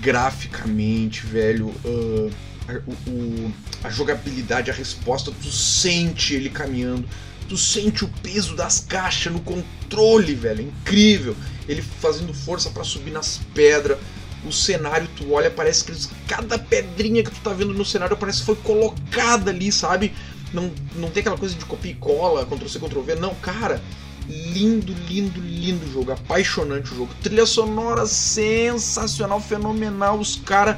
graficamente, 0.00 1.26
velho, 1.26 1.68
uh, 1.84 2.30
a, 2.68 3.10
o, 3.10 3.52
a 3.84 3.90
jogabilidade, 3.90 4.70
a 4.70 4.74
resposta, 4.74 5.32
tu 5.32 5.50
sente 5.50 6.34
ele 6.34 6.48
caminhando, 6.48 7.06
tu 7.48 7.56
sente 7.56 8.04
o 8.04 8.08
peso 8.22 8.54
das 8.54 8.80
caixas 8.80 9.32
no 9.32 9.40
controle, 9.40 10.34
velho, 10.34 10.60
é 10.60 10.64
incrível. 10.64 11.36
Ele 11.68 11.82
fazendo 11.82 12.32
força 12.32 12.70
para 12.70 12.84
subir 12.84 13.10
nas 13.10 13.40
pedras, 13.54 13.98
o 14.44 14.52
cenário, 14.52 15.08
tu 15.16 15.32
olha, 15.32 15.50
parece 15.50 15.84
que 15.84 15.92
cada 16.26 16.58
pedrinha 16.58 17.22
que 17.22 17.30
tu 17.30 17.40
tá 17.40 17.52
vendo 17.52 17.74
no 17.74 17.84
cenário 17.84 18.16
parece 18.16 18.40
que 18.40 18.46
foi 18.46 18.56
colocada 18.56 19.50
ali, 19.50 19.70
sabe? 19.70 20.14
Não, 20.52 20.72
não 20.96 21.10
tem 21.10 21.20
aquela 21.20 21.38
coisa 21.38 21.54
de 21.54 21.64
copia 21.64 21.92
e 21.92 21.94
cola, 21.94 22.44
Ctrl-C, 22.44 22.78
Ctrl-V. 22.78 23.14
Não, 23.16 23.34
cara, 23.36 23.82
lindo, 24.28 24.92
lindo, 25.08 25.40
lindo 25.40 25.90
jogo. 25.92 26.12
Apaixonante 26.12 26.92
o 26.92 26.96
jogo. 26.96 27.14
Trilha 27.22 27.46
sonora 27.46 28.06
sensacional, 28.06 29.40
fenomenal. 29.40 30.18
Os 30.18 30.36
caras 30.36 30.76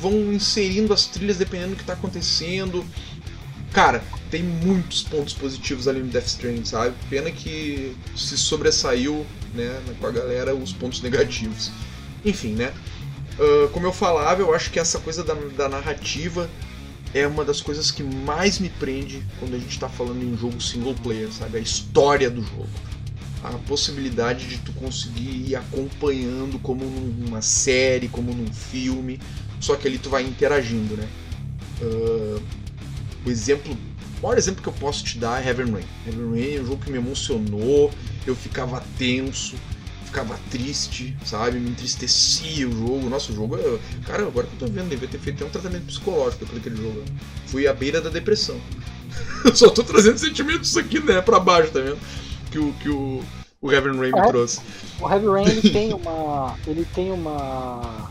vão 0.00 0.32
inserindo 0.32 0.92
as 0.92 1.06
trilhas 1.06 1.36
dependendo 1.36 1.70
do 1.70 1.76
que 1.76 1.82
está 1.82 1.92
acontecendo. 1.92 2.84
Cara, 3.72 4.02
tem 4.30 4.42
muitos 4.42 5.02
pontos 5.02 5.34
positivos 5.34 5.86
ali 5.86 6.00
no 6.00 6.08
Death 6.08 6.26
Stranding, 6.26 6.64
sabe? 6.64 6.94
Pena 7.08 7.30
que 7.30 7.96
se 8.16 8.36
sobressaiu, 8.36 9.24
né, 9.54 9.80
com 10.00 10.06
a 10.06 10.10
galera, 10.10 10.54
os 10.54 10.72
pontos 10.72 11.00
negativos. 11.02 11.70
Enfim, 12.24 12.54
né? 12.54 12.72
Uh, 13.38 13.68
como 13.68 13.86
eu 13.86 13.92
falava, 13.92 14.40
eu 14.40 14.52
acho 14.54 14.70
que 14.70 14.78
essa 14.78 14.98
coisa 14.98 15.22
da, 15.22 15.34
da 15.34 15.68
narrativa 15.68 16.50
é 17.14 17.26
uma 17.26 17.44
das 17.44 17.60
coisas 17.60 17.90
que 17.90 18.02
mais 18.02 18.58
me 18.58 18.68
prende 18.68 19.22
quando 19.38 19.54
a 19.54 19.58
gente 19.58 19.70
está 19.70 19.88
falando 19.88 20.22
em 20.22 20.36
jogo 20.36 20.60
single 20.60 20.94
player, 20.94 21.32
sabe? 21.32 21.58
A 21.58 21.60
história 21.60 22.30
do 22.30 22.42
jogo. 22.42 22.68
A 23.42 23.50
possibilidade 23.66 24.46
de 24.46 24.58
tu 24.58 24.72
conseguir 24.72 25.48
ir 25.48 25.56
acompanhando 25.56 26.58
como 26.58 26.84
numa 26.84 27.40
série, 27.40 28.06
como 28.06 28.32
num 28.32 28.52
filme, 28.52 29.18
só 29.58 29.76
que 29.76 29.88
ali 29.88 29.98
tu 29.98 30.10
vai 30.10 30.22
interagindo, 30.22 30.96
né? 30.96 31.08
Uh, 31.80 32.42
o 33.24 33.30
exemplo, 33.30 33.76
o 34.18 34.22
maior 34.22 34.36
exemplo 34.36 34.62
que 34.62 34.68
eu 34.68 34.72
posso 34.74 35.02
te 35.02 35.18
dar 35.18 35.42
é 35.42 35.48
Heaven 35.48 35.72
Rain. 35.72 35.84
Heaven 36.06 36.30
Rain 36.30 36.56
é 36.56 36.60
um 36.60 36.66
jogo 36.66 36.84
que 36.84 36.90
me 36.90 36.98
emocionou, 36.98 37.90
eu 38.26 38.36
ficava 38.36 38.84
tenso, 38.98 39.56
ficava 40.10 40.38
triste, 40.50 41.16
sabe? 41.24 41.58
Me 41.58 41.70
entristecia 41.70 42.68
o 42.68 42.72
jogo. 42.72 43.08
Nossa, 43.08 43.32
o 43.32 43.34
jogo 43.34 43.56
é. 43.56 43.78
Cara, 44.06 44.24
agora 44.26 44.46
que 44.46 44.54
eu 44.54 44.68
tô 44.68 44.72
vendo, 44.72 44.88
devia 44.88 45.08
ter 45.08 45.18
feito 45.18 45.44
um 45.44 45.48
tratamento 45.48 45.86
psicológico 45.86 46.44
por 46.44 46.58
aquele 46.58 46.76
jogo. 46.76 47.04
Fui 47.46 47.66
à 47.66 47.72
beira 47.72 48.00
da 48.00 48.10
depressão. 48.10 48.60
Só 49.54 49.70
tô 49.70 49.82
trazendo 49.82 50.18
sentimentos 50.18 50.76
aqui, 50.76 51.00
né, 51.00 51.20
pra 51.22 51.38
baixo, 51.38 51.70
tá 51.70 51.80
vendo? 51.80 51.98
Que 52.50 52.58
o, 52.58 52.72
que 52.74 52.88
o, 52.88 53.22
o 53.60 53.72
Heaven 53.72 53.96
Rain 53.96 54.12
me 54.12 54.28
trouxe. 54.28 54.60
O 55.00 55.08
Heavy 55.08 55.26
Rain 55.26 55.48
ele 55.48 55.70
tem 55.70 55.94
uma. 55.94 56.58
ele 56.66 56.84
tem 56.92 57.10
uma. 57.12 58.10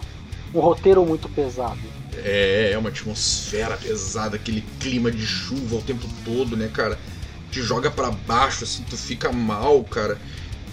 um 0.54 0.60
roteiro 0.60 1.06
muito 1.06 1.28
pesado. 1.30 1.80
É, 2.24 2.72
é 2.74 2.78
uma 2.78 2.90
atmosfera 2.90 3.78
pesada, 3.78 4.36
aquele 4.38 4.64
clima 4.80 5.12
de 5.12 5.26
chuva 5.26 5.76
o 5.76 5.82
tempo 5.82 6.08
todo, 6.24 6.56
né, 6.56 6.70
cara? 6.74 6.98
Te 7.52 7.62
joga 7.62 7.90
para 7.92 8.12
baixo, 8.12 8.64
assim, 8.64 8.84
tu 8.90 8.96
fica 8.96 9.32
mal, 9.32 9.84
cara. 9.84 10.18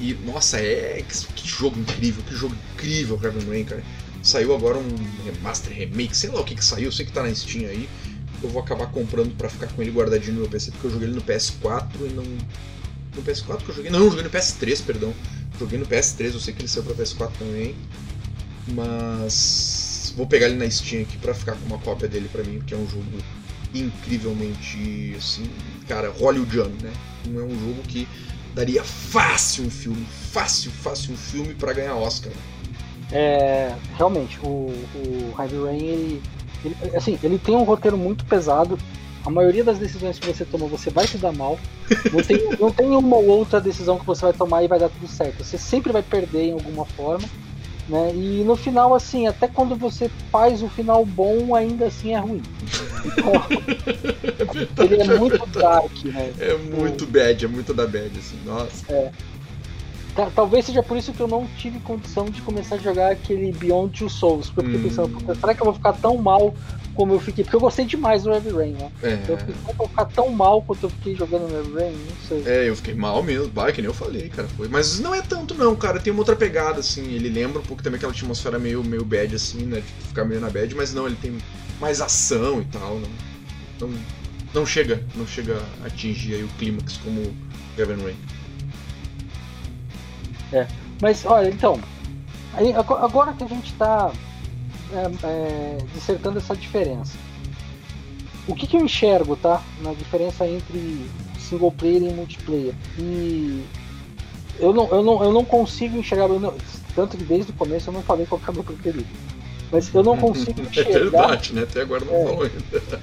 E, 0.00 0.14
nossa, 0.24 0.58
é. 0.58 1.02
Que, 1.34 1.48
jogo 1.48 1.78
incrível, 1.78 2.22
que 2.24 2.34
jogo 2.34 2.54
incrível, 2.74 3.18
Heaven 3.22 3.48
Rain, 3.48 3.64
cara. 3.64 3.82
Saiu 4.22 4.54
agora 4.54 4.78
um 4.78 4.88
remaster, 5.24 5.72
remake, 5.72 6.16
sei 6.16 6.30
lá 6.30 6.40
o 6.40 6.44
que 6.44 6.54
que 6.54 6.64
saiu, 6.64 6.90
sei 6.90 7.06
que 7.06 7.12
tá 7.12 7.22
na 7.22 7.34
Steam 7.34 7.68
aí. 7.68 7.88
Eu 8.42 8.48
vou 8.48 8.60
acabar 8.60 8.86
comprando 8.86 9.34
para 9.36 9.48
ficar 9.48 9.68
com 9.68 9.80
ele 9.80 9.90
guardadinho 9.90 10.34
no 10.34 10.40
meu 10.40 10.50
PC, 10.50 10.72
porque 10.72 10.88
eu 10.88 10.90
joguei 10.90 11.08
ele 11.08 11.16
no 11.16 11.22
PS4 11.22 11.86
e 12.00 12.12
não. 12.12 12.24
No 12.24 13.22
PS4 13.22 13.58
que 13.58 13.68
eu 13.70 13.74
joguei? 13.74 13.90
Não, 13.90 14.00
eu 14.00 14.10
joguei 14.10 14.24
no 14.24 14.30
PS3, 14.30 14.84
perdão. 14.84 15.14
Joguei 15.58 15.78
no 15.78 15.86
PS3, 15.86 16.34
eu 16.34 16.40
sei 16.40 16.52
que 16.52 16.60
ele 16.60 16.68
saiu 16.68 16.84
pra 16.84 16.94
PS4 16.94 17.30
também. 17.38 17.74
Mas. 18.68 20.12
Vou 20.16 20.26
pegar 20.26 20.46
ele 20.46 20.56
na 20.56 20.68
Steam 20.68 21.02
aqui 21.02 21.16
pra 21.18 21.34
ficar 21.34 21.52
com 21.52 21.66
uma 21.66 21.78
cópia 21.78 22.08
dele 22.08 22.28
pra 22.30 22.42
mim, 22.42 22.58
porque 22.58 22.74
é 22.74 22.76
um 22.76 22.88
jogo 22.88 23.04
incrivelmente, 23.74 25.14
assim, 25.16 25.44
cara, 25.86 26.10
hollywoodiano, 26.10 26.74
né? 26.82 26.92
Não 27.26 27.40
é 27.40 27.44
um 27.44 27.58
jogo 27.58 27.82
que 27.82 28.08
daria 28.56 28.82
fácil 28.82 29.66
um 29.66 29.70
filme, 29.70 30.06
fácil, 30.32 30.70
fácil 30.70 31.12
um 31.12 31.16
filme 31.16 31.52
para 31.52 31.74
ganhar 31.74 31.94
Oscar. 31.94 32.32
É, 33.12 33.74
realmente, 33.98 34.40
o, 34.42 34.72
o 34.94 35.34
Heavy 35.38 35.56
Rain, 35.62 35.82
ele, 35.84 36.22
ele, 36.64 36.96
assim, 36.96 37.18
ele 37.22 37.38
tem 37.38 37.54
um 37.54 37.64
roteiro 37.64 37.98
muito 37.98 38.24
pesado. 38.24 38.78
A 39.26 39.30
maioria 39.30 39.62
das 39.62 39.78
decisões 39.78 40.18
que 40.18 40.26
você 40.26 40.44
toma, 40.46 40.66
você 40.66 40.88
vai 40.88 41.06
se 41.06 41.18
dar 41.18 41.32
mal. 41.32 41.58
Não 42.10 42.22
tem, 42.22 42.38
não 42.58 42.72
tem 42.72 42.86
uma 42.96 43.16
ou 43.16 43.26
outra 43.26 43.60
decisão 43.60 43.98
que 43.98 44.06
você 44.06 44.22
vai 44.24 44.32
tomar 44.32 44.62
e 44.62 44.68
vai 44.68 44.78
dar 44.78 44.88
tudo 44.88 45.06
certo. 45.06 45.44
Você 45.44 45.58
sempre 45.58 45.92
vai 45.92 46.02
perder 46.02 46.46
em 46.46 46.52
alguma 46.52 46.86
forma. 46.86 47.28
Né? 47.88 48.12
E 48.14 48.44
no 48.44 48.56
final, 48.56 48.94
assim, 48.94 49.26
até 49.28 49.46
quando 49.46 49.76
você 49.76 50.10
faz 50.32 50.62
o 50.62 50.68
final 50.68 51.04
bom, 51.04 51.54
ainda 51.54 51.86
assim 51.86 52.14
é 52.14 52.18
ruim. 52.18 52.42
Então, 53.04 53.32
ele 54.84 55.02
é 55.02 55.16
muito 55.16 55.46
dark, 55.46 56.04
né? 56.04 56.32
É 56.38 56.56
muito 56.56 57.06
bad, 57.06 57.44
é 57.44 57.48
muito 57.48 57.72
da 57.72 57.86
bad, 57.86 58.18
assim, 58.18 58.38
nossa. 58.44 58.92
É. 58.92 59.10
Talvez 60.34 60.64
seja 60.64 60.82
por 60.82 60.96
isso 60.96 61.12
que 61.12 61.20
eu 61.20 61.28
não 61.28 61.46
tive 61.58 61.78
condição 61.80 62.26
de 62.26 62.40
começar 62.42 62.76
a 62.76 62.78
jogar 62.78 63.12
aquele 63.12 63.52
Beyond 63.52 63.98
Two 63.98 64.08
Souls, 64.08 64.50
porque 64.50 64.60
eu 64.60 64.80
fiquei 64.80 64.80
hum. 64.80 64.88
pensando, 64.88 65.36
será 65.40 65.54
que 65.54 65.60
eu 65.60 65.66
vou 65.66 65.74
ficar 65.74 65.92
tão 65.92 66.16
mal 66.16 66.54
como 66.96 67.12
eu 67.12 67.20
fiquei. 67.20 67.44
Porque 67.44 67.54
eu 67.54 67.60
gostei 67.60 67.84
demais 67.84 68.24
do 68.24 68.32
Heavy 68.32 68.50
Rain, 68.50 68.72
né? 68.72 68.90
É. 69.02 69.18
Eu 69.28 69.36
fiquei, 69.36 69.54
vou 69.76 69.86
ficar 69.86 70.06
tão 70.06 70.30
mal 70.30 70.62
quanto 70.62 70.84
eu 70.84 70.90
fiquei 70.90 71.14
jogando 71.14 71.46
no 71.46 71.56
Heavy 71.56 71.74
Rain, 71.74 71.92
não 71.92 72.16
sei. 72.26 72.42
É, 72.46 72.68
eu 72.68 72.74
fiquei 72.74 72.94
mal 72.94 73.22
mesmo, 73.22 73.52
vai, 73.52 73.72
que 73.72 73.82
nem 73.82 73.88
eu 73.88 73.94
falei, 73.94 74.28
cara. 74.30 74.48
Foi. 74.56 74.66
Mas 74.66 74.98
não 74.98 75.14
é 75.14 75.20
tanto 75.20 75.54
não, 75.54 75.76
cara. 75.76 76.00
Tem 76.00 76.12
uma 76.12 76.20
outra 76.20 76.34
pegada, 76.34 76.80
assim. 76.80 77.12
Ele 77.12 77.28
lembra 77.28 77.60
um 77.60 77.62
pouco 77.62 77.82
também 77.82 77.98
aquela 77.98 78.12
atmosfera 78.12 78.58
meio, 78.58 78.82
meio 78.82 79.04
bad, 79.04 79.34
assim, 79.36 79.64
né? 79.64 79.80
De 79.80 80.08
ficar 80.08 80.24
meio 80.24 80.40
na 80.40 80.50
bad, 80.50 80.74
mas 80.74 80.92
não, 80.94 81.06
ele 81.06 81.16
tem 81.16 81.36
mais 81.78 82.00
ação 82.00 82.62
e 82.62 82.64
tal. 82.64 82.98
Não, 82.98 83.88
não, 83.88 83.98
não 84.54 84.66
chega, 84.66 85.04
não 85.14 85.26
chega 85.26 85.62
a 85.84 85.86
atingir 85.86 86.34
aí 86.34 86.44
o 86.44 86.48
clímax 86.58 86.96
como 86.96 87.22
Heaven 87.78 88.02
Rain. 88.02 88.16
É. 90.52 90.66
Mas 91.00 91.24
olha, 91.24 91.48
então. 91.48 91.80
Aí, 92.54 92.72
agora 92.72 93.32
que 93.34 93.44
a 93.44 93.48
gente 93.48 93.72
tá 93.74 94.10
é, 94.92 95.26
é, 95.26 95.78
dissertando 95.92 96.38
essa 96.38 96.56
diferença. 96.56 97.16
o 98.48 98.54
que, 98.54 98.66
que 98.66 98.76
eu 98.76 98.80
enxergo, 98.80 99.36
tá? 99.36 99.62
Na 99.82 99.92
diferença 99.92 100.46
entre 100.46 101.06
single 101.38 101.72
player 101.72 102.02
e 102.02 102.14
multiplayer. 102.14 102.74
E 102.98 103.64
eu 104.58 104.72
não, 104.72 104.88
eu 104.88 105.02
não, 105.02 105.24
eu 105.24 105.32
não 105.32 105.44
consigo 105.44 105.98
enxergar. 105.98 106.28
Não, 106.28 106.54
tanto 106.94 107.16
que 107.16 107.24
desde 107.24 107.52
o 107.52 107.54
começo 107.54 107.90
eu 107.90 107.94
não 107.94 108.02
falei 108.02 108.26
qual 108.26 108.40
é 108.46 108.50
o 108.50 108.54
meu 108.54 108.64
preferido. 108.64 109.06
Mas 109.70 109.92
eu 109.94 110.02
não 110.02 110.16
consigo 110.16 110.60
enxergar. 110.62 110.90
É 110.90 110.98
verdade, 110.98 111.52
né? 111.52 111.62
Até 111.62 111.82
agora 111.82 112.04
não 112.04 112.14
é, 112.14 112.24
falou 112.24 112.42
ainda. 112.42 113.02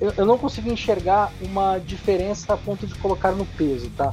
Eu, 0.00 0.12
eu 0.16 0.26
não 0.26 0.36
consigo 0.36 0.70
enxergar 0.70 1.32
uma 1.40 1.78
diferença 1.78 2.52
a 2.52 2.56
ponto 2.56 2.86
de 2.86 2.94
colocar 2.96 3.30
no 3.32 3.46
peso, 3.46 3.88
tá? 3.90 4.12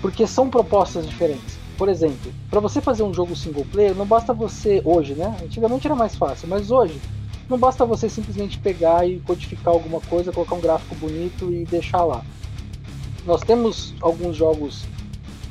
Porque 0.00 0.26
são 0.26 0.48
propostas 0.48 1.06
diferentes. 1.06 1.58
Por 1.76 1.88
exemplo, 1.88 2.32
para 2.50 2.60
você 2.60 2.80
fazer 2.80 3.02
um 3.02 3.14
jogo 3.14 3.34
single 3.34 3.64
player, 3.64 3.94
não 3.94 4.06
basta 4.06 4.34
você 4.34 4.82
hoje, 4.84 5.14
né? 5.14 5.36
Antigamente 5.42 5.86
era 5.86 5.96
mais 5.96 6.14
fácil, 6.14 6.48
mas 6.48 6.70
hoje 6.70 7.00
não 7.48 7.58
basta 7.58 7.84
você 7.84 8.08
simplesmente 8.08 8.58
pegar 8.58 9.08
e 9.08 9.18
codificar 9.20 9.74
alguma 9.74 10.00
coisa, 10.00 10.30
colocar 10.30 10.54
um 10.54 10.60
gráfico 10.60 10.94
bonito 10.94 11.52
e 11.52 11.64
deixar 11.64 12.04
lá. 12.04 12.22
Nós 13.26 13.40
temos 13.40 13.94
alguns 14.00 14.36
jogos 14.36 14.84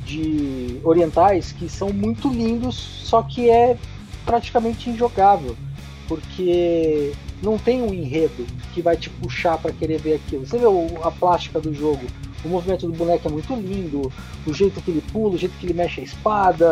de 0.04 0.80
orientais 0.82 1.52
que 1.52 1.68
são 1.68 1.92
muito 1.92 2.28
lindos, 2.28 2.74
só 2.74 3.22
que 3.22 3.50
é 3.50 3.76
praticamente 4.24 4.88
injogável, 4.88 5.56
porque 6.08 7.12
não 7.42 7.58
tem 7.58 7.82
um 7.82 7.92
enredo 7.92 8.46
que 8.72 8.82
vai 8.82 8.96
te 8.96 9.10
puxar 9.10 9.58
para 9.58 9.72
querer 9.72 10.00
ver 10.00 10.14
aquilo. 10.14 10.46
Você 10.46 10.58
vê 10.58 10.66
a 11.02 11.10
plástica 11.10 11.60
do 11.60 11.74
jogo, 11.74 12.06
o 12.44 12.48
movimento 12.48 12.86
do 12.86 12.92
boneco 12.92 13.28
é 13.28 13.30
muito 13.30 13.54
lindo, 13.54 14.12
o 14.46 14.54
jeito 14.54 14.80
que 14.80 14.90
ele 14.90 15.02
pula, 15.12 15.34
o 15.34 15.38
jeito 15.38 15.54
que 15.58 15.66
ele 15.66 15.74
mexe 15.74 16.00
a 16.00 16.04
espada, 16.04 16.70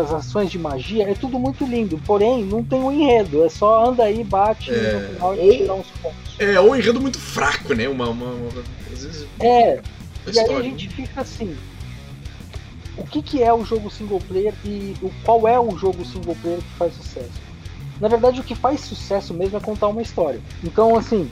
as, 0.00 0.12
ações 0.12 0.50
de 0.50 0.58
magia, 0.58 1.10
é 1.10 1.14
tudo 1.14 1.38
muito 1.38 1.64
lindo. 1.64 2.00
Porém, 2.06 2.44
não 2.44 2.62
tem 2.62 2.80
um 2.80 2.92
enredo, 2.92 3.44
é 3.44 3.48
só 3.48 3.88
anda 3.88 4.04
aí, 4.04 4.22
bate 4.22 4.70
é... 4.70 4.92
no 4.92 5.14
final 5.14 5.34
e 5.34 5.56
tirar 5.58 5.74
uns 5.74 5.86
pontos. 6.02 6.36
É, 6.38 6.60
ou 6.60 6.70
um 6.70 6.76
enredo 6.76 7.00
muito 7.00 7.18
fraco, 7.18 7.74
né? 7.74 7.88
Uma, 7.88 8.08
uma, 8.08 8.26
uma... 8.26 8.64
Às 8.92 9.04
vezes... 9.04 9.26
É, 9.40 9.80
e 10.30 10.38
aí 10.38 10.54
a 10.54 10.62
gente 10.62 10.88
fica 10.88 11.20
assim. 11.20 11.56
O 12.96 13.06
que, 13.06 13.22
que 13.22 13.42
é 13.42 13.52
o 13.52 13.64
jogo 13.64 13.90
single 13.90 14.20
player 14.20 14.54
e 14.64 14.94
o, 15.02 15.10
qual 15.24 15.48
é 15.48 15.58
o 15.58 15.76
jogo 15.76 16.04
single 16.04 16.36
player 16.40 16.60
que 16.60 16.78
faz 16.78 16.94
sucesso? 16.94 17.42
Na 18.00 18.08
verdade, 18.08 18.40
o 18.40 18.44
que 18.44 18.54
faz 18.54 18.80
sucesso 18.80 19.32
mesmo 19.32 19.56
é 19.56 19.60
contar 19.60 19.88
uma 19.88 20.02
história. 20.02 20.40
Então, 20.62 20.96
assim, 20.96 21.30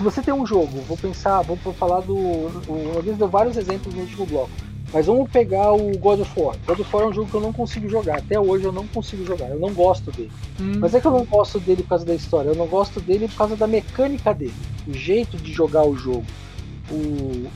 se 0.00 0.04
você 0.04 0.22
tem 0.22 0.32
um 0.32 0.46
jogo, 0.46 0.80
vou 0.88 0.96
pensar, 0.96 1.42
vou 1.42 1.58
falar 1.74 2.00
do. 2.00 2.16
O 2.16 3.02
Luiz 3.04 3.18
deu 3.18 3.28
vários 3.28 3.58
exemplos 3.58 3.94
no 3.94 4.00
último 4.00 4.24
bloco. 4.24 4.50
Mas 4.94 5.04
vamos 5.04 5.30
pegar 5.30 5.74
o 5.74 5.96
God 5.98 6.20
of 6.20 6.40
War. 6.40 6.56
God 6.66 6.80
of 6.80 6.96
War 6.96 7.04
é 7.04 7.08
um 7.08 7.12
jogo 7.12 7.30
que 7.30 7.36
eu 7.36 7.40
não 7.42 7.52
consigo 7.52 7.86
jogar. 7.86 8.16
Até 8.16 8.40
hoje 8.40 8.64
eu 8.64 8.72
não 8.72 8.86
consigo 8.86 9.26
jogar. 9.26 9.50
Eu 9.50 9.58
não 9.58 9.74
gosto 9.74 10.10
dele. 10.10 10.32
Hum. 10.58 10.78
Mas 10.80 10.94
é 10.94 11.00
que 11.00 11.06
eu 11.06 11.10
não 11.10 11.26
gosto 11.26 11.60
dele 11.60 11.82
por 11.82 11.90
causa 11.90 12.06
da 12.06 12.14
história. 12.14 12.48
Eu 12.48 12.54
não 12.54 12.66
gosto 12.66 12.98
dele 12.98 13.28
por 13.28 13.36
causa 13.36 13.56
da 13.56 13.66
mecânica 13.66 14.32
dele. 14.32 14.54
O 14.88 14.94
jeito 14.94 15.36
de 15.36 15.52
jogar 15.52 15.86
o 15.86 15.94
jogo. 15.94 16.24
O, 16.90 17.46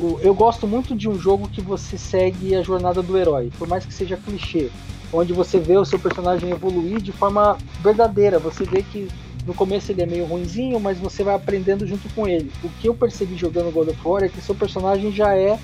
o, 0.00 0.20
eu 0.22 0.34
gosto 0.34 0.66
muito 0.66 0.94
de 0.96 1.08
um 1.08 1.16
jogo 1.16 1.48
que 1.48 1.60
você 1.60 1.96
segue 1.96 2.56
a 2.56 2.62
jornada 2.62 3.00
do 3.00 3.16
herói. 3.16 3.52
Por 3.56 3.68
mais 3.68 3.86
que 3.86 3.94
seja 3.94 4.16
clichê. 4.16 4.70
Onde 5.12 5.32
você 5.32 5.60
vê 5.60 5.78
o 5.78 5.84
seu 5.84 6.00
personagem 6.00 6.50
evoluir 6.50 7.00
de 7.00 7.12
forma 7.12 7.56
verdadeira. 7.80 8.40
Você 8.40 8.64
vê 8.64 8.82
que 8.82 9.08
no 9.46 9.54
começo 9.54 9.92
ele 9.92 10.02
é 10.02 10.06
meio 10.06 10.24
ruinzinho, 10.24 10.80
mas 10.80 10.98
você 10.98 11.22
vai 11.22 11.34
aprendendo 11.34 11.86
junto 11.86 12.08
com 12.14 12.26
ele. 12.26 12.50
O 12.64 12.68
que 12.68 12.88
eu 12.88 12.94
percebi 12.94 13.36
jogando 13.36 13.72
God 13.72 13.88
of 13.88 14.00
War 14.04 14.24
é 14.24 14.28
que 14.28 14.40
seu 14.40 14.54
personagem 14.54 15.12
já 15.12 15.36
é 15.36 15.58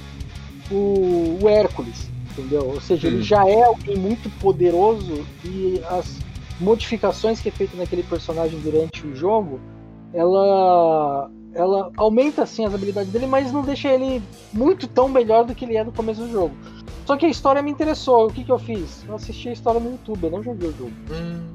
o, 0.71 1.39
o 1.43 1.49
Hércules, 1.49 2.09
entendeu? 2.31 2.69
Ou 2.69 2.81
seja, 2.81 3.09
ele 3.09 3.23
já 3.23 3.47
é 3.47 3.63
alguém 3.65 3.97
muito 3.97 4.31
poderoso 4.39 5.27
e 5.45 5.83
as 5.91 6.19
modificações 6.61 7.41
que 7.41 7.49
é 7.49 7.53
feito 7.53 7.77
naquele 7.77 8.05
personagem 8.05 8.59
durante 8.61 9.05
o 9.05 9.17
jogo, 9.17 9.61
ela 10.15 11.29
ela 11.55 11.91
aumenta 11.99 12.45
assim 12.45 12.65
as 12.65 12.73
habilidades 12.73 13.13
dele, 13.13 13.27
mas 13.27 13.53
não 13.53 13.63
deixa 13.63 13.89
ele 13.89 14.23
muito 14.53 14.87
tão 14.87 15.07
melhor 15.09 15.45
do 15.45 15.55
que 15.55 15.65
ele 15.65 15.77
é 15.77 15.85
no 15.85 15.93
começo 15.93 16.23
do 16.23 16.31
jogo. 16.31 16.55
Só 17.05 17.17
que 17.17 17.27
a 17.27 17.29
história 17.29 17.61
me 17.61 17.71
interessou. 17.71 18.29
O 18.29 18.33
que, 18.33 18.45
que 18.45 18.51
eu 18.51 18.59
fiz? 18.59 19.05
Eu 19.07 19.17
assisti 19.17 19.51
a 19.51 19.53
história 19.53 19.81
no 19.81 19.91
YouTube, 19.91 20.25
eu 20.25 20.31
não 20.31 20.43
joguei 20.43 20.71
o 20.71 20.73
jogo. 20.73 20.93
Hum. 21.11 21.49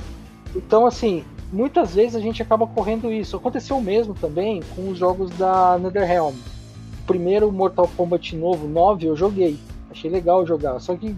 Então, 0.55 0.86
assim, 0.86 1.23
muitas 1.51 1.95
vezes 1.95 2.15
a 2.15 2.19
gente 2.19 2.41
acaba 2.41 2.67
correndo 2.67 3.11
isso. 3.11 3.37
Aconteceu 3.37 3.77
o 3.77 3.81
mesmo 3.81 4.13
também 4.13 4.61
com 4.75 4.89
os 4.89 4.97
jogos 4.97 5.29
da 5.37 5.77
NetherRealm. 5.79 6.33
O 6.33 7.05
primeiro 7.05 7.51
Mortal 7.51 7.89
Kombat 7.95 8.35
novo, 8.35 8.67
9, 8.67 9.07
eu 9.07 9.15
joguei. 9.15 9.57
Achei 9.89 10.09
legal 10.09 10.45
jogar. 10.45 10.79
Só 10.79 10.95
que 10.95 11.15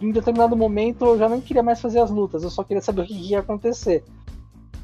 em 0.00 0.10
determinado 0.10 0.56
momento 0.56 1.04
eu 1.04 1.18
já 1.18 1.28
não 1.28 1.40
queria 1.40 1.62
mais 1.62 1.80
fazer 1.80 2.00
as 2.00 2.10
lutas, 2.10 2.42
eu 2.42 2.50
só 2.50 2.64
queria 2.64 2.82
saber 2.82 3.02
o 3.02 3.06
que 3.06 3.14
ia 3.14 3.38
acontecer. 3.38 4.04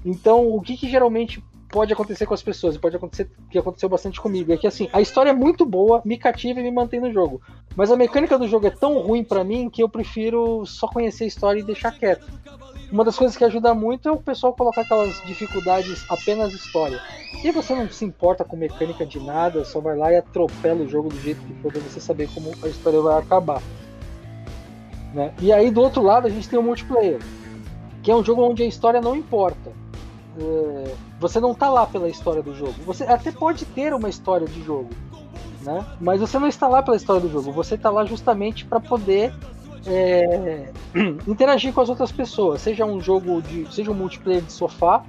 Então, 0.04 0.48
o 0.48 0.60
que, 0.60 0.76
que 0.76 0.88
geralmente 0.88 1.42
pode 1.68 1.92
acontecer 1.92 2.26
com 2.26 2.34
as 2.34 2.42
pessoas, 2.42 2.76
pode 2.76 2.96
acontecer 2.96 3.30
que 3.50 3.58
aconteceu 3.58 3.88
bastante 3.88 4.20
comigo, 4.20 4.52
é 4.52 4.56
que 4.56 4.66
assim, 4.66 4.88
a 4.92 5.00
história 5.00 5.30
é 5.30 5.34
muito 5.34 5.64
boa, 5.66 6.00
me 6.04 6.16
cativa 6.16 6.60
e 6.60 6.62
me 6.62 6.70
mantém 6.70 7.00
no 7.00 7.12
jogo. 7.12 7.40
Mas 7.76 7.90
a 7.90 7.96
mecânica 7.96 8.38
do 8.38 8.48
jogo 8.48 8.66
é 8.66 8.70
tão 8.70 8.98
ruim 8.98 9.22
para 9.22 9.44
mim 9.44 9.68
que 9.68 9.82
eu 9.82 9.88
prefiro 9.88 10.64
só 10.66 10.88
conhecer 10.88 11.24
a 11.24 11.26
história 11.26 11.60
e 11.60 11.62
deixar 11.62 11.92
quieto. 11.92 12.26
Uma 12.90 13.04
das 13.04 13.18
coisas 13.18 13.36
que 13.36 13.44
ajuda 13.44 13.74
muito 13.74 14.08
é 14.08 14.12
o 14.12 14.16
pessoal 14.16 14.54
colocar 14.54 14.80
aquelas 14.80 15.22
dificuldades 15.26 16.06
apenas 16.08 16.54
história. 16.54 16.98
E 17.44 17.50
você 17.50 17.74
não 17.74 17.88
se 17.90 18.04
importa 18.04 18.44
com 18.44 18.56
mecânica 18.56 19.04
de 19.04 19.20
nada, 19.20 19.62
só 19.64 19.78
vai 19.78 19.94
lá 19.94 20.10
e 20.10 20.16
atropela 20.16 20.82
o 20.82 20.88
jogo 20.88 21.10
do 21.10 21.20
jeito 21.20 21.40
que 21.42 21.52
for 21.60 21.70
pra 21.70 21.82
você 21.82 22.00
saber 22.00 22.30
como 22.32 22.50
a 22.62 22.68
história 22.68 23.00
vai 23.00 23.18
acabar. 23.18 23.62
Né? 25.12 25.34
E 25.38 25.52
aí 25.52 25.70
do 25.70 25.82
outro 25.82 26.02
lado 26.02 26.26
a 26.26 26.30
gente 26.30 26.48
tem 26.48 26.58
o 26.58 26.62
multiplayer, 26.62 27.20
que 28.02 28.10
é 28.10 28.16
um 28.16 28.24
jogo 28.24 28.42
onde 28.42 28.62
a 28.62 28.66
história 28.66 29.02
não 29.02 29.14
importa. 29.14 29.70
É, 30.40 30.94
você 31.18 31.40
não 31.40 31.54
tá 31.54 31.68
lá 31.68 31.86
pela 31.86 32.08
história 32.08 32.42
do 32.42 32.54
jogo. 32.54 32.74
Você 32.86 33.04
até 33.04 33.32
pode 33.32 33.64
ter 33.64 33.92
uma 33.92 34.08
história 34.08 34.46
de 34.46 34.62
jogo, 34.62 34.90
né? 35.62 35.84
Mas 36.00 36.20
você 36.20 36.38
não 36.38 36.46
está 36.46 36.68
lá 36.68 36.82
pela 36.82 36.96
história 36.96 37.20
do 37.20 37.28
jogo. 37.28 37.50
Você 37.52 37.74
está 37.74 37.90
lá 37.90 38.04
justamente 38.04 38.64
para 38.64 38.78
poder 38.78 39.34
é, 39.86 40.70
interagir 41.26 41.72
com 41.72 41.80
as 41.80 41.88
outras 41.88 42.12
pessoas, 42.12 42.60
seja 42.60 42.84
um 42.84 43.00
jogo 43.00 43.42
de, 43.42 43.72
seja 43.74 43.90
um 43.90 43.94
multiplayer 43.94 44.42
de 44.42 44.52
sofá 44.52 45.04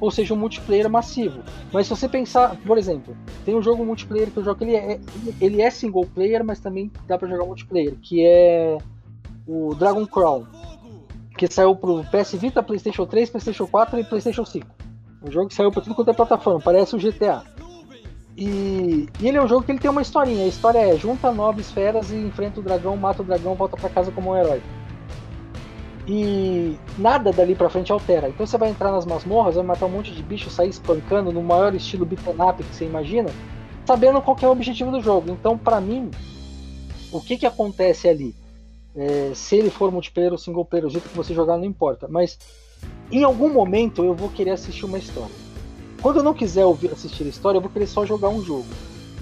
ou 0.00 0.10
seja 0.10 0.34
um 0.34 0.36
multiplayer 0.36 0.90
massivo. 0.90 1.42
Mas 1.72 1.86
se 1.86 1.90
você 1.94 2.08
pensar, 2.08 2.56
por 2.66 2.76
exemplo, 2.76 3.16
tem 3.44 3.54
um 3.54 3.62
jogo 3.62 3.84
multiplayer 3.84 4.32
que 4.32 4.36
eu 4.36 4.42
jogo, 4.42 4.64
ele 4.64 4.74
é, 4.74 5.00
ele 5.40 5.62
é 5.62 5.70
single 5.70 6.04
player, 6.12 6.44
mas 6.44 6.58
também 6.58 6.90
dá 7.06 7.16
para 7.16 7.28
jogar 7.28 7.44
multiplayer, 7.44 7.94
que 8.02 8.20
é 8.20 8.78
o 9.46 9.74
Dragon 9.76 10.04
Crown, 10.04 10.44
que 11.36 11.52
saiu 11.52 11.74
pro 11.74 12.04
PS 12.04 12.34
Vita, 12.34 12.62
PlayStation 12.62 13.06
3, 13.06 13.30
PlayStation 13.30 13.66
4 13.66 14.00
e 14.00 14.04
PlayStation 14.04 14.44
5. 14.44 14.66
Um 15.24 15.30
jogo 15.30 15.48
que 15.48 15.54
saiu 15.54 15.70
para 15.70 15.82
tudo 15.82 15.94
quanto 15.94 16.10
é 16.10 16.14
plataforma, 16.14 16.60
parece 16.60 16.96
o 16.96 16.98
GTA. 16.98 17.44
E, 18.36 19.08
e, 19.20 19.28
ele 19.28 19.36
é 19.36 19.42
um 19.42 19.48
jogo 19.48 19.62
que 19.62 19.70
ele 19.72 19.78
tem 19.78 19.90
uma 19.90 20.02
historinha. 20.02 20.44
A 20.44 20.48
história 20.48 20.78
é: 20.78 20.96
junta 20.96 21.30
nove 21.32 21.60
esferas 21.60 22.10
e 22.10 22.16
enfrenta 22.16 22.60
o 22.60 22.62
dragão, 22.62 22.96
mata 22.96 23.22
o 23.22 23.24
dragão, 23.24 23.54
volta 23.54 23.76
para 23.76 23.90
casa 23.90 24.10
como 24.10 24.30
um 24.30 24.36
herói. 24.36 24.62
E 26.08 26.76
nada 26.98 27.30
dali 27.30 27.54
pra 27.54 27.70
frente 27.70 27.92
altera. 27.92 28.28
Então 28.28 28.46
você 28.46 28.58
vai 28.58 28.70
entrar 28.70 28.90
nas 28.90 29.06
masmorras, 29.06 29.54
vai 29.54 29.64
matar 29.64 29.86
um 29.86 29.90
monte 29.90 30.12
de 30.12 30.22
bicho, 30.22 30.50
sair 30.50 30.70
espancando 30.70 31.30
no 31.30 31.42
maior 31.42 31.74
estilo 31.74 32.04
beat'em 32.04 32.34
up 32.40 32.62
que 32.62 32.74
você 32.74 32.84
imagina, 32.84 33.30
sabendo 33.84 34.20
qual 34.20 34.36
é 34.42 34.46
o 34.46 34.50
objetivo 34.50 34.90
do 34.90 35.00
jogo. 35.00 35.30
Então, 35.30 35.56
para 35.56 35.80
mim, 35.80 36.10
o 37.12 37.20
que 37.20 37.36
que 37.36 37.46
acontece 37.46 38.08
ali? 38.08 38.34
É, 38.94 39.32
se 39.34 39.56
ele 39.56 39.70
for 39.70 39.90
multiplayer 39.90 40.32
ou 40.32 40.38
single 40.38 40.64
player, 40.64 40.86
o 40.86 40.90
jeito 40.90 41.08
que 41.08 41.16
você 41.16 41.32
jogar 41.34 41.56
não 41.56 41.64
importa. 41.64 42.06
Mas 42.08 42.38
em 43.10 43.24
algum 43.24 43.52
momento 43.52 44.04
eu 44.04 44.14
vou 44.14 44.28
querer 44.28 44.50
assistir 44.50 44.84
uma 44.84 44.98
história. 44.98 45.34
Quando 46.00 46.18
eu 46.18 46.22
não 46.22 46.34
quiser 46.34 46.64
ouvir, 46.64 46.90
assistir 46.90 47.24
a 47.24 47.28
história, 47.28 47.58
eu 47.58 47.62
vou 47.62 47.70
querer 47.70 47.86
só 47.86 48.04
jogar 48.04 48.28
um 48.28 48.42
jogo. 48.42 48.66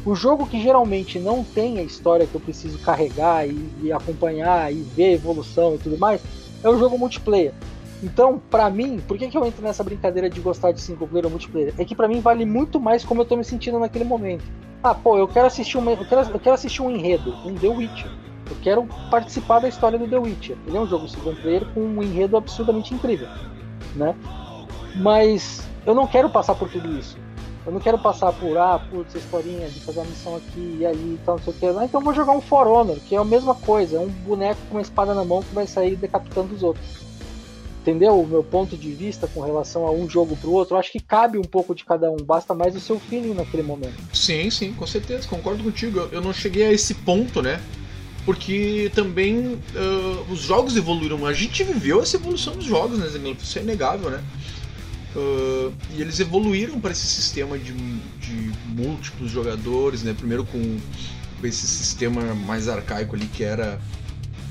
O 0.05 0.15
jogo 0.15 0.47
que 0.47 0.61
geralmente 0.61 1.19
não 1.19 1.45
tem 1.45 1.79
a 1.79 1.83
história 1.83 2.27
que 2.27 2.35
eu 2.35 2.41
preciso 2.41 2.79
carregar 2.79 3.47
e, 3.47 3.69
e 3.83 3.93
acompanhar 3.93 4.73
e 4.73 4.77
ver 4.77 5.05
a 5.05 5.13
evolução 5.13 5.75
e 5.75 5.79
tudo 5.79 5.99
mais, 5.99 6.23
é 6.65 6.69
o 6.69 6.79
jogo 6.79 6.99
multiplayer. 6.99 7.53
Então, 8.03 8.41
para 8.51 8.71
mim, 8.71 8.99
por 9.07 9.19
que, 9.19 9.29
que 9.29 9.37
eu 9.37 9.45
entro 9.45 9.63
nessa 9.63 9.85
brincadeira 9.85 10.31
de 10.31 10.41
gostar 10.41 10.73
de 10.73 10.81
single 10.81 11.07
player 11.07 11.27
ou 11.27 11.31
multiplayer? 11.31 11.75
É 11.77 11.85
que 11.85 11.95
para 11.95 12.09
mim 12.09 12.21
vale 12.21 12.47
muito 12.47 12.81
mais 12.81 13.05
como 13.05 13.21
eu 13.21 13.27
tô 13.27 13.37
me 13.37 13.45
sentindo 13.45 13.79
naquele 13.79 14.05
momento. 14.05 14.45
Ah, 14.83 14.95
pô, 14.95 15.19
eu 15.19 15.29
quero 15.29 15.47
assistir 15.47 15.77
uma, 15.77 15.91
eu 15.91 16.07
quero, 16.07 16.23
eu 16.23 16.41
quero 16.41 16.55
assistir 16.55 16.81
um 16.81 16.91
enredo, 16.91 17.35
um 17.45 17.55
The 17.55 17.69
Witcher. 17.69 18.11
Eu 18.51 18.57
quero 18.63 18.87
participar 19.11 19.61
da 19.61 19.69
história 19.69 19.99
do 19.99 20.09
The 20.09 20.19
Witcher. 20.19 20.57
Ele 20.67 20.77
é 20.77 20.81
um 20.81 20.87
jogo 20.87 21.09
single 21.09 21.37
player 21.37 21.65
com 21.73 21.81
um 21.81 22.03
enredo 22.03 22.37
absurdamente 22.37 22.93
incrível, 22.93 23.29
né? 23.95 24.15
Mas 24.97 25.63
eu 25.87 25.95
não 25.95 26.07
quero 26.07 26.29
passar 26.29 26.55
por 26.55 26.69
tudo 26.69 26.99
isso. 26.99 27.17
Eu 27.65 27.73
não 27.73 27.81
quero 27.81 27.99
passar 27.99 28.33
por, 28.33 28.57
ah, 28.57 28.81
putz, 28.91 29.15
historinha 29.15 29.69
de 29.69 29.81
fazer 29.81 30.01
uma 30.01 30.09
missão 30.09 30.35
aqui 30.35 30.79
e 30.81 30.87
ali 30.87 31.15
e 31.15 31.21
tal, 31.25 31.37
não 31.37 31.45
sei 31.45 31.53
o 31.53 31.57
que. 31.57 31.67
Ah, 31.67 31.85
então 31.85 32.01
eu 32.01 32.05
vou 32.05 32.15
jogar 32.15 32.33
um 32.33 32.41
For 32.41 32.67
Honor, 32.67 32.97
que 32.97 33.15
é 33.15 33.19
a 33.19 33.25
mesma 33.25 33.55
coisa, 33.55 33.99
é 33.99 34.01
um 34.01 34.09
boneco 34.09 34.61
com 34.69 34.77
uma 34.77 34.83
espada 34.83 35.15
na 35.15 35.25
mão 35.25 35.43
que 35.43 35.55
vai 35.55 35.67
sair 35.67 35.95
decapitando 35.95 36.55
os 36.55 36.63
outros. 36.63 36.87
Entendeu 37.83 38.21
o 38.21 38.27
meu 38.27 38.43
ponto 38.43 38.77
de 38.77 38.91
vista 38.93 39.27
com 39.27 39.41
relação 39.41 39.87
a 39.87 39.91
um 39.91 40.09
jogo 40.09 40.37
pro 40.37 40.53
outro? 40.53 40.75
Eu 40.75 40.81
acho 40.81 40.93
que 40.93 41.01
cabe 41.01 41.39
um 41.39 41.45
pouco 41.45 41.75
de 41.75 41.85
cada 41.85 42.11
um, 42.11 42.17
basta 42.17 42.53
mais 42.55 42.75
o 42.77 42.81
seu 42.81 42.99
feeling 42.99 43.35
naquele 43.35 43.63
momento. 43.63 43.95
Sim, 44.13 44.51
sim, 44.51 44.73
com 44.75 44.87
certeza, 44.87 45.27
concordo 45.29 45.63
contigo. 45.63 46.09
Eu 46.13 46.21
não 46.21 46.33
cheguei 46.33 46.67
a 46.67 46.73
esse 46.73 46.95
ponto, 46.95 47.41
né? 47.41 47.61
Porque 48.25 48.91
também 48.95 49.55
uh, 49.55 50.33
os 50.33 50.41
jogos 50.41 50.77
evoluíram. 50.77 51.25
A 51.27 51.33
gente 51.33 51.65
viveu 51.65 52.03
essa 52.03 52.17
evolução 52.17 52.55
dos 52.55 52.67
jogos, 52.67 52.99
né? 52.99 53.07
Isso 53.41 53.59
é 53.59 53.63
inegável, 53.63 54.11
né? 54.11 54.23
Uh, 55.17 55.73
e 55.97 56.01
eles 56.01 56.21
evoluíram 56.21 56.81
para 56.81 56.93
esse 56.93 57.07
sistema 57.07 57.59
de, 57.59 57.73
de 57.73 58.53
múltiplos 58.67 59.31
jogadores, 59.31 60.03
né? 60.03 60.15
Primeiro 60.17 60.45
com, 60.45 60.79
com 61.41 61.47
esse 61.47 61.67
sistema 61.67 62.35
mais 62.35 62.69
arcaico 62.69 63.17
ali 63.17 63.27
que 63.27 63.43
era 63.43 63.81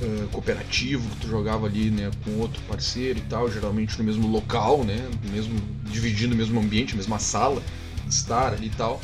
uh, 0.02 0.28
cooperativo, 0.30 1.08
que 1.12 1.16
tu 1.22 1.30
jogava 1.30 1.68
ali 1.68 1.90
né, 1.90 2.12
com 2.26 2.40
outro 2.40 2.62
parceiro 2.68 3.20
e 3.20 3.22
tal, 3.24 3.52
geralmente 3.52 3.98
no 3.98 4.04
mesmo 4.04 4.28
local, 4.28 4.84
né? 4.84 5.08
Mesmo, 5.32 5.58
dividindo 5.86 6.34
o 6.34 6.38
mesmo 6.38 6.60
ambiente, 6.60 6.94
a 6.94 6.98
mesma 6.98 7.20
sala 7.20 7.62
estar 8.10 8.54
ali 8.54 8.68
e 8.68 8.72
tal. 8.72 9.00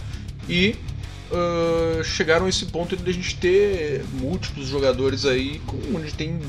E 0.50 0.76
uh, 1.32 2.04
chegaram 2.04 2.46
a 2.46 2.50
esse 2.50 2.66
ponto 2.66 2.96
de 2.96 3.10
a 3.10 3.14
gente 3.14 3.36
ter 3.36 4.04
múltiplos 4.14 4.68
jogadores 4.68 5.26
aí, 5.26 5.62
onde 5.94 6.14
tem 6.14 6.40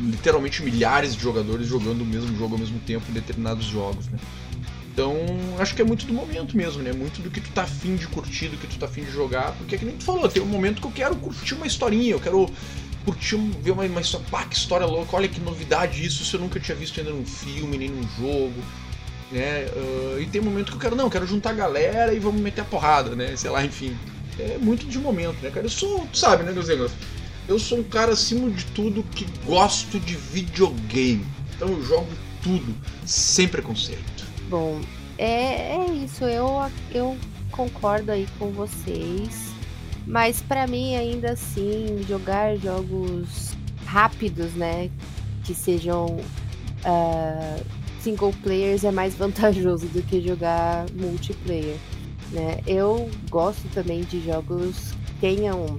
literalmente 0.00 0.62
milhares 0.62 1.14
de 1.14 1.22
jogadores 1.22 1.66
jogando 1.66 2.02
o 2.02 2.06
mesmo 2.06 2.36
jogo 2.36 2.54
ao 2.54 2.60
mesmo 2.60 2.78
tempo 2.80 3.04
em 3.10 3.12
determinados 3.12 3.66
jogos, 3.66 4.06
né? 4.08 4.18
Então, 4.92 5.16
acho 5.58 5.74
que 5.74 5.82
é 5.82 5.84
muito 5.84 6.06
do 6.06 6.12
momento 6.12 6.56
mesmo, 6.56 6.80
né? 6.80 6.92
Muito 6.92 7.20
do 7.20 7.28
que 7.28 7.40
tu 7.40 7.50
tá 7.50 7.62
afim 7.62 7.96
de 7.96 8.06
curtir, 8.06 8.46
do 8.46 8.56
que 8.56 8.66
tu 8.68 8.78
tá 8.78 8.86
afim 8.86 9.02
de 9.02 9.10
jogar. 9.10 9.50
Porque 9.58 9.74
é 9.74 9.78
que 9.78 9.84
nem 9.84 9.96
tu 9.96 10.04
falou, 10.04 10.28
tem 10.28 10.40
um 10.40 10.46
momento 10.46 10.80
que 10.80 10.86
eu 10.86 10.92
quero 10.92 11.16
curtir 11.16 11.54
uma 11.54 11.66
historinha, 11.66 12.12
eu 12.12 12.20
quero 12.20 12.48
curtir, 13.04 13.36
ver 13.60 13.72
uma, 13.72 13.84
uma 13.84 14.00
história, 14.00 14.24
pá, 14.30 14.44
que 14.44 14.56
história 14.56 14.86
louca, 14.86 15.16
olha 15.16 15.28
que 15.28 15.40
novidade 15.40 16.04
isso, 16.04 16.22
isso 16.22 16.36
eu 16.36 16.40
nunca 16.40 16.60
tinha 16.60 16.76
visto 16.76 16.98
ainda 17.00 17.10
num 17.10 17.26
filme, 17.26 17.76
nem 17.76 17.88
num 17.88 18.08
jogo. 18.16 18.62
Né? 19.32 19.66
Uh, 19.74 20.20
e 20.20 20.26
tem 20.26 20.40
um 20.40 20.44
momento 20.44 20.70
que 20.70 20.76
eu 20.76 20.80
quero, 20.80 20.94
não, 20.94 21.06
eu 21.06 21.10
quero 21.10 21.26
juntar 21.26 21.50
a 21.50 21.54
galera 21.54 22.14
e 22.14 22.20
vamos 22.20 22.40
meter 22.40 22.60
a 22.60 22.64
porrada, 22.64 23.16
né? 23.16 23.34
Sei 23.34 23.50
lá, 23.50 23.64
enfim. 23.64 23.96
É 24.38 24.58
muito 24.58 24.86
de 24.86 24.98
momento, 24.98 25.40
né, 25.42 25.50
cara? 25.50 25.66
Eu 25.66 25.70
sou, 25.70 26.06
tu 26.12 26.18
sabe, 26.18 26.42
né, 26.42 26.52
meus 26.52 26.68
negócios? 26.68 26.98
Eu 27.46 27.58
sou 27.58 27.78
um 27.78 27.82
cara, 27.82 28.12
acima 28.12 28.50
de 28.50 28.64
tudo, 28.66 29.02
que 29.14 29.26
gosto 29.44 30.00
de 30.00 30.16
videogame. 30.16 31.26
Então 31.54 31.68
eu 31.68 31.82
jogo 31.82 32.08
tudo, 32.42 32.74
sem 33.04 33.46
preconceito. 33.46 34.24
Bom, 34.48 34.80
é, 35.18 35.76
é 35.76 35.86
isso. 35.92 36.24
Eu, 36.24 36.70
eu 36.92 37.16
concordo 37.50 38.12
aí 38.12 38.26
com 38.38 38.50
vocês. 38.50 39.52
Mas 40.06 40.42
para 40.42 40.66
mim, 40.66 40.96
ainda 40.96 41.32
assim, 41.32 42.04
jogar 42.06 42.56
jogos 42.56 43.54
rápidos, 43.86 44.52
né? 44.54 44.90
Que 45.44 45.54
sejam 45.54 46.06
uh, 46.06 47.64
single 48.00 48.34
players 48.42 48.84
é 48.84 48.90
mais 48.90 49.14
vantajoso 49.16 49.86
do 49.86 50.02
que 50.02 50.20
jogar 50.20 50.86
multiplayer. 50.92 51.76
Né? 52.34 52.58
Eu 52.66 53.08
gosto 53.30 53.62
também 53.72 54.02
de 54.02 54.20
jogos 54.20 54.92
que 55.06 55.14
tenham 55.20 55.78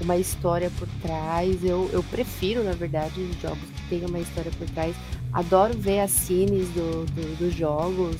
uma 0.00 0.16
história 0.16 0.68
por 0.76 0.88
trás. 1.00 1.64
Eu, 1.64 1.88
eu 1.92 2.02
prefiro, 2.02 2.64
na 2.64 2.72
verdade, 2.72 3.14
jogos 3.40 3.62
que 3.76 3.88
tenham 3.88 4.08
uma 4.08 4.18
história 4.18 4.50
por 4.58 4.68
trás. 4.70 4.94
Adoro 5.32 5.72
ver 5.78 6.00
as 6.00 6.10
cines 6.10 6.68
do, 6.70 7.06
do 7.06 7.38
dos 7.38 7.54
jogos. 7.54 8.16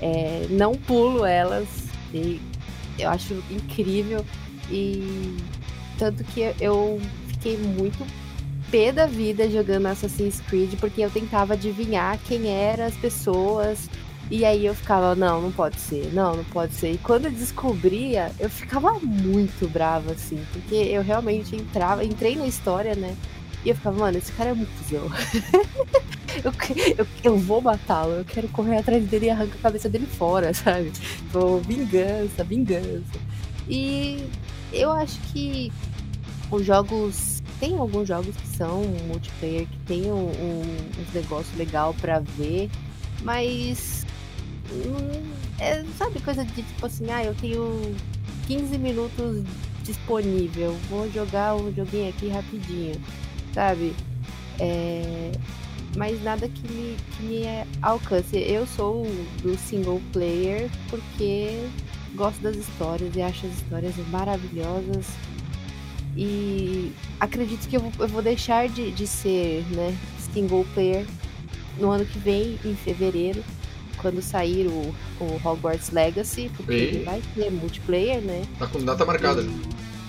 É, 0.00 0.46
não 0.48 0.74
pulo 0.74 1.26
elas. 1.26 1.68
Eu 2.98 3.10
acho 3.10 3.34
incrível. 3.50 4.24
E 4.70 5.36
tanto 5.98 6.24
que 6.24 6.54
eu 6.58 6.98
fiquei 7.28 7.58
muito 7.58 8.02
pé 8.70 8.92
da 8.92 9.04
vida 9.04 9.50
jogando 9.50 9.86
Assassin's 9.86 10.40
Creed, 10.48 10.78
porque 10.78 11.02
eu 11.02 11.10
tentava 11.10 11.52
adivinhar 11.52 12.18
quem 12.26 12.46
eram 12.48 12.86
as 12.86 12.94
pessoas, 12.94 13.90
e 14.30 14.44
aí 14.44 14.64
eu 14.64 14.74
ficava, 14.76 15.16
não, 15.16 15.42
não 15.42 15.50
pode 15.50 15.80
ser, 15.80 16.12
não, 16.12 16.36
não 16.36 16.44
pode 16.44 16.72
ser. 16.74 16.92
E 16.92 16.98
quando 16.98 17.24
eu 17.24 17.32
descobria, 17.32 18.30
eu 18.38 18.48
ficava 18.48 18.92
muito 19.00 19.68
brava, 19.68 20.12
assim, 20.12 20.40
porque 20.52 20.76
eu 20.76 21.02
realmente 21.02 21.56
entrava, 21.56 22.04
entrei 22.04 22.36
na 22.36 22.46
história, 22.46 22.94
né? 22.94 23.16
E 23.64 23.70
eu 23.70 23.74
ficava, 23.74 23.98
mano, 23.98 24.16
esse 24.16 24.30
cara 24.32 24.50
é 24.50 24.54
muito 24.54 24.70
zão. 24.88 25.04
eu, 26.44 26.52
eu, 26.96 27.06
eu 27.24 27.36
vou 27.38 27.60
matá-lo, 27.60 28.12
eu 28.12 28.24
quero 28.24 28.46
correr 28.48 28.78
atrás 28.78 29.04
dele 29.04 29.26
e 29.26 29.30
arrancar 29.30 29.56
a 29.56 29.62
cabeça 29.62 29.88
dele 29.88 30.06
fora, 30.06 30.54
sabe? 30.54 30.90
Tipo, 30.90 31.58
vingança, 31.58 32.44
vingança. 32.44 33.18
E 33.68 34.24
eu 34.72 34.92
acho 34.92 35.18
que 35.32 35.72
os 36.52 36.64
jogos. 36.64 37.40
Tem 37.58 37.76
alguns 37.76 38.08
jogos 38.08 38.34
que 38.34 38.46
são 38.56 38.82
multiplayer, 39.06 39.66
que 39.66 39.78
tem 39.80 40.10
um, 40.10 40.30
um, 40.30 40.62
um 40.62 41.12
negócio 41.12 41.54
legal 41.58 41.94
para 42.00 42.18
ver, 42.20 42.70
mas 43.22 44.06
é, 45.58 45.84
sabe, 45.98 46.20
coisa 46.20 46.44
de 46.44 46.62
tipo 46.62 46.86
assim, 46.86 47.10
ah, 47.10 47.24
eu 47.24 47.34
tenho 47.34 47.94
15 48.46 48.78
minutos 48.78 49.44
disponível, 49.84 50.76
vou 50.88 51.10
jogar 51.10 51.54
um 51.56 51.72
joguinho 51.74 52.08
aqui 52.08 52.28
rapidinho, 52.28 52.94
sabe? 53.52 53.94
É, 54.58 55.32
mas 55.96 56.22
nada 56.22 56.48
que 56.48 56.72
me, 56.72 56.96
que 57.16 57.22
me 57.22 57.42
alcance. 57.82 58.36
Eu 58.36 58.66
sou 58.66 59.06
do 59.42 59.56
single 59.58 60.00
player 60.12 60.70
porque 60.88 61.68
gosto 62.14 62.40
das 62.40 62.56
histórias 62.56 63.14
e 63.16 63.22
acho 63.22 63.46
as 63.46 63.54
histórias 63.54 63.96
maravilhosas. 64.08 65.06
E 66.16 66.92
acredito 67.18 67.68
que 67.68 67.76
eu 67.76 67.80
vou, 67.80 67.92
eu 67.98 68.08
vou 68.08 68.22
deixar 68.22 68.68
de, 68.68 68.90
de 68.90 69.06
ser 69.06 69.64
né, 69.74 69.96
single 70.32 70.66
player 70.74 71.06
no 71.78 71.90
ano 71.90 72.04
que 72.04 72.18
vem, 72.18 72.58
em 72.64 72.74
fevereiro 72.74 73.42
quando 74.00 74.22
sair 74.22 74.66
o, 74.66 74.94
o 75.20 75.40
Hogwarts 75.44 75.90
Legacy, 75.90 76.50
porque 76.56 76.72
e... 76.72 76.76
ele 76.76 77.04
vai 77.04 77.22
ter 77.34 77.50
multiplayer, 77.50 78.20
né? 78.20 78.42
Tá 78.58 78.66
com 78.66 78.82
data 78.84 79.04
marcada. 79.04 79.44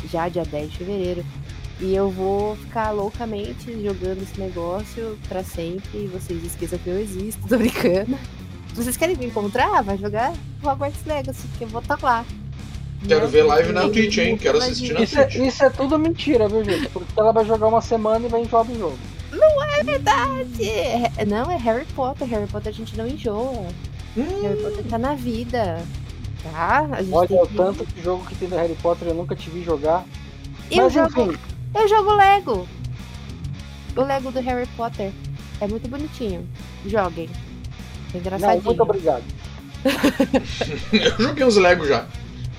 já, 0.09 0.27
dia 0.29 0.43
10 0.43 0.71
de 0.71 0.77
fevereiro. 0.77 1.25
E 1.79 1.95
eu 1.95 2.09
vou 2.11 2.55
ficar 2.57 2.91
loucamente 2.91 3.71
jogando 3.83 4.21
esse 4.21 4.39
negócio 4.39 5.17
para 5.27 5.43
sempre. 5.43 6.03
E 6.03 6.07
vocês 6.07 6.43
esqueçam 6.43 6.77
que 6.79 6.89
eu 6.89 6.99
existo, 6.99 7.41
tô 7.49 7.57
brincando. 7.57 8.17
Se 8.69 8.83
vocês 8.83 8.95
querem 8.95 9.17
me 9.17 9.25
encontrar, 9.25 9.81
vai 9.81 9.97
jogar 9.97 10.33
Hogwarts 10.63 11.03
Legacy, 11.05 11.47
que 11.57 11.63
eu 11.63 11.67
vou 11.67 11.81
estar 11.81 11.97
tá 11.97 12.07
lá. 12.07 12.25
Quero 13.07 13.27
ver 13.27 13.43
live 13.43 13.73
na 13.73 13.89
Twitch, 13.89 14.17
hein? 14.19 14.37
Quero 14.37 14.59
assistir 14.59 14.93
na 14.93 15.01
isso 15.01 15.15
Twitch. 15.15 15.35
É, 15.35 15.47
isso 15.47 15.63
é 15.63 15.69
tudo 15.71 15.97
mentira, 15.97 16.47
viu, 16.47 16.63
gente? 16.63 16.87
Porque 16.89 17.19
ela 17.19 17.31
vai 17.31 17.43
jogar 17.45 17.67
uma 17.67 17.81
semana 17.81 18.25
e 18.27 18.29
vai 18.29 18.41
enjoar 18.41 18.63
do 18.63 18.77
jogo. 18.77 18.97
Não 19.55 19.63
é 19.63 19.83
verdade! 19.83 20.69
É, 20.69 21.25
não, 21.25 21.49
é 21.51 21.57
Harry 21.57 21.85
Potter. 21.95 22.27
Harry 22.27 22.47
Potter 22.47 22.69
a 22.69 22.75
gente 22.75 22.97
não 22.97 23.07
enjoa. 23.07 23.67
Hum. 24.17 24.41
Harry 24.41 24.61
Potter 24.61 24.85
tá 24.85 24.97
na 24.97 25.15
vida. 25.15 25.83
Tá? 26.43 26.87
Olha, 27.11 27.41
o 27.41 27.47
que... 27.47 27.55
tanto 27.55 27.85
de 27.85 28.01
jogo 28.01 28.25
que 28.25 28.35
tem 28.35 28.49
do 28.49 28.55
Harry 28.55 28.75
Potter 28.75 29.07
eu 29.07 29.13
nunca 29.13 29.35
te 29.35 29.49
vi 29.49 29.63
jogar. 29.63 30.05
Eu 30.69 30.83
Mas 30.83 30.93
jogo, 30.93 31.21
enfim. 31.21 31.39
Eu 31.75 31.87
jogo 31.87 32.13
Lego. 32.13 32.67
O 33.95 34.01
Lego 34.01 34.31
do 34.31 34.39
Harry 34.39 34.67
Potter. 34.77 35.11
É 35.59 35.67
muito 35.67 35.87
bonitinho. 35.87 36.47
Joguem. 36.85 37.29
É 38.13 38.17
engraçadinho. 38.17 38.57
Não, 38.57 38.63
muito 38.63 38.83
obrigado. 38.83 39.23
eu 40.91 41.27
joguei 41.27 41.45
os 41.45 41.57
Lego 41.57 41.85
já. 41.85 42.07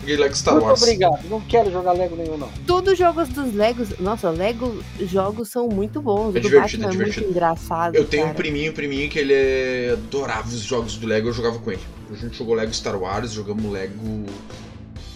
Joguei 0.02 0.16
Lego 0.16 0.34
Star 0.34 0.54
Wars. 0.54 0.80
Muito 0.80 0.82
obrigado, 0.82 1.28
não 1.28 1.40
quero 1.42 1.70
jogar 1.70 1.92
Lego 1.92 2.16
nenhum, 2.16 2.36
não. 2.36 2.48
Todos 2.66 2.94
os 2.94 2.98
jogos 2.98 3.28
dos 3.28 3.54
Legos. 3.54 3.96
Nossa, 4.00 4.30
Lego 4.30 4.82
jogos 5.00 5.48
são 5.48 5.68
muito 5.68 6.02
bons. 6.02 6.34
É 6.34 6.40
divertido, 6.40 6.84
é, 6.84 6.86
é 6.88 6.90
divertido. 6.90 7.20
muito 7.20 7.36
engraçado. 7.36 7.94
Eu 7.94 8.04
tenho 8.04 8.24
cara. 8.24 8.34
um 8.34 8.36
priminho, 8.36 8.72
priminho 8.72 9.08
que 9.08 9.20
ele 9.20 9.32
é... 9.32 9.90
adorava 9.92 10.48
os 10.48 10.60
jogos 10.60 10.96
do 10.96 11.06
Lego, 11.06 11.28
eu 11.28 11.32
jogava 11.32 11.58
com 11.60 11.70
ele. 11.70 11.82
A 12.10 12.14
gente 12.16 12.36
jogou 12.36 12.54
Lego 12.54 12.74
Star 12.74 13.00
Wars, 13.00 13.30
jogamos 13.30 13.70
Lego. 13.70 14.26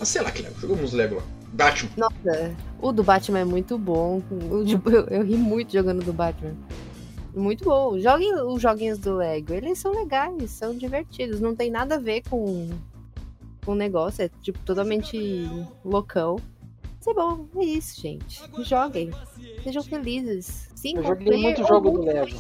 Ah, 0.01 0.05
sei 0.05 0.23
lá 0.23 0.31
que 0.31 0.43
Lego, 0.43 0.55
jogamos 0.61 0.93
Lego 0.93 1.17
lá. 1.17 1.23
Batman. 1.53 1.91
Nossa, 1.97 2.55
o 2.81 2.93
do 2.93 3.03
Batman 3.03 3.41
é 3.41 3.45
muito 3.45 3.77
bom. 3.77 4.23
Eu, 4.31 4.65
eu 5.11 5.23
ri 5.25 5.37
muito 5.37 5.73
jogando 5.73 6.05
do 6.05 6.13
Batman. 6.13 6.55
Muito 7.35 7.65
bom. 7.65 7.99
Joguem 7.99 8.35
os 8.35 8.63
joguinhos 8.63 8.99
do 8.99 9.17
Lego. 9.17 9.53
Eles 9.53 9.81
são 9.81 9.93
legais, 9.93 10.51
são 10.53 10.77
divertidos. 10.77 11.41
Não 11.41 11.57
tem 11.57 11.71
nada 11.71 11.97
a 11.97 11.99
ver 11.99 12.23
com 12.29 12.69
um 13.73 13.77
negócio, 13.77 14.23
é 14.25 14.31
tipo 14.43 14.59
totalmente 14.61 15.49
loucão. 15.85 16.37
Mas 16.99 17.07
é 17.09 17.15
bom, 17.15 17.47
é 17.57 17.65
isso, 17.65 18.01
gente. 18.01 18.43
Joguem. 18.65 19.11
Sejam 19.63 19.83
felizes. 19.83 20.69
Sim, 20.75 20.97
eu 20.97 21.05
joguei 21.05 21.37
muito 21.41 21.67
jogo 21.67 21.91
do 21.91 22.03
Lego. 22.03 22.37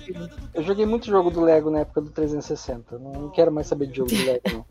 Eu 0.54 0.62
joguei 0.62 0.86
muito 0.86 1.06
jogo 1.06 1.30
do 1.30 1.40
Lego 1.40 1.70
na 1.70 1.80
época 1.80 2.00
do 2.00 2.10
360. 2.10 2.98
Não 2.98 3.30
quero 3.30 3.50
mais 3.52 3.66
saber 3.66 3.86
de 3.88 3.96
jogo 3.96 4.10
do 4.10 4.24
Lego, 4.24 4.40
não. 4.52 4.66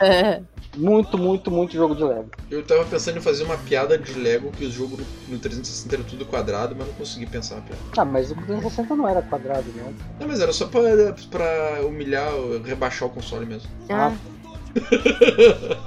é. 0.00 0.42
Muito, 0.76 1.18
muito, 1.18 1.50
muito 1.50 1.72
jogo 1.72 1.96
de 1.96 2.04
Lego. 2.04 2.30
Eu 2.48 2.64
tava 2.64 2.84
pensando 2.84 3.18
em 3.18 3.20
fazer 3.20 3.42
uma 3.42 3.58
piada 3.58 3.98
de 3.98 4.12
Lego 4.12 4.52
que 4.52 4.64
o 4.64 4.70
jogo 4.70 4.96
no 5.26 5.36
360 5.36 5.96
era 5.96 6.04
tudo 6.04 6.24
quadrado, 6.24 6.76
mas 6.78 6.86
não 6.86 6.94
consegui 6.94 7.26
pensar 7.26 7.56
uma 7.56 7.62
piada. 7.62 7.82
Ah, 7.96 8.04
mas 8.04 8.30
o 8.30 8.36
360 8.36 8.94
não 8.94 9.08
era 9.08 9.20
quadrado, 9.20 9.64
não. 9.74 9.92
Não, 10.20 10.28
mas 10.28 10.38
era 10.40 10.52
só 10.52 10.68
pra, 10.68 10.80
pra 11.28 11.84
humilhar, 11.84 12.30
rebaixar 12.64 13.08
o 13.08 13.10
console 13.10 13.46
mesmo. 13.46 13.68
Ah. 13.88 14.12
Ah, 14.14 14.16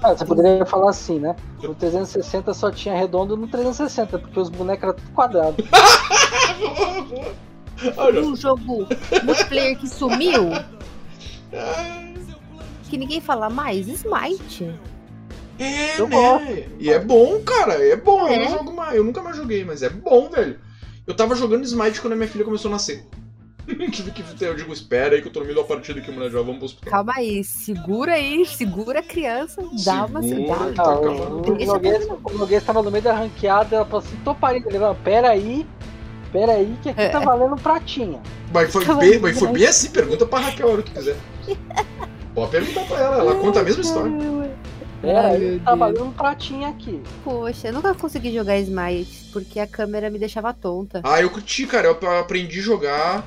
você 0.01 0.25
poderia 0.25 0.65
falar 0.65 0.89
assim, 0.89 1.19
né? 1.19 1.36
No 1.61 1.73
360 1.73 2.53
só 2.53 2.71
tinha 2.71 2.95
redondo 2.95 3.38
no 3.38 3.47
360, 3.47 4.19
porque 4.19 4.39
os 4.39 4.49
bonecos 4.49 4.84
eram 4.84 4.93
tudo 4.93 5.11
quadrados. 5.11 5.65
um 8.23 8.36
jogo 8.36 8.88
multiplayer 9.23 9.77
que 9.77 9.88
sumiu. 9.88 10.49
Que 12.89 12.97
ninguém 12.97 13.21
fala 13.21 13.49
mais, 13.49 13.88
Smite. 13.88 14.73
É, 15.59 15.99
eu 15.99 16.07
né? 16.07 16.15
Gosto. 16.15 16.63
E 16.79 16.89
é 16.89 16.99
bom, 16.99 17.39
cara. 17.41 17.73
É 17.73 17.95
bom. 17.95 18.27
É. 18.27 18.36
Eu 18.36 18.45
não 18.45 18.57
jogo 18.57 18.73
mais. 18.73 18.95
Eu 18.95 19.03
nunca 19.03 19.21
mais 19.21 19.38
joguei, 19.38 19.63
mas 19.63 19.84
é 19.84 19.89
bom, 19.89 20.29
velho. 20.29 20.59
Eu 21.05 21.15
tava 21.15 21.36
jogando 21.36 21.63
Smite 21.63 22.01
quando 22.01 22.13
a 22.13 22.15
minha 22.15 22.27
filha 22.27 22.45
começou 22.45 22.69
a 22.69 22.73
nascer. 22.73 23.05
Tive 23.91 24.11
que 24.11 24.24
eu 24.43 24.55
digo, 24.55 24.74
espera 24.74 25.16
aí 25.16 25.22
que 25.22 25.28
eu 25.28 25.32
tô 25.32 25.39
no 25.39 25.45
meio 25.45 25.57
da 25.57 25.64
partida 25.64 25.99
aqui, 25.99 26.11
mulher, 26.11 26.30
já 26.32 26.39
vamos 26.39 26.57
pro 26.57 26.66
hospital. 26.66 26.91
Calma 26.91 27.14
aí, 27.16 27.43
segura 27.43 28.14
aí, 28.14 28.45
segura 28.45 28.99
a 28.99 29.03
criança, 29.03 29.61
dá 29.86 30.05
uma 30.05 30.22
Segura, 30.22 30.57
segurada. 30.57 30.74
tá 30.74 30.99
o 30.99 32.38
Noguês, 32.38 32.64
tava 32.64 32.82
no 32.84 32.91
meio 32.91 33.03
da 33.03 33.14
ranqueada, 33.14 33.76
ela 33.78 33.86
falou 33.86 33.99
assim, 34.05 34.16
tô 34.24 34.36
parindo, 34.36 34.68
ele 34.70 34.80
falou, 34.80 34.95
pera 34.95 35.30
aí, 35.30 35.66
pera 36.32 36.53
aí 36.53 36.78
que 36.82 36.89
aqui 36.89 37.09
tá 37.09 37.22
É. 37.22 37.26
valendo 37.26 37.55
pratinha. 37.55 38.22
Mas 38.53 38.72
foi, 38.72 38.84
Calma 38.86 39.01
bem, 39.01 39.20
mas 39.20 39.39
foi 39.39 39.47
bem 39.49 39.66
assim, 39.66 39.89
pergunta 39.91 40.26
pra 40.26 40.39
Raquel 40.39 40.68
a 40.68 40.72
hora 40.74 40.84
que 40.84 40.91
quiser. 40.91 41.16
Pode 42.36 42.51
perguntar 42.51 42.86
pra 42.86 42.99
ela, 42.99 43.18
ela 43.18 43.36
conta 43.36 43.59
a 43.59 43.64
mesma 43.64 43.82
história. 43.82 44.11
Pera 45.01 45.28
aí, 45.30 45.59
tá 45.59 45.76
valendo 45.76 46.14
pratinha 46.16 46.70
aqui. 46.70 47.01
Poxa, 47.24 47.68
eu 47.68 47.74
nunca 47.74 47.93
consegui 47.93 48.34
jogar 48.34 48.57
Smite, 48.59 49.30
porque 49.34 49.59
a 49.59 49.68
câmera 49.68 50.09
me 50.09 50.18
deixava 50.18 50.53
tonta. 50.53 51.01
Ah, 51.03 51.22
eu 51.22 51.30
curti, 51.30 51.68
cara, 51.68 51.88
eu 51.88 52.20
aprendi 52.20 52.59
a 52.59 52.64
jogar 52.64 53.26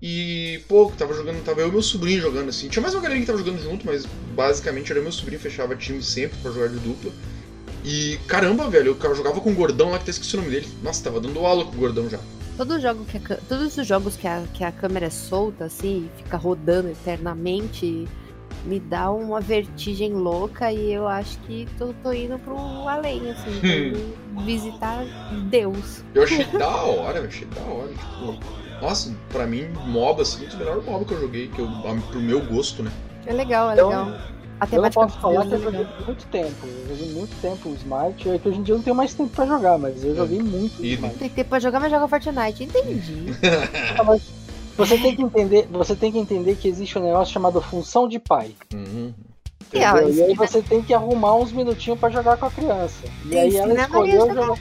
e, 0.00 0.60
pô, 0.68 0.92
tava 0.96 1.14
jogando, 1.14 1.42
tava 1.42 1.60
eu 1.60 1.68
e 1.68 1.72
meu 1.72 1.82
sobrinho 1.82 2.20
jogando 2.20 2.50
assim. 2.50 2.68
Tinha 2.68 2.82
mais 2.82 2.94
uma 2.94 3.02
galera 3.02 3.18
que 3.18 3.26
tava 3.26 3.38
jogando 3.38 3.62
junto, 3.62 3.86
mas 3.86 4.04
basicamente 4.34 4.92
era 4.92 5.00
meu 5.00 5.12
sobrinho, 5.12 5.40
fechava 5.40 5.74
time 5.74 6.02
sempre 6.02 6.38
pra 6.38 6.50
jogar 6.50 6.68
de 6.68 6.78
dupla. 6.78 7.10
E 7.84 8.18
caramba, 8.26 8.68
velho, 8.68 8.96
eu 9.00 9.14
jogava 9.14 9.40
com 9.40 9.50
o 9.50 9.54
gordão 9.54 9.90
lá 9.90 9.96
que 9.96 10.02
até 10.02 10.10
esqueci 10.10 10.34
o 10.34 10.40
nome 10.40 10.50
dele. 10.50 10.68
Nossa, 10.82 11.04
tava 11.04 11.20
dando 11.20 11.38
aula 11.46 11.64
com 11.64 11.72
o 11.72 11.78
gordão 11.78 12.10
já. 12.10 12.18
Todo 12.56 12.80
jogo 12.80 13.04
que 13.04 13.16
a 13.16 13.36
todos 13.48 13.76
os 13.76 13.86
jogos 13.86 14.16
que 14.16 14.26
a, 14.26 14.42
que 14.52 14.64
a 14.64 14.72
câmera 14.72 15.06
é 15.06 15.10
solta, 15.10 15.66
assim, 15.66 16.10
fica 16.16 16.36
rodando 16.36 16.88
eternamente, 16.88 18.08
me 18.64 18.80
dá 18.80 19.10
uma 19.10 19.40
vertigem 19.40 20.12
louca 20.12 20.72
e 20.72 20.92
eu 20.92 21.06
acho 21.06 21.38
que 21.40 21.68
tô, 21.78 21.92
tô 22.02 22.12
indo 22.12 22.38
pro 22.38 22.56
além, 22.88 23.30
assim, 23.30 23.60
visitar 24.44 25.04
Deus. 25.50 26.02
Eu 26.14 26.24
achei 26.24 26.44
da 26.44 26.76
hora, 26.76 27.18
eu 27.18 27.26
achei 27.26 27.46
da 27.46 27.60
hora. 27.60 27.92
Tipo, 27.92 28.65
nossa, 28.80 29.12
pra 29.30 29.46
mim, 29.46 29.66
MOBA, 29.86 30.22
assim, 30.22 30.46
o 30.52 30.56
melhor 30.56 30.82
MOBA 30.82 31.04
que 31.04 31.12
eu 31.14 31.20
joguei, 31.20 31.48
que 31.48 31.58
eu, 31.58 31.68
pro 32.10 32.20
meu 32.20 32.40
gosto, 32.44 32.82
né? 32.82 32.90
É 33.26 33.32
legal, 33.32 33.70
é 33.70 33.74
Então, 33.74 33.88
legal. 33.88 34.12
A 34.58 34.66
Eu 34.72 34.80
não 34.80 34.90
posso 34.90 35.14
do 35.16 35.20
falar 35.20 35.44
que 35.46 35.52
eu 35.52 35.58
é 35.58 35.60
joguei 35.60 35.80
legal. 35.80 35.94
muito 36.06 36.26
tempo. 36.28 36.66
Eu 36.88 36.96
joguei 36.96 37.12
muito 37.14 37.36
tempo 37.42 37.68
o 37.68 37.74
Smite. 37.74 38.28
É 38.30 38.38
que 38.38 38.48
hoje 38.48 38.58
em 38.58 38.62
dia 38.62 38.72
eu 38.72 38.76
não 38.78 38.84
tenho 38.84 38.96
mais 38.96 39.12
tempo 39.12 39.28
pra 39.28 39.44
jogar, 39.44 39.76
mas 39.78 40.02
eu 40.02 40.16
joguei 40.16 40.38
muito 40.42 40.82
E- 40.82 40.94
Smite. 40.94 41.16
Tem 41.18 41.28
que 41.28 41.34
ter 41.34 41.44
pra 41.44 41.58
jogar, 41.58 41.78
mas 41.78 41.90
joga 41.90 42.08
Fortnite. 42.08 42.64
Entendi. 42.64 43.34
Ah, 43.98 44.02
mas 44.04 44.22
Você 44.78 44.96
tem 44.98 45.14
que 45.16 45.22
entender, 45.22 45.66
você 45.70 45.94
tem 45.94 46.10
que 46.12 46.18
entender 46.18 46.54
que 46.56 46.68
existe 46.68 46.98
um 46.98 47.02
negócio 47.02 47.32
chamado 47.34 47.60
função 47.60 48.08
de 48.08 48.18
pai. 48.18 48.54
Uhum. 48.72 49.12
E? 49.74 49.78
E 49.78 50.22
aí 50.22 50.34
você 50.34 50.62
tem 50.62 50.80
que 50.82 50.94
arrumar 50.94 51.34
uns 51.34 51.52
minutinhos 51.52 51.98
pra 51.98 52.08
jogar 52.08 52.36
com 52.38 52.46
a 52.46 52.50
criança. 52.50 53.04
E 53.26 53.36
aí 53.36 53.56
ela 53.56 53.74
escolheu 53.74 54.26
jogar. 54.28 54.58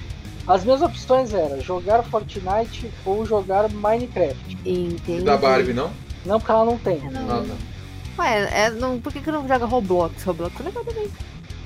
As 0.47 0.63
minhas 0.63 0.81
opções 0.81 1.33
eram 1.33 1.59
jogar 1.61 2.03
Fortnite 2.03 2.91
ou 3.03 3.25
jogar 3.25 3.69
Minecraft. 3.69 4.57
Entendi. 4.65 5.21
E 5.21 5.21
da 5.21 5.37
Barbie, 5.37 5.73
não? 5.73 5.91
Não 6.25 6.39
porque 6.39 6.51
ela 6.51 6.65
não 6.65 6.77
tem. 6.77 6.99
Não. 6.99 7.39
Ah, 7.39 7.45
tá. 7.47 8.23
Ué, 8.23 8.49
é, 8.51 8.69
não, 8.69 8.99
por 8.99 9.11
que, 9.11 9.21
que 9.21 9.31
não 9.31 9.47
joga 9.47 9.65
Roblox? 9.65 10.23
Roblox 10.23 10.59
é 10.59 10.63
legal 10.63 10.85
também. 10.85 11.09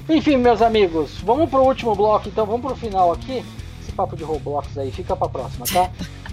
Enfim, 0.10 0.38
meus 0.38 0.62
amigos, 0.62 1.20
vamos 1.24 1.50
pro 1.50 1.62
último 1.62 1.94
bloco, 1.94 2.28
então 2.28 2.46
vamos 2.46 2.66
pro 2.66 2.76
final 2.76 3.12
aqui. 3.12 3.46
Esse 3.82 3.92
papo 3.92 4.16
de 4.16 4.24
Roblox 4.24 4.76
aí 4.78 4.92
fica 4.92 5.16
pra 5.16 5.30
próxima, 5.30 5.66
tá? 5.72 5.92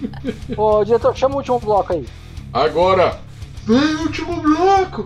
Ô, 0.57 0.83
diretor, 0.83 1.15
chama 1.15 1.35
o 1.35 1.37
último 1.37 1.59
bloco 1.59 1.93
aí. 1.93 2.05
Agora, 2.51 3.19
vem 3.65 3.77
o 3.77 4.01
último 4.01 4.41
bloco! 4.41 5.05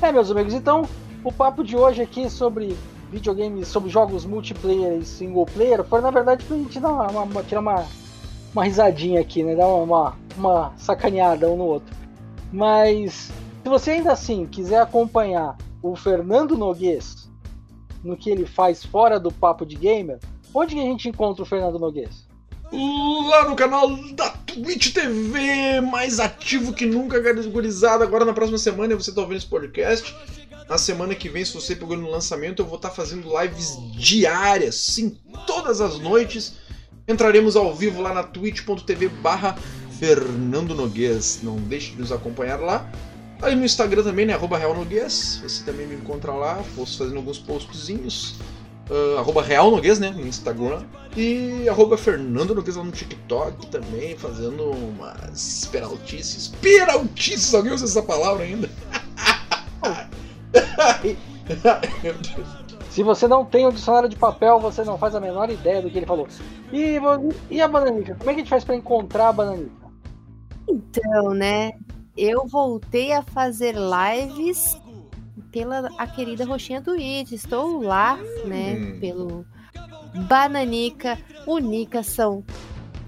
É, 0.00 0.12
meus 0.12 0.30
amigos, 0.30 0.54
então 0.54 0.88
o 1.24 1.32
papo 1.32 1.64
de 1.64 1.76
hoje 1.76 2.02
aqui 2.02 2.30
sobre 2.30 2.76
videogames, 3.10 3.68
sobre 3.68 3.90
jogos 3.90 4.24
multiplayer 4.24 4.98
e 4.98 5.04
single 5.04 5.46
player, 5.46 5.82
foi 5.84 6.00
na 6.00 6.10
verdade 6.10 6.44
pra 6.44 6.56
gente 6.56 6.78
dar 6.78 6.90
uma, 6.92 7.22
uma- 7.22 7.42
tirar 7.42 7.60
uma, 7.60 7.84
uma 8.52 8.64
risadinha 8.64 9.20
aqui, 9.20 9.42
né? 9.42 9.56
Dar 9.56 9.66
uma, 9.66 10.14
uma 10.36 10.72
sacaneada 10.76 11.50
um 11.50 11.56
no 11.56 11.64
outro. 11.64 11.94
Mas 12.52 13.30
se 13.62 13.68
você 13.68 13.92
ainda 13.92 14.12
assim 14.12 14.46
quiser 14.46 14.80
acompanhar 14.80 15.56
o 15.82 15.96
Fernando 15.96 16.56
Noguês 16.56 17.28
no 18.04 18.16
que 18.16 18.30
ele 18.30 18.46
faz 18.46 18.84
fora 18.84 19.18
do 19.18 19.32
papo 19.32 19.66
de 19.66 19.74
gamer, 19.76 20.18
onde 20.54 20.74
que 20.74 20.80
a 20.80 20.84
gente 20.84 21.08
encontra 21.08 21.42
o 21.42 21.46
Fernando 21.46 21.78
Noguês? 21.78 22.28
Lá 22.70 23.48
no 23.48 23.56
canal 23.56 23.88
da 24.14 24.30
Twitch 24.62 24.92
TV, 24.92 25.80
mais 25.80 26.18
ativo 26.18 26.72
que 26.72 26.84
nunca, 26.84 27.20
gurizada. 27.44 28.02
Agora 28.02 28.24
na 28.24 28.32
próxima 28.32 28.58
semana 28.58 28.96
você 28.96 29.12
tá 29.12 29.20
ouvindo 29.20 29.38
esse 29.38 29.46
podcast. 29.46 30.12
Na 30.68 30.76
semana 30.76 31.14
que 31.14 31.28
vem, 31.28 31.44
se 31.44 31.54
você 31.54 31.76
pegou 31.76 31.96
no 31.96 32.10
lançamento, 32.10 32.60
eu 32.60 32.66
vou 32.66 32.76
estar 32.76 32.90
fazendo 32.90 33.30
lives 33.40 33.78
diárias, 33.96 34.74
sim, 34.74 35.16
todas 35.46 35.80
as 35.80 35.98
noites. 35.98 36.54
Entraremos 37.06 37.56
ao 37.56 37.72
vivo 37.74 38.02
lá 38.02 38.12
na 38.12 38.22
twitch.tv 38.24 39.08
barra 39.08 39.56
Fernando 39.98 40.74
Noguês. 40.74 41.38
Não 41.42 41.56
deixe 41.56 41.92
de 41.92 42.00
nos 42.00 42.10
acompanhar 42.10 42.58
lá. 42.60 42.90
Aí 43.40 43.54
no 43.54 43.64
Instagram 43.64 44.02
também, 44.02 44.26
né? 44.26 44.34
Arroba 44.34 44.58
Real 44.58 44.74
Noguês. 44.74 45.40
Você 45.42 45.64
também 45.64 45.86
me 45.86 45.94
encontra 45.94 46.32
lá. 46.32 46.62
Posso 46.74 46.98
fazendo 46.98 47.16
alguns 47.18 47.38
postzinhos. 47.38 48.34
Ah, 48.90 49.20
arroba 49.20 49.42
Real 49.42 49.70
Noguês, 49.70 49.98
né? 49.98 50.10
No 50.10 50.26
Instagram. 50.26 50.82
E 51.16 51.68
arroba 51.68 51.96
Fernando 51.96 52.54
Noguês 52.54 52.76
lá 52.76 52.84
no 52.84 52.92
TikTok 52.92 53.66
também, 53.68 54.16
fazendo 54.16 54.70
umas 54.70 55.68
peraltices. 55.70 56.48
Peraltices! 56.60 57.54
Alguém 57.54 57.72
usa 57.72 57.84
essa 57.84 58.02
palavra 58.02 58.44
ainda? 58.44 58.68
Se 62.90 63.02
você 63.02 63.28
não 63.28 63.44
tem 63.44 63.66
o 63.66 63.72
dicionário 63.72 64.08
de 64.08 64.16
papel, 64.16 64.58
você 64.58 64.82
não 64.84 64.98
faz 64.98 65.14
a 65.14 65.20
menor 65.20 65.50
ideia 65.50 65.82
do 65.82 65.90
que 65.90 65.98
ele 65.98 66.06
falou. 66.06 66.26
E, 66.72 66.98
e 67.50 67.60
a 67.60 67.68
bananica? 67.68 68.16
Como 68.16 68.30
é 68.30 68.34
que 68.34 68.40
a 68.40 68.42
gente 68.42 68.50
faz 68.50 68.64
pra 68.64 68.74
encontrar 68.74 69.28
a 69.28 69.32
bananica? 69.32 69.70
Então, 70.68 71.30
né? 71.30 71.72
Eu 72.16 72.46
voltei 72.46 73.12
a 73.12 73.22
fazer 73.22 73.74
lives 73.76 74.76
pela 75.50 75.90
a 75.98 76.06
querida 76.06 76.44
roxinha 76.44 76.80
Twitch. 76.80 77.32
Estou 77.32 77.82
lá, 77.82 78.18
né? 78.44 78.74
Hum. 78.74 79.00
Pelo 79.00 79.46
Bananica. 80.28 81.18
Unica 81.46 82.02
são 82.02 82.44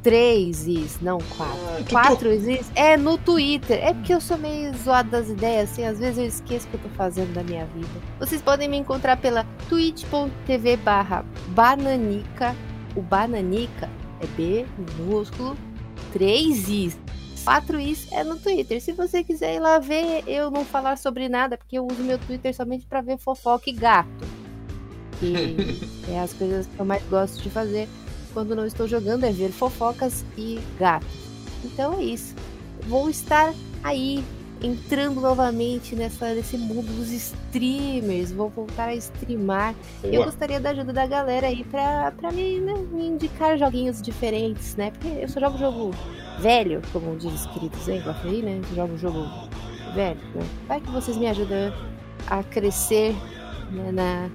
três 0.03 0.67
is, 0.67 0.99
não 1.01 1.19
quatro. 1.37 1.59
Ah, 1.69 1.85
Quatro 1.91 2.33
is 2.33 2.71
é 2.75 2.97
no 2.97 3.19
Twitter. 3.19 3.79
É 3.83 3.93
porque 3.93 4.15
eu 4.15 4.21
sou 4.21 4.39
meio 4.39 4.77
zoada 4.77 5.11
das 5.11 5.29
ideias, 5.29 5.71
assim. 5.71 5.85
Às 5.85 5.99
vezes 5.99 6.19
eu 6.19 6.27
esqueço 6.27 6.67
o 6.67 6.71
que 6.71 6.77
eu 6.77 6.81
tô 6.81 6.89
fazendo 6.91 7.33
da 7.33 7.43
minha 7.43 7.67
vida. 7.67 7.89
Vocês 8.19 8.41
podem 8.41 8.69
me 8.69 8.77
encontrar 8.77 9.17
pela 9.17 9.45
twitch.tv 9.69 10.77
barra 10.79 11.25
bananica. 11.49 12.55
O 12.97 13.03
bananica 13.03 13.89
é 14.21 14.27
B 14.37 14.67
minúsculo, 14.99 15.57
três 16.13 16.69
is. 16.69 16.99
Quatro 17.45 17.81
is 17.81 18.07
é 18.13 18.23
no 18.23 18.37
Twitter. 18.37 18.81
Se 18.81 18.93
você 18.93 19.25
quiser 19.25 19.57
ir 19.57 19.61
lá 19.61 19.79
ver 19.79 20.25
eu 20.27 20.51
não 20.51 20.65
falar 20.65 20.97
sobre 20.97 21.29
nada, 21.29 21.57
porque 21.57 21.79
eu 21.79 21.87
uso 21.87 22.03
meu 22.03 22.19
Twitter 22.19 22.55
somente 22.55 22.87
pra 22.87 23.01
ver 23.01 23.19
fofoca 23.19 23.69
e 23.69 23.73
gato. 23.73 24.09
Que 25.19 25.57
é 26.13 26.21
as 26.21 26.33
coisas 26.33 26.67
que 26.67 26.79
eu 26.79 26.85
mais 26.85 27.03
gosto 27.05 27.43
de 27.43 27.51
fazer 27.51 27.89
quando 28.33 28.55
não 28.55 28.67
estou 28.67 28.87
jogando, 28.87 29.25
é 29.25 29.33
ver 29.33 29.51
fofocas 29.51 30.25
e 30.37 30.61
gatos. 30.79 31.09
Então 31.65 31.99
é 31.99 32.03
isso. 32.03 32.35
Vou 32.87 33.11
estar 33.11 33.53
aí 33.83 34.25
entrando 34.63 35.21
novamente 35.21 35.97
nessa, 35.97 36.35
nesse 36.35 36.57
mundo 36.57 36.87
dos 36.97 37.11
streamers. 37.11 38.33
Vou 38.33 38.49
voltar 38.49 38.89
a 38.89 38.95
streamar. 38.95 39.75
Eu 40.03 40.13
Boa. 40.13 40.27
gostaria 40.27 40.61
da 40.61 40.71
ajuda 40.71 40.93
da 40.93 41.07
galera 41.07 41.47
aí 41.47 41.65
pra, 41.65 42.13
pra 42.13 42.31
me, 42.31 42.61
né, 42.61 42.75
me 42.93 43.07
indicar 43.07 43.59
joguinhos 43.59 44.01
diferentes, 44.01 44.77
né? 44.77 44.91
Porque 44.91 45.09
eu 45.09 45.29
só 45.29 45.41
jogo 45.41 45.59
jogo 45.59 45.91
velho, 46.41 46.83
como 46.93 47.17
diz 47.17 47.33
os 47.33 47.47
queridos 47.47 47.89
aí, 47.89 48.03
aí, 48.25 48.43
né? 48.43 48.61
Eu 48.71 48.77
jogo 48.77 48.99
jogo 48.99 49.49
velho, 49.95 50.21
né? 50.35 50.47
Vai 50.67 50.81
que 50.81 50.91
vocês 50.91 51.17
me 51.17 51.27
ajudam 51.27 51.73
a 52.27 52.43
crescer, 52.43 53.15
né, 53.71 53.91
na, 53.93 54.31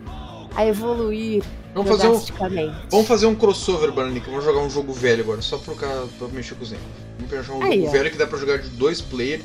a 0.56 0.66
evoluir 0.66 1.44
Vamos 1.74 1.92
fazer 1.92 2.08
um, 2.08 2.12
drasticamente. 2.12 2.76
vamos 2.90 3.08
fazer 3.08 3.26
um 3.26 3.36
crossover, 3.36 3.92
Bananica. 3.92 4.30
Vamos 4.30 4.46
jogar 4.46 4.62
um 4.62 4.70
jogo 4.70 4.94
velho 4.94 5.24
agora, 5.24 5.42
só 5.42 5.58
pra, 5.58 5.74
pra 5.76 6.28
mexer 6.30 6.56
com 6.56 6.64
os 6.64 6.72
negros. 6.72 6.88
Vamos 7.18 7.30
pegar 7.30 7.54
um 7.54 7.64
Aí, 7.64 7.78
jogo 7.80 7.88
ó. 7.88 7.92
velho 7.92 8.12
que 8.12 8.18
dá 8.18 8.28
pra 8.28 8.38
jogar 8.38 8.58
de 8.60 8.70
dois 8.70 9.02
players 9.02 9.44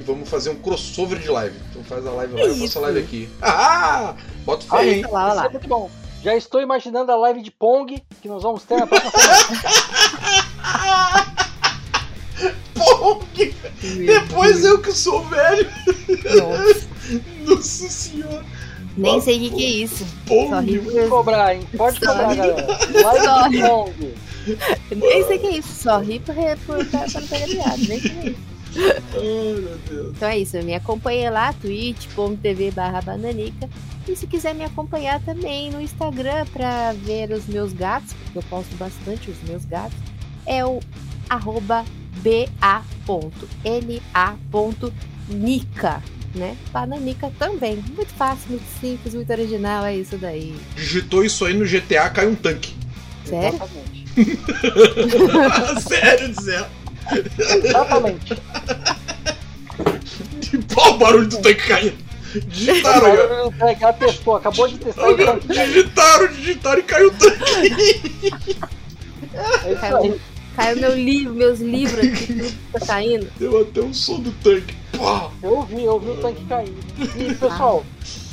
e 0.00 0.02
vamos 0.02 0.28
fazer 0.28 0.50
um 0.50 0.56
crossover 0.56 1.18
de 1.18 1.28
live. 1.28 1.56
Então 1.70 1.84
faz 1.84 2.06
a 2.06 2.10
live 2.10 2.34
lá, 2.34 2.40
eu 2.40 2.56
faço 2.56 2.78
a 2.78 2.82
live 2.82 2.98
aqui. 3.00 3.28
Ah! 3.42 4.14
Bota 4.44 4.64
fé, 4.64 4.94
hein? 4.94 5.04
Olha 5.04 5.12
lá, 5.12 5.24
olha 5.24 5.30
Isso 5.30 5.40
é 5.40 5.44
lá. 5.44 5.50
muito 5.50 5.68
bom. 5.68 5.90
Já 6.22 6.34
estou 6.34 6.60
imaginando 6.60 7.12
a 7.12 7.16
live 7.16 7.42
de 7.42 7.50
Pong 7.50 8.02
que 8.20 8.28
nós 8.28 8.42
vamos 8.42 8.64
ter 8.64 8.76
na 8.78 8.86
próxima 8.86 9.12
semana. 9.12 11.28
Pong! 12.78 13.54
Depois 14.06 14.64
eu 14.64 14.80
que 14.80 14.92
sou 14.92 15.24
velho. 15.24 15.68
Nossa, 16.36 16.88
Nossa 17.46 17.88
senhora. 17.88 18.44
nem 18.96 19.20
sei 19.20 19.48
o 19.48 19.50
que, 19.52 19.64
é 19.64 19.68
isso. 19.70 20.06
Pong! 20.26 20.78
Pode 20.78 21.08
cobrar, 21.08 21.54
hein? 21.54 21.62
Pode 21.76 22.00
cobrar, 22.00 22.34
galera. 22.34 22.66
Live 22.66 23.50
de 23.56 23.62
Pong. 23.62 24.14
Nem 24.96 25.26
sei 25.26 25.36
o 25.36 25.40
que 25.40 25.46
é 25.46 25.58
isso. 25.58 25.74
Só 25.82 25.98
ri 25.98 26.20
pra, 26.20 26.34
pra 26.34 27.06
não 27.20 27.26
pegar 27.28 27.46
piada. 27.46 27.76
Nem 27.76 28.00
sei 28.00 28.10
o 28.10 28.14
que 28.14 28.28
é 28.28 28.30
isso. 28.30 28.48
Ai, 29.14 29.60
meu 29.60 29.78
Deus. 29.88 30.12
Então 30.16 30.28
é 30.28 30.38
isso. 30.38 30.56
Me 30.62 30.74
acompanhe 30.74 31.28
lá, 31.30 31.52
twitch.tv 31.54 32.70
barra 32.72 33.00
bananica. 33.00 33.68
E 34.06 34.16
se 34.16 34.26
quiser 34.26 34.54
me 34.54 34.64
acompanhar 34.64 35.20
também 35.20 35.70
no 35.70 35.80
Instagram 35.80 36.46
para 36.52 36.92
ver 36.92 37.30
os 37.30 37.46
meus 37.46 37.72
gatos, 37.74 38.14
porque 38.14 38.38
eu 38.38 38.42
posto 38.44 38.74
bastante 38.76 39.30
os 39.30 39.36
meus 39.46 39.64
gatos, 39.66 39.98
é 40.46 40.64
o 40.64 40.80
arroba 41.28 41.84
ba.na.nica, 42.18 42.82
né? 46.34 46.56
Bananica 46.72 47.32
também. 47.38 47.76
Muito 47.94 48.12
fácil, 48.14 48.50
muito 48.50 48.66
simples, 48.80 49.14
muito 49.14 49.30
original, 49.30 49.84
é 49.84 49.96
isso 49.96 50.16
daí. 50.18 50.56
Digitou 50.74 51.24
isso 51.24 51.44
aí 51.44 51.54
no 51.54 51.64
GTA, 51.64 52.10
cai 52.10 52.26
um 52.26 52.34
tanque. 52.34 52.74
Sério? 53.24 53.60
Sério, 55.86 56.28
dizer. 56.32 56.66
Exatamente. 57.64 58.34
Olha 60.76 60.90
o 60.90 60.98
barulho 60.98 61.28
do 61.28 61.38
tanque 61.38 61.66
caindo. 61.66 62.08
Digitaram 62.46 63.52
pegar, 63.52 63.92
testou, 63.94 64.36
acabou 64.36 64.68
de 64.68 64.78
testar. 64.78 65.06
Digitaram, 65.46 66.28
digitaram 66.28 66.78
e 66.78 66.82
caiu 66.82 67.08
o 67.08 67.12
tanque. 67.12 68.58
É 69.64 69.72
isso 69.72 69.84
aí. 69.84 70.20
Caiu 70.58 70.80
meu 70.80 70.94
livro, 70.94 71.34
meus 71.34 71.60
livros 71.60 72.04
aqui, 72.04 72.34
tudo 72.34 72.54
tá 72.72 72.80
caindo. 72.80 73.30
Deu 73.38 73.62
até 73.62 73.80
um 73.80 73.94
som 73.94 74.18
do 74.18 74.32
tanque. 74.32 74.74
Pá. 74.98 75.30
Eu 75.40 75.58
ouvi, 75.58 75.84
eu 75.84 75.92
ouvi 75.92 76.10
o 76.10 76.16
tanque 76.16 76.44
cair. 76.46 76.74
E 76.98 77.34
pessoal, 77.34 77.84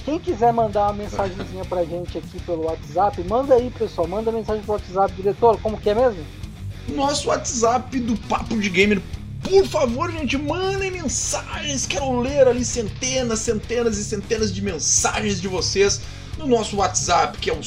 quem 0.03 0.17
quiser 0.17 0.51
mandar 0.51 0.85
uma 0.87 0.93
mensagenzinha 0.93 1.63
pra 1.65 1.85
gente 1.85 2.17
aqui 2.17 2.39
pelo 2.41 2.63
WhatsApp, 2.63 3.23
manda 3.29 3.53
aí, 3.53 3.69
pessoal. 3.77 4.07
Manda 4.07 4.31
mensagem 4.31 4.63
pro 4.63 4.73
WhatsApp, 4.73 5.13
diretor, 5.13 5.59
como 5.61 5.77
que 5.77 5.91
é 5.91 5.93
mesmo? 5.93 6.23
Nosso 6.89 7.29
WhatsApp 7.29 7.99
do 7.99 8.17
Papo 8.27 8.59
de 8.59 8.69
Gamer. 8.69 8.99
Por 9.43 9.65
favor, 9.67 10.11
gente, 10.11 10.35
mandem 10.39 10.89
mensagens. 10.89 11.85
Quero 11.85 12.19
ler 12.19 12.47
ali 12.47 12.65
centenas, 12.65 13.39
centenas 13.39 13.97
e 13.99 14.03
centenas 14.03 14.51
de 14.51 14.63
mensagens 14.63 15.39
de 15.39 15.47
vocês 15.47 16.01
no 16.39 16.47
nosso 16.47 16.77
WhatsApp, 16.77 17.37
que 17.37 17.51
é 17.51 17.53
o 17.53 17.63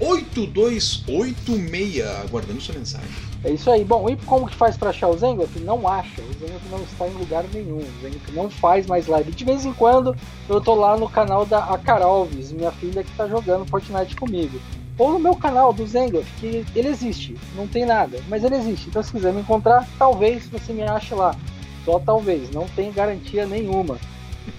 51999668286. 0.00 2.24
Aguardando 2.24 2.60
sua 2.60 2.74
mensagem. 2.74 3.08
É 3.44 3.50
isso 3.50 3.70
aí. 3.70 3.84
Bom, 3.84 4.08
e 4.08 4.16
como 4.16 4.48
que 4.48 4.56
faz 4.56 4.76
pra 4.76 4.90
achar 4.90 5.08
o 5.08 5.18
Zengoff? 5.18 5.58
Não 5.60 5.86
acha. 5.86 6.22
O 6.22 6.32
Zengoff 6.38 6.66
não 6.70 6.82
está 6.82 7.06
em 7.06 7.12
lugar 7.12 7.44
nenhum. 7.52 7.78
O 7.78 8.00
Zengoff 8.02 8.32
não 8.32 8.50
faz 8.50 8.86
mais 8.86 9.06
live. 9.06 9.30
De 9.32 9.44
vez 9.44 9.66
em 9.66 9.72
quando 9.72 10.16
eu 10.48 10.60
tô 10.60 10.74
lá 10.74 10.96
no 10.96 11.08
canal 11.08 11.44
da 11.44 11.64
Acaralves, 11.64 12.52
minha 12.52 12.72
filha 12.72 13.04
que 13.04 13.16
tá 13.16 13.28
jogando 13.28 13.66
Fortnite 13.66 14.16
comigo. 14.16 14.58
Ou 14.96 15.12
no 15.12 15.18
meu 15.18 15.34
canal 15.34 15.72
do 15.72 15.86
Zengoff, 15.86 16.30
que 16.40 16.64
ele 16.74 16.88
existe. 16.88 17.36
Não 17.56 17.66
tem 17.66 17.84
nada, 17.84 18.20
mas 18.28 18.44
ele 18.44 18.54
existe. 18.54 18.88
Então 18.88 19.02
se 19.02 19.12
quiser 19.12 19.32
me 19.32 19.40
encontrar, 19.40 19.86
talvez 19.98 20.48
você 20.48 20.72
me 20.72 20.82
ache 20.82 21.14
lá. 21.14 21.34
Só 21.84 21.98
talvez, 21.98 22.50
não 22.50 22.66
tem 22.68 22.92
garantia 22.92 23.44
nenhuma. 23.44 23.98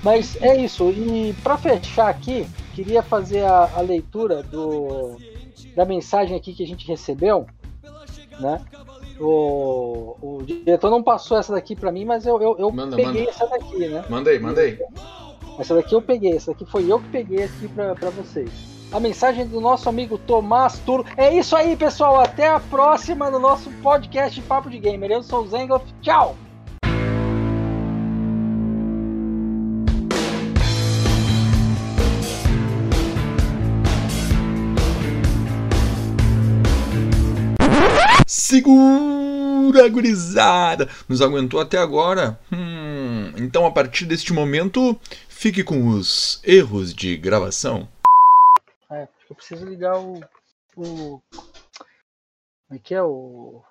Mas 0.03 0.37
é 0.41 0.57
isso. 0.57 0.91
E 0.91 1.33
para 1.41 1.57
fechar 1.57 2.09
aqui, 2.09 2.45
queria 2.75 3.01
fazer 3.01 3.43
a, 3.43 3.71
a 3.77 3.81
leitura 3.81 4.43
do, 4.43 5.17
da 5.75 5.85
mensagem 5.85 6.35
aqui 6.35 6.53
que 6.53 6.63
a 6.63 6.67
gente 6.67 6.85
recebeu, 6.85 7.47
né? 8.39 8.61
O, 9.17 10.17
o 10.21 10.43
diretor 10.43 10.91
não 10.91 11.01
passou 11.01 11.37
essa 11.37 11.53
daqui 11.53 11.73
para 11.73 11.89
mim, 11.91 12.03
mas 12.03 12.25
eu, 12.25 12.41
eu, 12.41 12.57
eu 12.59 12.69
Manda, 12.69 12.97
peguei 12.97 13.21
manda. 13.21 13.29
essa 13.29 13.47
daqui, 13.47 13.87
né? 13.87 14.03
Manda 14.09 14.29
aí. 14.29 14.77
Essa 15.57 15.73
daqui 15.73 15.95
eu 15.95 16.01
peguei, 16.01 16.35
essa 16.35 16.51
daqui 16.51 16.65
foi 16.65 16.91
eu 16.91 16.99
que 16.99 17.07
peguei 17.07 17.43
aqui 17.45 17.69
pra 17.69 18.09
vocês. 18.09 18.49
A 18.91 18.99
mensagem 18.99 19.47
do 19.47 19.59
nosso 19.61 19.89
amigo 19.89 20.17
Tomás 20.17 20.79
Turo. 20.79 21.05
É 21.17 21.33
isso 21.33 21.55
aí, 21.55 21.75
pessoal. 21.75 22.19
Até 22.19 22.49
a 22.49 22.59
próxima 22.59 23.31
no 23.31 23.39
nosso 23.39 23.69
podcast 23.81 24.39
Papo 24.43 24.69
de 24.69 24.79
Gamer. 24.79 25.11
Eu 25.11 25.23
sou 25.23 25.43
o 25.43 25.47
Zengoff. 25.47 25.85
Tchau! 26.01 26.35
Segura, 38.47 39.89
gurizada! 39.89 40.87
Nos 41.09 41.19
aguentou 41.19 41.59
até 41.59 41.79
agora? 41.79 42.39
Hum, 42.53 43.33
então 43.37 43.65
a 43.65 43.71
partir 43.71 44.05
deste 44.05 44.31
momento, 44.33 44.95
fique 45.27 45.63
com 45.63 45.87
os 45.87 46.39
erros 46.43 46.93
de 46.93 47.17
gravação. 47.17 47.89
É, 48.91 49.01
acho 49.01 49.25
que 49.25 49.31
eu 49.31 49.35
preciso 49.35 49.65
ligar 49.65 49.97
o. 49.99 50.19
o 50.77 51.19
como 51.23 52.73
é 52.73 52.77
que 52.77 52.93
é? 52.93 53.01
O. 53.01 53.63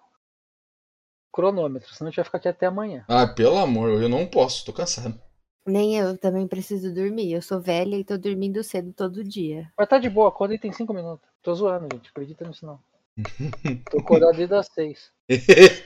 Cronômetro, 1.33 1.95
senão 1.95 2.09
a 2.09 2.11
gente 2.11 2.16
vai 2.16 2.25
ficar 2.25 2.39
aqui 2.39 2.49
até 2.49 2.66
amanhã. 2.66 3.05
Ah, 3.07 3.29
pelo 3.29 3.59
amor, 3.59 4.03
eu 4.03 4.09
não 4.09 4.27
posso, 4.27 4.64
tô 4.64 4.72
cansado. 4.72 5.16
Nem 5.64 5.97
eu 5.97 6.18
também 6.18 6.49
preciso 6.49 6.93
dormir. 6.93 7.33
Eu 7.33 7.43
sou 7.43 7.61
velha 7.61 7.95
e 7.95 8.03
tô 8.03 8.18
dormindo 8.18 8.61
cedo 8.64 8.93
todo 8.93 9.22
dia. 9.22 9.70
Mas 9.79 9.89
tá 9.89 9.99
de 9.99 10.11
boa, 10.11 10.31
acorda 10.31 10.53
e 10.53 10.59
tem 10.59 10.72
5 10.72 10.93
minutos. 10.93 11.29
Tô 11.45 11.55
zoando, 11.55 11.87
gente. 11.93 12.11
Acredita 12.11 12.45
nisso 12.45 12.66
não. 12.66 12.81
Tô 13.90 13.98
acordado 13.98 14.36
desde 14.36 14.54
as 14.54 14.66
6. 14.74 14.98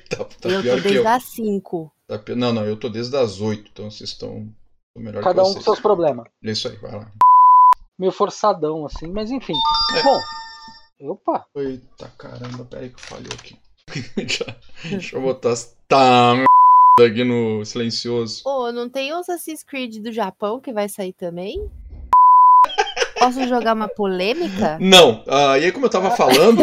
tá, 0.09 0.25
tá 0.25 0.49
eu 0.49 0.63
pior 0.63 0.77
tô 0.77 0.89
desde 0.89 1.07
as 1.07 1.25
5. 1.25 1.93
Tá 2.07 2.19
pi- 2.19 2.35
Não, 2.35 2.53
não, 2.53 2.65
eu 2.65 2.77
tô 2.77 2.89
desde 2.89 3.17
as 3.17 3.41
8, 3.41 3.71
então 3.73 3.91
vocês 3.91 4.11
estão 4.11 4.53
melhor 4.97 5.23
Cada 5.23 5.43
que 5.43 5.49
um 5.49 5.55
com 5.55 5.61
seus 5.61 5.81
problemas. 5.81 6.27
É 6.43 6.51
isso 6.51 6.69
aí, 6.69 6.77
vai 6.77 6.93
lá. 6.93 7.13
Meio 7.99 8.13
forçadão, 8.13 8.87
assim, 8.87 9.11
mas 9.13 9.31
enfim. 9.31 9.55
É. 9.97 10.03
Bom. 10.03 10.21
Opa! 11.01 11.47
Eita 11.57 12.09
caramba, 12.19 12.65
peraí 12.65 12.89
que 12.89 12.97
eu 12.97 13.01
falhei 13.01 13.31
aqui. 13.33 13.57
Deixa 14.91 15.17
eu 15.17 15.23
botar 15.23 15.53
as 15.53 15.77
tá 15.87 16.35
merda 16.35 17.13
aqui 17.13 17.25
no 17.25 17.65
silencioso. 17.65 18.43
Ô, 18.45 18.73
não 18.73 18.89
tem 18.89 19.13
o 19.13 19.17
Assassin's 19.17 19.63
Creed 19.63 19.99
do 20.03 20.11
Japão 20.13 20.61
que 20.61 20.73
vai 20.73 20.89
sair 20.89 21.13
também? 21.13 21.71
Posso 23.19 23.47
jogar 23.49 23.75
uma 23.75 23.89
polêmica? 23.89 24.79
Não, 24.81 25.23
ah, 25.27 25.59
e 25.59 25.65
aí 25.65 25.73
como 25.73 25.87
eu 25.87 25.91
tava 25.91 26.11
falando. 26.13 26.63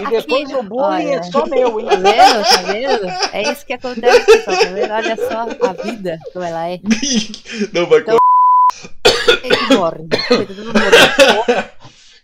E 0.00 0.10
depois 0.10 0.50
o 0.52 0.62
bullying 0.62 1.08
olha. 1.08 1.16
é 1.16 1.22
só 1.24 1.46
meu, 1.46 1.80
hein? 1.80 1.86
Tá 1.86 1.96
vendo? 1.96 2.44
Tá 2.44 2.62
vendo? 2.62 3.06
É 3.32 3.52
isso 3.52 3.66
que 3.66 3.72
acontece, 3.72 4.26
pessoal. 4.26 4.56
Tá 4.56 4.66
vendo? 4.66 4.92
Olha 4.92 5.16
só 5.16 5.68
a 5.68 5.72
vida 5.82 6.18
como 6.32 6.44
ela 6.44 6.68
é. 6.68 6.80
não, 7.72 7.86
vai 7.86 8.00
Então-. 8.00 8.18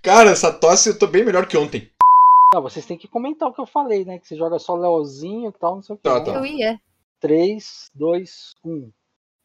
Cara, 0.03 0.31
essa 0.31 0.53
tosse 0.53 0.91
eu 0.91 0.99
tô 0.99 1.07
bem 1.07 1.25
melhor 1.25 1.47
que 1.47 1.57
ontem. 1.57 1.91
Não, 2.55 2.63
vocês 2.63 2.87
têm 2.87 2.97
que 2.97 3.09
comentar 3.09 3.49
o 3.49 3.53
que 3.53 3.61
eu 3.61 3.67
falei, 3.67 4.05
né? 4.05 4.19
Que 4.19 4.29
você 4.29 4.37
joga 4.37 4.59
só 4.59 4.75
Leozinho 4.75 5.51
e 5.51 5.53
tal, 5.53 5.77
não 5.77 5.83
sei 5.83 5.95
o 5.95 5.99
que. 5.99 6.05
Tá, 6.05 6.21
tá. 6.21 6.33
Eu 6.33 6.47
ia. 6.47 6.81
3, 7.21 7.91
2, 7.95 8.55
1. 8.65 8.91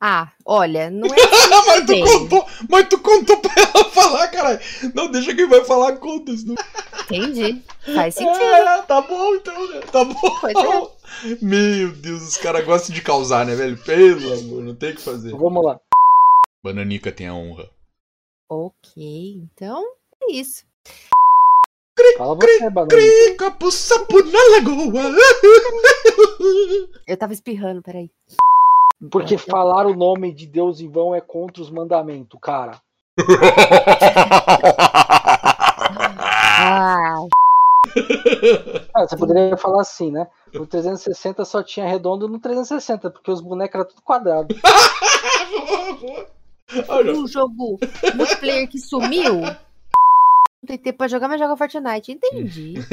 Ah, 0.03 0.31
olha, 0.43 0.89
não 0.89 1.07
é 1.07 1.11
assim 1.21 1.49
mas 1.49 1.75
tu 1.81 1.85
também. 1.85 2.03
contou, 2.03 2.47
mas 2.67 2.87
tu 2.89 2.99
contou 2.99 3.37
pra 3.37 3.53
ela 3.55 3.85
falar, 3.91 4.27
caralho. 4.29 4.59
Não, 4.95 5.11
deixa 5.11 5.35
quem 5.35 5.47
vai 5.47 5.63
falar 5.63 5.97
conta. 5.97 6.35
senão- 6.35 6.55
Entendi. 7.03 7.61
Faz 7.93 8.15
sentido. 8.15 8.43
É, 8.43 8.81
tá 8.81 8.99
bom 9.01 9.35
então, 9.35 9.67
né? 9.71 9.79
Tá 9.91 10.03
bom. 10.03 10.37
É. 10.47 11.37
Meu 11.45 11.91
Deus, 11.91 12.23
os 12.23 12.37
caras 12.37 12.65
gostam 12.65 12.95
de 12.95 13.01
causar, 13.03 13.45
né, 13.45 13.53
velho? 13.53 13.77
Pelo 13.83 14.33
amor, 14.33 14.63
não 14.63 14.75
tem 14.75 14.91
o 14.91 14.95
que 14.95 15.01
fazer. 15.01 15.31
Vamos 15.31 15.63
lá. 15.63 15.79
Bananica 16.63 17.11
tem 17.11 17.27
a 17.27 17.33
honra. 17.35 17.69
Ok, 18.49 19.35
então 19.53 19.83
é 20.23 20.31
isso. 20.33 20.63
Fala 22.17 22.35
você, 22.35 22.69
Banana. 22.71 23.01
Capo 23.37 23.71
sapo 23.71 24.23
na 24.23 24.39
lagoa. 24.55 25.15
Eu 27.07 27.17
tava 27.17 27.33
espirrando, 27.33 27.81
peraí. 27.83 28.09
Porque 29.09 29.37
falar 29.37 29.87
o 29.87 29.95
nome 29.95 30.33
de 30.33 30.45
Deus 30.45 30.79
em 30.79 30.89
vão 30.89 31.15
é 31.15 31.21
contra 31.21 31.61
os 31.61 31.71
mandamentos, 31.71 32.39
cara. 32.41 32.79
Ah, 36.63 37.15
Ah, 38.93 39.07
você 39.07 39.17
poderia 39.17 39.57
falar 39.57 39.81
assim, 39.81 40.11
né? 40.11 40.27
No 40.53 40.67
360 40.67 41.43
só 41.45 41.63
tinha 41.63 41.87
redondo 41.87 42.27
no 42.27 42.39
360, 42.39 43.09
porque 43.09 43.31
os 43.31 43.41
bonecos 43.41 43.75
eram 43.75 43.87
tudo 43.87 44.01
quadrado. 44.01 44.53
Olha, 46.87 47.13
um 47.13 47.27
jogo 47.27 47.79
multiplayer 48.15 48.69
que 48.69 48.79
sumiu. 48.79 49.41
Não 49.41 50.67
tem 50.67 50.77
tempo 50.77 50.99
pra 50.99 51.07
jogar, 51.07 51.27
mas 51.27 51.39
joga 51.39 51.57
Fortnite. 51.57 52.11
Entendi. 52.11 52.75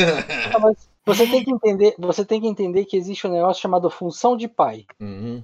Ah, 0.55 0.61
você 1.05 1.27
tem 1.27 1.45
que 1.45 1.51
entender, 1.51 1.95
você 1.99 2.25
tem 2.25 2.41
que 2.41 2.47
entender 2.47 2.85
que 2.85 2.97
existe 2.97 3.27
um 3.27 3.33
negócio 3.33 3.61
chamado 3.63 3.91
função 3.91 4.37
de 4.37 4.49
pai. 4.49 4.85
Uhum. 5.01 5.43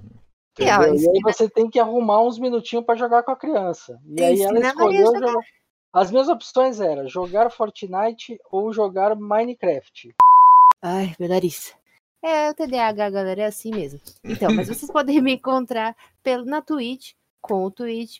E, 0.59 0.63
ó? 0.63 0.83
E 0.83 1.09
aí 1.09 1.21
você 1.23 1.49
tem 1.49 1.69
que 1.69 1.79
arrumar 1.79 2.21
uns 2.23 2.39
minutinhos 2.39 2.85
pra 2.85 2.95
jogar 2.95 3.23
com 3.23 3.31
a 3.31 3.35
criança. 3.35 3.99
E 4.05 4.23
aí 4.23 4.41
ela 4.41 4.59
escolheu 4.59 5.05
jogar. 5.05 5.27
jogar. 5.27 5.45
As 5.93 6.11
minhas 6.11 6.27
opções 6.27 6.81
eram 6.81 7.07
jogar 7.07 7.49
Fortnite 7.49 8.37
ou 8.51 8.73
jogar 8.73 9.15
Minecraft. 9.15 10.13
Ai, 10.81 11.15
meu 11.19 11.29
nariz. 11.29 11.73
É, 12.21 12.49
o 12.49 12.53
TDAH, 12.53 13.09
galera, 13.11 13.41
é 13.43 13.45
assim 13.45 13.71
mesmo. 13.71 14.01
Então, 14.23 14.51
mas 14.53 14.67
vocês 14.67 14.89
podem 14.91 15.21
me 15.21 15.35
encontrar 15.35 15.95
pelo, 16.23 16.43
na 16.43 16.61
Twitch, 16.61 17.11
com 17.41 17.63
o 17.65 17.71
Twitch. 17.71 18.19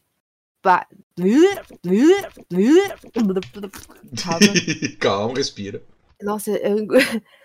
Calma. 4.24 4.98
Calma, 5.00 5.34
respira. 5.36 5.82
Nossa, 6.22 6.52
eu. 6.52 6.88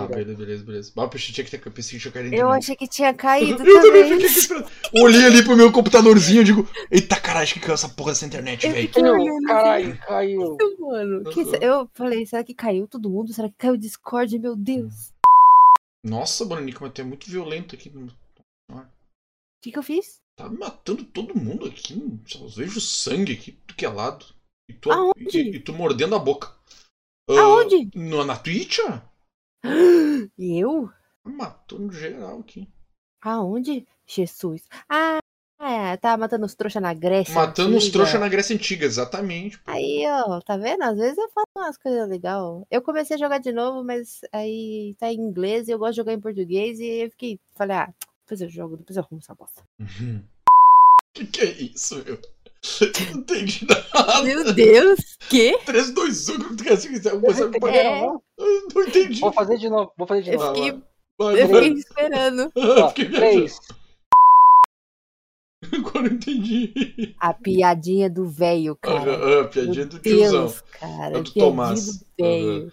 Tá, 0.00 0.06
beleza, 0.14 0.34
beleza, 0.38 0.64
beleza. 0.64 0.92
Mas 0.94 1.04
eu 1.04 1.08
pensei 1.10 1.26
que 1.34 1.44
tinha, 1.50 1.60
pensei 1.72 1.98
que 1.98 2.02
tinha 2.02 2.12
caído 2.12 2.34
Eu 2.34 2.48
achei 2.50 2.76
que 2.76 2.86
tinha 2.88 3.14
caído 3.14 3.52
Eu 3.52 3.56
também 3.58 3.82
também. 3.82 4.02
fiquei 4.04 4.26
aqui 4.26 4.38
esperando. 4.38 4.70
Olhei 4.94 5.24
ali 5.24 5.44
pro 5.44 5.56
meu 5.56 5.72
computadorzinho 5.72 6.42
e 6.42 6.44
digo, 6.44 6.68
eita 6.90 7.16
caralho, 7.20 7.44
acho 7.44 7.54
que 7.54 7.60
caiu 7.60 7.74
essa 7.74 7.88
porra 7.88 8.12
dessa 8.12 8.26
internet, 8.26 8.68
velho. 8.68 8.88
fiquei 8.88 9.02
Caiu, 9.02 9.42
caralho, 9.46 9.98
caiu. 9.98 10.56
Mano, 10.80 11.24
que- 11.30 11.40
Uhum. 11.42 11.54
eu 11.60 11.90
falei, 11.94 12.26
será 12.26 12.42
que 12.44 12.54
caiu 12.54 12.86
todo 12.86 13.10
mundo? 13.10 13.32
Será 13.32 13.48
que 13.48 13.54
caiu 13.56 13.74
o 13.74 13.78
Discord? 13.78 14.38
Meu 14.38 14.54
Deus. 14.56 15.12
Nossa, 16.04 16.44
Bronico, 16.44 16.82
mas 16.84 16.92
tu 16.92 17.00
é 17.00 17.04
muito 17.04 17.28
violento 17.30 17.74
aqui. 17.74 17.88
O 18.70 18.82
que, 19.62 19.72
que 19.72 19.78
eu 19.78 19.82
fiz? 19.82 20.20
Tá 20.36 20.48
matando 20.48 21.02
todo 21.04 21.34
mundo 21.36 21.66
aqui. 21.66 22.20
Só 22.26 22.46
vejo 22.46 22.80
sangue 22.80 23.32
aqui, 23.32 23.56
do 23.66 23.74
que 23.74 23.84
é 23.84 23.88
lado. 23.88 24.24
E 24.68 24.74
tu, 24.74 24.92
Aonde? 24.92 25.38
e, 25.38 25.56
e 25.56 25.60
tu 25.60 25.72
mordendo 25.72 26.14
a 26.14 26.18
boca. 26.18 26.52
Ah, 27.28 27.40
Aonde? 27.40 27.88
no, 27.94 28.24
na 28.24 28.36
Twitch, 28.36 28.78
ó. 28.88 29.00
Eu? 30.38 30.90
Matou 31.24 31.78
no 31.78 31.92
geral 31.92 32.40
aqui. 32.40 32.68
Aonde? 33.20 33.86
Jesus. 34.06 34.62
Ah, 34.88 35.18
é, 35.58 35.96
tá 35.96 36.16
matando 36.16 36.44
os 36.44 36.54
trouxa 36.54 36.80
na 36.80 36.92
Grécia. 36.92 37.34
Matando 37.34 37.70
os 37.70 37.84
antiga. 37.84 37.92
trouxas 37.92 38.20
na 38.20 38.28
Grécia 38.28 38.54
Antiga, 38.54 38.84
exatamente. 38.84 39.58
Aí, 39.66 40.04
ó, 40.06 40.40
tá 40.40 40.56
vendo? 40.56 40.82
Às 40.82 40.96
vezes 40.96 41.18
eu 41.18 41.28
faço 41.30 41.46
umas 41.56 41.78
coisas 41.78 42.08
legais. 42.08 42.62
Eu 42.70 42.82
comecei 42.82 43.16
a 43.16 43.18
jogar 43.18 43.38
de 43.38 43.52
novo, 43.52 43.82
mas 43.82 44.20
aí 44.32 44.94
tá 44.98 45.10
em 45.10 45.16
inglês 45.18 45.66
e 45.66 45.72
eu 45.72 45.78
gosto 45.78 45.92
de 45.92 45.96
jogar 45.96 46.12
em 46.12 46.20
português. 46.20 46.78
E 46.78 47.04
eu 47.04 47.10
fiquei, 47.10 47.40
falei, 47.54 47.76
ah, 47.78 47.92
depois 48.22 48.40
eu 48.40 48.48
jogo, 48.48 48.76
depois 48.76 48.96
eu 48.96 49.02
arrumo 49.02 49.20
essa 49.20 49.34
bosta. 49.34 49.62
Que 51.14 51.24
que 51.24 51.40
é 51.40 51.50
isso, 51.50 52.04
meu? 52.04 52.20
Não 53.12 53.20
entendi 53.20 53.66
nada. 53.68 54.22
Meu 54.22 54.52
Deus, 54.52 54.98
que? 55.28 55.58
3, 55.64 55.90
2, 55.92 56.28
1, 56.28 56.38
como 56.38 56.56
tu 56.56 56.64
quer 56.64 56.76
seguir? 56.76 57.08
Alguma 57.08 57.32
coisa 57.32 57.48
que 57.50 57.60
pode- 57.60 57.76
É. 57.76 58.00
Eu 58.04 58.22
Não 58.74 58.82
entendi. 58.82 59.20
Vou 59.20 59.32
fazer 59.32 59.56
de 59.58 59.68
novo, 59.68 59.92
vou 59.96 60.06
fazer 60.06 60.22
de 60.22 60.30
Eu 60.32 60.38
novo. 60.38 60.54
fiquei, 60.54 60.82
Vai, 61.18 61.42
eu 61.42 61.48
vai. 61.48 61.62
fiquei 61.64 61.78
esperando. 61.78 62.52
Eu 62.56 62.84
Ó, 62.84 62.88
fiquei. 62.90 63.46
Agora 65.72 66.06
eu 66.06 66.12
entendi. 66.12 67.16
A 67.18 67.32
piadinha 67.34 68.08
do 68.10 68.28
velho, 68.28 68.76
cara. 68.76 69.16
Ah, 69.16 69.40
ah, 69.40 69.44
piadinha 69.48 69.86
Meu 69.86 69.86
do 69.86 69.98
tiozão. 69.98 70.40
Deus, 70.46 70.60
cara. 70.78 71.18
É 71.18 71.22
do 71.22 71.32
piadinha 71.32 71.44
Tomás. 71.46 71.86
do 71.98 72.06
velho. 72.18 72.72